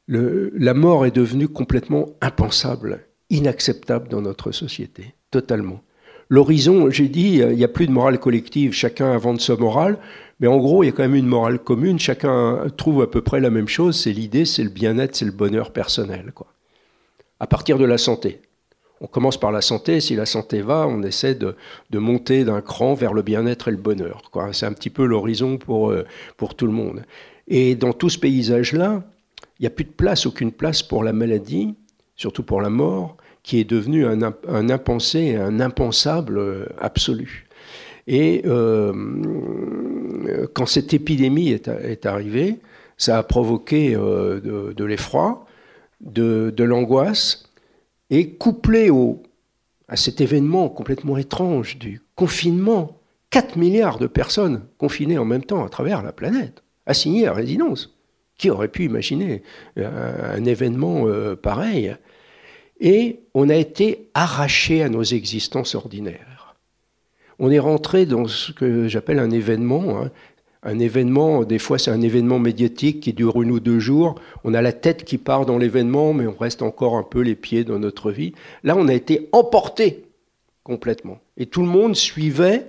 la 0.08 0.74
mort 0.74 1.06
est 1.06 1.10
devenue 1.10 1.48
complètement 1.48 2.10
impensable, 2.20 3.06
inacceptable 3.30 4.08
dans 4.08 4.20
notre 4.20 4.52
société, 4.52 5.14
totalement. 5.30 5.80
L'horizon, 6.32 6.88
j'ai 6.88 7.08
dit, 7.08 7.40
il 7.40 7.56
n'y 7.56 7.62
a 7.62 7.68
plus 7.68 7.86
de 7.86 7.92
morale 7.92 8.18
collective, 8.18 8.72
chacun 8.72 9.04
invente 9.04 9.42
sa 9.42 9.54
morale, 9.54 9.98
mais 10.40 10.46
en 10.46 10.56
gros, 10.56 10.82
il 10.82 10.86
y 10.86 10.88
a 10.88 10.92
quand 10.92 11.02
même 11.02 11.14
une 11.14 11.26
morale 11.26 11.58
commune, 11.58 11.98
chacun 11.98 12.68
trouve 12.74 13.02
à 13.02 13.06
peu 13.06 13.20
près 13.20 13.38
la 13.38 13.50
même 13.50 13.68
chose, 13.68 14.00
c'est 14.00 14.14
l'idée, 14.14 14.46
c'est 14.46 14.62
le 14.62 14.70
bien-être, 14.70 15.14
c'est 15.14 15.26
le 15.26 15.30
bonheur 15.30 15.74
personnel. 15.74 16.32
À 17.38 17.46
partir 17.46 17.76
de 17.76 17.84
la 17.84 17.98
santé. 17.98 18.40
On 19.02 19.08
commence 19.08 19.38
par 19.38 19.52
la 19.52 19.60
santé, 19.60 20.00
si 20.00 20.16
la 20.16 20.24
santé 20.24 20.62
va, 20.62 20.88
on 20.88 21.02
essaie 21.02 21.34
de, 21.34 21.54
monter 21.92 22.44
d'un 22.44 22.62
cran 22.62 22.94
vers 22.94 23.12
le 23.12 23.20
bien-être 23.20 23.68
et 23.68 23.72
le 23.72 23.76
bonheur. 23.76 24.22
C'est 24.52 24.64
un 24.64 24.72
petit 24.72 24.88
peu 24.88 25.04
l'horizon 25.04 25.58
pour, 25.58 25.90
euh, 25.90 26.06
pour 26.38 26.54
tout 26.54 26.66
le 26.66 26.72
monde. 26.72 27.02
Et 27.46 27.74
dans 27.74 27.92
tout 27.92 28.08
ce 28.08 28.18
paysage-là, 28.18 29.02
il 29.58 29.64
n'y 29.64 29.66
a 29.66 29.70
plus 29.70 29.84
de 29.84 29.90
place, 29.90 30.24
aucune 30.24 30.52
place 30.52 30.82
pour 30.82 31.04
la 31.04 31.12
maladie, 31.12 31.74
surtout 32.16 32.42
pour 32.42 32.62
la 32.62 32.70
mort, 32.70 33.18
qui 33.42 33.58
est 33.58 33.64
devenu 33.64 34.06
un, 34.06 34.34
un 34.48 34.70
impensé, 34.70 35.36
un 35.36 35.60
impensable 35.60 36.38
euh, 36.38 36.66
absolu. 36.78 37.46
Et 38.06 38.42
euh, 38.46 38.92
quand 40.54 40.66
cette 40.66 40.92
épidémie 40.94 41.50
est, 41.50 42.06
arrivée, 42.06 42.58
ça 42.96 43.18
a 43.18 43.22
provoqué 43.22 43.94
euh, 43.94 44.72
de, 44.72 44.84
l'effroi, 44.84 45.46
de, 46.00 46.52
l'angoisse, 46.58 47.48
et 48.10 48.30
couplé 48.30 48.90
au, 48.90 49.22
à 49.88 49.96
cet 49.96 50.20
événement 50.20 50.68
complètement 50.68 51.16
étrange 51.16 51.78
du 51.78 52.00
confinement, 52.16 52.98
4 53.30 53.56
milliards 53.56 53.98
de 53.98 54.06
personnes 54.06 54.62
confinées 54.78 55.18
en 55.18 55.24
même 55.24 55.44
temps 55.44 55.64
à 55.64 55.68
travers 55.68 56.02
la 56.02 56.12
planète, 56.12 56.62
assignées 56.86 57.26
à 57.26 57.32
résidence. 57.32 57.96
Qui 58.36 58.50
aurait 58.50 58.68
pu 58.68 58.84
imaginer 58.84 59.42
un, 59.76 60.44
événement 60.44 61.06
pareil? 61.40 61.94
Et 62.82 63.20
on 63.32 63.48
a 63.48 63.54
été 63.54 64.10
arraché 64.12 64.82
à 64.82 64.88
nos 64.88 65.04
existences 65.04 65.76
ordinaires. 65.76 66.56
On 67.38 67.50
est 67.50 67.60
rentré 67.60 68.06
dans 68.06 68.26
ce 68.26 68.52
que 68.52 68.88
j'appelle 68.88 69.20
un 69.20 69.30
événement. 69.30 70.02
Hein. 70.02 70.10
Un 70.64 70.78
événement, 70.80 71.44
des 71.44 71.58
fois 71.58 71.78
c'est 71.78 71.92
un 71.92 72.02
événement 72.02 72.40
médiatique 72.40 73.00
qui 73.00 73.12
dure 73.12 73.40
une 73.40 73.52
ou 73.52 73.60
deux 73.60 73.78
jours. 73.78 74.16
On 74.42 74.52
a 74.52 74.60
la 74.60 74.72
tête 74.72 75.04
qui 75.04 75.16
part 75.16 75.46
dans 75.46 75.58
l'événement, 75.58 76.12
mais 76.12 76.26
on 76.26 76.36
reste 76.36 76.60
encore 76.60 76.96
un 76.96 77.04
peu 77.04 77.20
les 77.20 77.36
pieds 77.36 77.64
dans 77.64 77.78
notre 77.78 78.10
vie. 78.10 78.32
Là, 78.64 78.76
on 78.76 78.88
a 78.88 78.94
été 78.94 79.28
emporté 79.32 80.04
complètement. 80.64 81.18
Et 81.36 81.46
tout 81.46 81.62
le 81.62 81.68
monde 81.68 81.94
suivait 81.96 82.66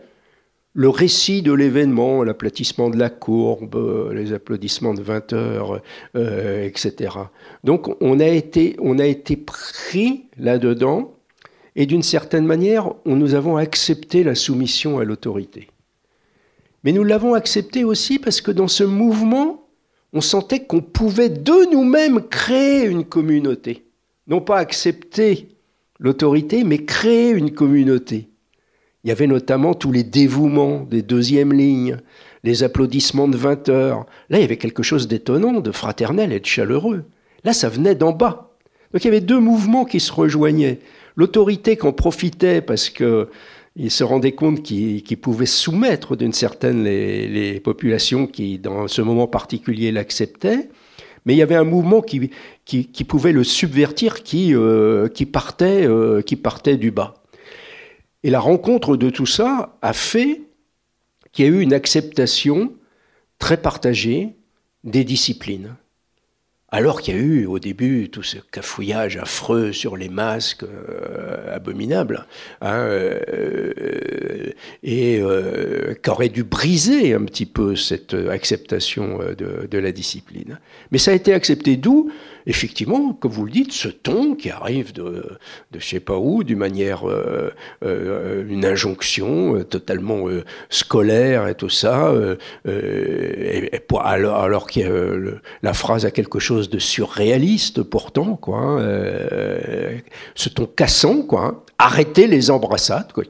le 0.73 0.89
récit 0.89 1.43
de 1.43 1.53
l'événement, 1.53 2.23
l'aplatissement 2.23 2.89
de 2.89 2.97
la 2.97 3.09
courbe, 3.09 4.11
les 4.13 4.33
applaudissements 4.33 4.93
de 4.93 5.01
20 5.01 5.33
heures, 5.33 5.81
euh, 6.15 6.65
etc. 6.65 7.15
Donc 7.63 7.95
on 8.01 8.19
a 8.19 8.27
été, 8.27 8.75
on 8.79 8.97
a 8.97 9.05
été 9.05 9.37
pris 9.37 10.25
là-dedans, 10.37 11.13
et 11.75 11.85
d'une 11.85 12.03
certaine 12.03 12.45
manière, 12.45 12.93
nous 13.05 13.33
avons 13.33 13.57
accepté 13.57 14.23
la 14.23 14.35
soumission 14.35 14.99
à 14.99 15.03
l'autorité. 15.03 15.69
Mais 16.83 16.91
nous 16.91 17.03
l'avons 17.03 17.33
accepté 17.33 17.83
aussi 17.83 18.19
parce 18.19 18.41
que 18.41 18.51
dans 18.51 18.67
ce 18.67 18.83
mouvement, 18.83 19.67
on 20.11 20.21
sentait 20.21 20.65
qu'on 20.65 20.81
pouvait 20.81 21.29
de 21.29 21.71
nous-mêmes 21.71 22.21
créer 22.21 22.85
une 22.85 23.05
communauté. 23.05 23.85
Non 24.27 24.41
pas 24.41 24.57
accepter 24.57 25.49
l'autorité, 25.99 26.63
mais 26.63 26.85
créer 26.85 27.31
une 27.31 27.51
communauté. 27.51 28.29
Il 29.03 29.09
y 29.09 29.11
avait 29.11 29.27
notamment 29.27 29.73
tous 29.73 29.91
les 29.91 30.03
dévouements 30.03 30.87
des 30.89 31.01
deuxièmes 31.01 31.51
lignes, 31.53 31.97
les 32.43 32.63
applaudissements 32.63 33.27
de 33.27 33.35
20 33.35 33.69
heures. 33.69 34.05
Là, 34.29 34.37
il 34.37 34.41
y 34.41 34.45
avait 34.45 34.57
quelque 34.57 34.83
chose 34.83 35.07
d'étonnant, 35.07 35.59
de 35.59 35.71
fraternel 35.71 36.31
et 36.31 36.39
de 36.39 36.45
chaleureux. 36.45 37.03
Là, 37.43 37.51
ça 37.53 37.67
venait 37.67 37.95
d'en 37.95 38.13
bas. 38.13 38.51
Donc 38.93 39.03
il 39.03 39.05
y 39.05 39.09
avait 39.09 39.21
deux 39.21 39.39
mouvements 39.39 39.85
qui 39.85 39.99
se 39.99 40.11
rejoignaient. 40.11 40.79
L'autorité 41.15 41.75
qu'en 41.75 41.91
profitait 41.91 42.61
parce 42.61 42.89
que 42.89 43.27
il 43.75 43.89
se 43.89 44.03
rendait 44.03 44.33
compte 44.33 44.61
qu'il 44.61 45.17
pouvait 45.17 45.47
soumettre 45.47 46.15
d'une 46.15 46.33
certaine 46.33 46.83
les, 46.83 47.59
populations 47.59 48.27
qui, 48.27 48.59
dans 48.59 48.87
ce 48.87 49.01
moment 49.01 49.25
particulier, 49.25 49.91
l'acceptaient. 49.91 50.69
Mais 51.25 51.33
il 51.33 51.37
y 51.37 51.41
avait 51.41 51.55
un 51.55 51.63
mouvement 51.63 52.01
qui, 52.01 52.29
pouvait 53.07 53.31
le 53.31 53.43
subvertir, 53.43 54.21
qui, 54.21 54.53
euh, 54.53 55.07
partait, 55.31 55.87
euh, 55.87 56.21
qui 56.21 56.35
partait 56.35 56.77
du 56.77 56.91
bas. 56.91 57.15
Et 58.23 58.29
la 58.29 58.39
rencontre 58.39 58.95
de 58.95 59.09
tout 59.09 59.25
ça 59.25 59.77
a 59.81 59.93
fait 59.93 60.41
qu'il 61.31 61.45
y 61.45 61.47
a 61.47 61.51
eu 61.51 61.61
une 61.61 61.73
acceptation 61.73 62.73
très 63.39 63.57
partagée 63.57 64.35
des 64.83 65.03
disciplines 65.03 65.75
alors 66.73 67.01
qu'il 67.01 67.15
y 67.15 67.17
a 67.17 67.21
eu 67.21 67.45
au 67.45 67.59
début 67.59 68.09
tout 68.09 68.23
ce 68.23 68.37
cafouillage 68.51 69.17
affreux 69.17 69.71
sur 69.71 69.95
les 69.95 70.09
masques 70.09 70.63
euh, 70.63 71.55
abominables, 71.55 72.25
hein, 72.61 72.79
euh, 72.79 74.49
et 74.81 75.19
euh, 75.21 75.93
qu'aurait 76.01 76.29
dû 76.29 76.43
briser 76.43 77.13
un 77.13 77.25
petit 77.25 77.45
peu 77.45 77.75
cette 77.75 78.15
acceptation 78.15 79.19
de, 79.37 79.67
de, 79.69 79.77
la 79.77 79.91
discipline. 79.91 80.59
Mais 80.91 80.97
ça 80.97 81.11
a 81.11 81.13
été 81.13 81.31
accepté 81.31 81.77
d'où? 81.77 82.11
Effectivement, 82.45 83.13
comme 83.13 83.31
vous 83.31 83.45
le 83.45 83.51
dites, 83.51 83.71
ce 83.71 83.87
ton 83.87 84.35
qui 84.35 84.49
arrive 84.49 84.93
de, 84.93 85.37
de 85.71 85.79
je 85.79 85.85
sais 85.85 85.99
pas 85.99 86.17
où, 86.17 86.43
d'une 86.43 86.57
manière, 86.57 87.07
euh, 87.09 87.53
euh, 87.83 88.45
une 88.47 88.65
injonction 88.65 89.55
euh, 89.55 89.63
totalement 89.63 90.25
scolaire 90.69 91.47
et 91.47 91.55
tout 91.55 91.69
ça, 91.69 92.13
et, 92.65 93.71
alors, 94.01 94.37
alors 94.37 94.67
que 94.67 95.39
la 95.61 95.73
phrase 95.73 96.05
a 96.05 96.11
quelque 96.11 96.39
chose 96.39 96.69
de 96.69 96.79
surréaliste 96.79 97.83
pourtant, 97.83 98.35
quoi, 98.35 98.59
hein, 98.59 99.99
ce 100.35 100.49
ton 100.49 100.65
cassant, 100.65 101.21
quoi, 101.23 101.45
hein. 101.45 101.57
arrêtez 101.77 102.27
les 102.27 102.51
embrassades, 102.51 103.11
quoi, 103.13 103.23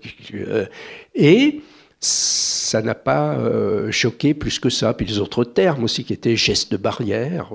et 1.15 1.61
ça 2.05 2.81
n'a 2.81 2.95
pas 2.95 3.35
euh, 3.35 3.91
choqué 3.91 4.33
plus 4.33 4.59
que 4.59 4.69
ça. 4.69 4.93
Puis 4.93 5.05
les 5.05 5.19
autres 5.19 5.43
termes 5.43 5.83
aussi 5.83 6.03
qui 6.03 6.13
étaient 6.13 6.35
gestes 6.35 6.71
de 6.71 6.77
barrière, 6.77 7.51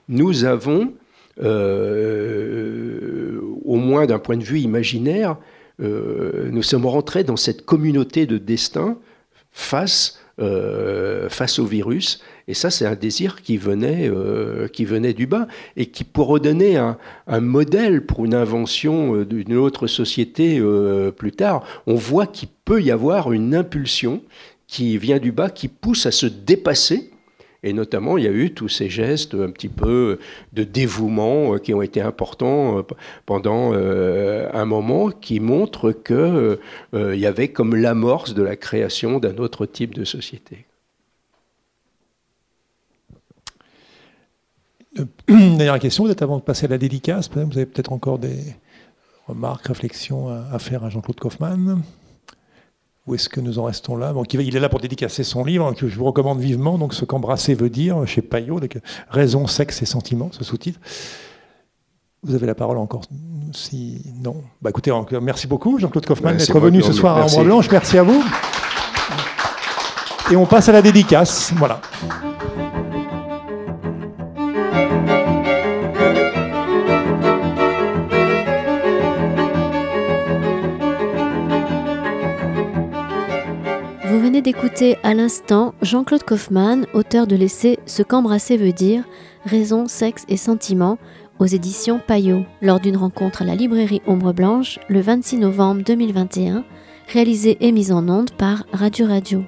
nous 0.08 0.44
avons, 0.44 0.94
euh, 1.42 3.38
au 3.66 3.76
moins 3.76 4.06
d'un 4.06 4.18
point 4.18 4.38
de 4.38 4.44
vue 4.44 4.60
imaginaire, 4.60 5.36
euh, 5.82 6.48
nous 6.50 6.62
sommes 6.62 6.86
rentrés 6.86 7.24
dans 7.24 7.36
cette 7.36 7.66
communauté 7.66 8.24
de 8.24 8.38
destin 8.38 8.96
face 9.52 10.18
au 10.38 11.66
virus 11.66 12.22
et 12.48 12.54
ça, 12.54 12.70
c'est 12.70 12.86
un 12.86 12.94
désir 12.94 13.42
qui 13.42 13.58
venait, 13.58 14.08
euh, 14.08 14.68
qui 14.68 14.86
venait 14.86 15.12
du 15.12 15.26
bas 15.26 15.46
et 15.76 15.86
qui, 15.86 16.02
pour 16.02 16.28
redonner 16.28 16.78
un, 16.78 16.96
modèle 17.40 18.06
pour 18.06 18.24
une 18.24 18.34
invention 18.34 19.14
euh, 19.14 19.26
d'une 19.26 19.54
autre 19.54 19.86
société 19.86 20.58
euh, 20.58 21.10
plus 21.12 21.32
tard, 21.32 21.62
on 21.86 21.94
voit 21.94 22.26
qu'il 22.26 22.48
peut 22.64 22.82
y 22.82 22.90
avoir 22.90 23.32
une 23.32 23.54
impulsion 23.54 24.22
qui 24.66 24.96
vient 24.96 25.18
du 25.18 25.30
bas, 25.30 25.50
qui 25.50 25.68
pousse 25.68 26.06
à 26.06 26.10
se 26.10 26.24
dépasser. 26.24 27.10
Et 27.62 27.74
notamment, 27.74 28.16
il 28.16 28.24
y 28.24 28.28
a 28.28 28.32
eu 28.32 28.52
tous 28.54 28.68
ces 28.68 28.88
gestes 28.88 29.34
un 29.34 29.50
petit 29.50 29.68
peu 29.68 30.18
de 30.54 30.64
dévouement 30.64 31.58
qui 31.58 31.74
ont 31.74 31.82
été 31.82 32.00
importants 32.00 32.86
pendant 33.26 33.72
un 33.72 34.64
moment, 34.64 35.10
qui 35.10 35.40
montrent 35.40 35.90
qu'il 35.90 36.58
il 36.94 37.18
y 37.18 37.26
avait 37.26 37.48
comme 37.48 37.74
l'amorce 37.74 38.32
de 38.32 38.44
la 38.44 38.54
création 38.54 39.18
d'un 39.18 39.38
autre 39.38 39.66
type 39.66 39.92
de 39.92 40.04
société. 40.04 40.67
Dernière 45.28 45.78
question, 45.78 46.04
peut-être 46.04 46.22
avant 46.22 46.36
de 46.36 46.42
passer 46.42 46.66
à 46.66 46.68
la 46.68 46.78
dédicace, 46.78 47.30
vous 47.34 47.40
avez 47.40 47.66
peut-être 47.66 47.92
encore 47.92 48.18
des 48.18 48.38
remarques, 49.26 49.66
réflexions 49.66 50.28
à, 50.28 50.58
faire 50.58 50.84
à 50.84 50.90
Jean-Claude 50.90 51.20
Kaufmann 51.20 51.82
Où 53.06 53.14
est-ce 53.14 53.28
que 53.28 53.40
nous 53.40 53.58
en 53.58 53.64
restons 53.64 53.96
là? 53.96 54.12
Bon, 54.12 54.24
Il 54.24 54.56
est 54.56 54.60
là 54.60 54.68
pour 54.68 54.80
dédicacer 54.80 55.24
son 55.24 55.44
livre, 55.44 55.72
que 55.74 55.88
je 55.88 55.98
vous 55.98 56.04
recommande 56.04 56.40
vivement, 56.40 56.78
donc 56.78 56.94
ce 56.94 57.04
qu'embrasser 57.04 57.54
veut 57.54 57.70
dire, 57.70 58.06
chez 58.06 58.22
Payot, 58.22 58.60
Raison, 59.10 59.46
sexe 59.46 59.82
et 59.82 59.86
sentiments, 59.86 60.30
ce 60.32 60.44
sous-titre. 60.44 60.80
Vous 62.22 62.34
avez 62.34 62.46
la 62.46 62.54
parole 62.54 62.78
encore 62.78 63.02
si 63.52 64.02
non. 64.22 64.42
Bah 64.60 64.70
écoutez, 64.70 64.92
merci 65.22 65.46
beaucoup 65.46 65.78
Jean-Claude 65.78 66.04
Kaufmann 66.04 66.36
d'être 66.36 66.58
venu 66.58 66.82
ce 66.82 66.92
soir 66.92 67.16
à 67.16 67.24
Ombre 67.24 67.44
Blanche. 67.44 67.70
Merci 67.70 67.98
à 67.98 68.02
vous. 68.02 68.24
Et 70.30 70.36
on 70.36 70.44
passe 70.44 70.68
à 70.68 70.72
la 70.72 70.82
dédicace. 70.82 71.52
Voilà. 71.56 71.80
D'écouter 84.42 84.96
à 85.02 85.14
l'instant 85.14 85.74
Jean-Claude 85.82 86.22
Kaufmann, 86.22 86.86
auteur 86.92 87.26
de 87.26 87.36
l'essai 87.36 87.78
Ce 87.86 88.02
qu'embrasser 88.02 88.56
veut 88.56 88.72
dire, 88.72 89.04
raison, 89.44 89.86
sexe 89.88 90.24
et 90.28 90.36
sentiments, 90.36 90.98
aux 91.38 91.46
éditions 91.46 92.00
Payot, 92.04 92.44
lors 92.62 92.80
d'une 92.80 92.96
rencontre 92.96 93.42
à 93.42 93.44
la 93.44 93.54
librairie 93.54 94.02
Ombre 94.06 94.32
Blanche 94.32 94.78
le 94.88 95.00
26 95.00 95.38
novembre 95.38 95.82
2021, 95.84 96.64
réalisée 97.12 97.56
et 97.60 97.72
mise 97.72 97.92
en 97.92 98.08
onde 98.08 98.30
par 98.30 98.64
Radio 98.72 99.06
Radio. 99.06 99.42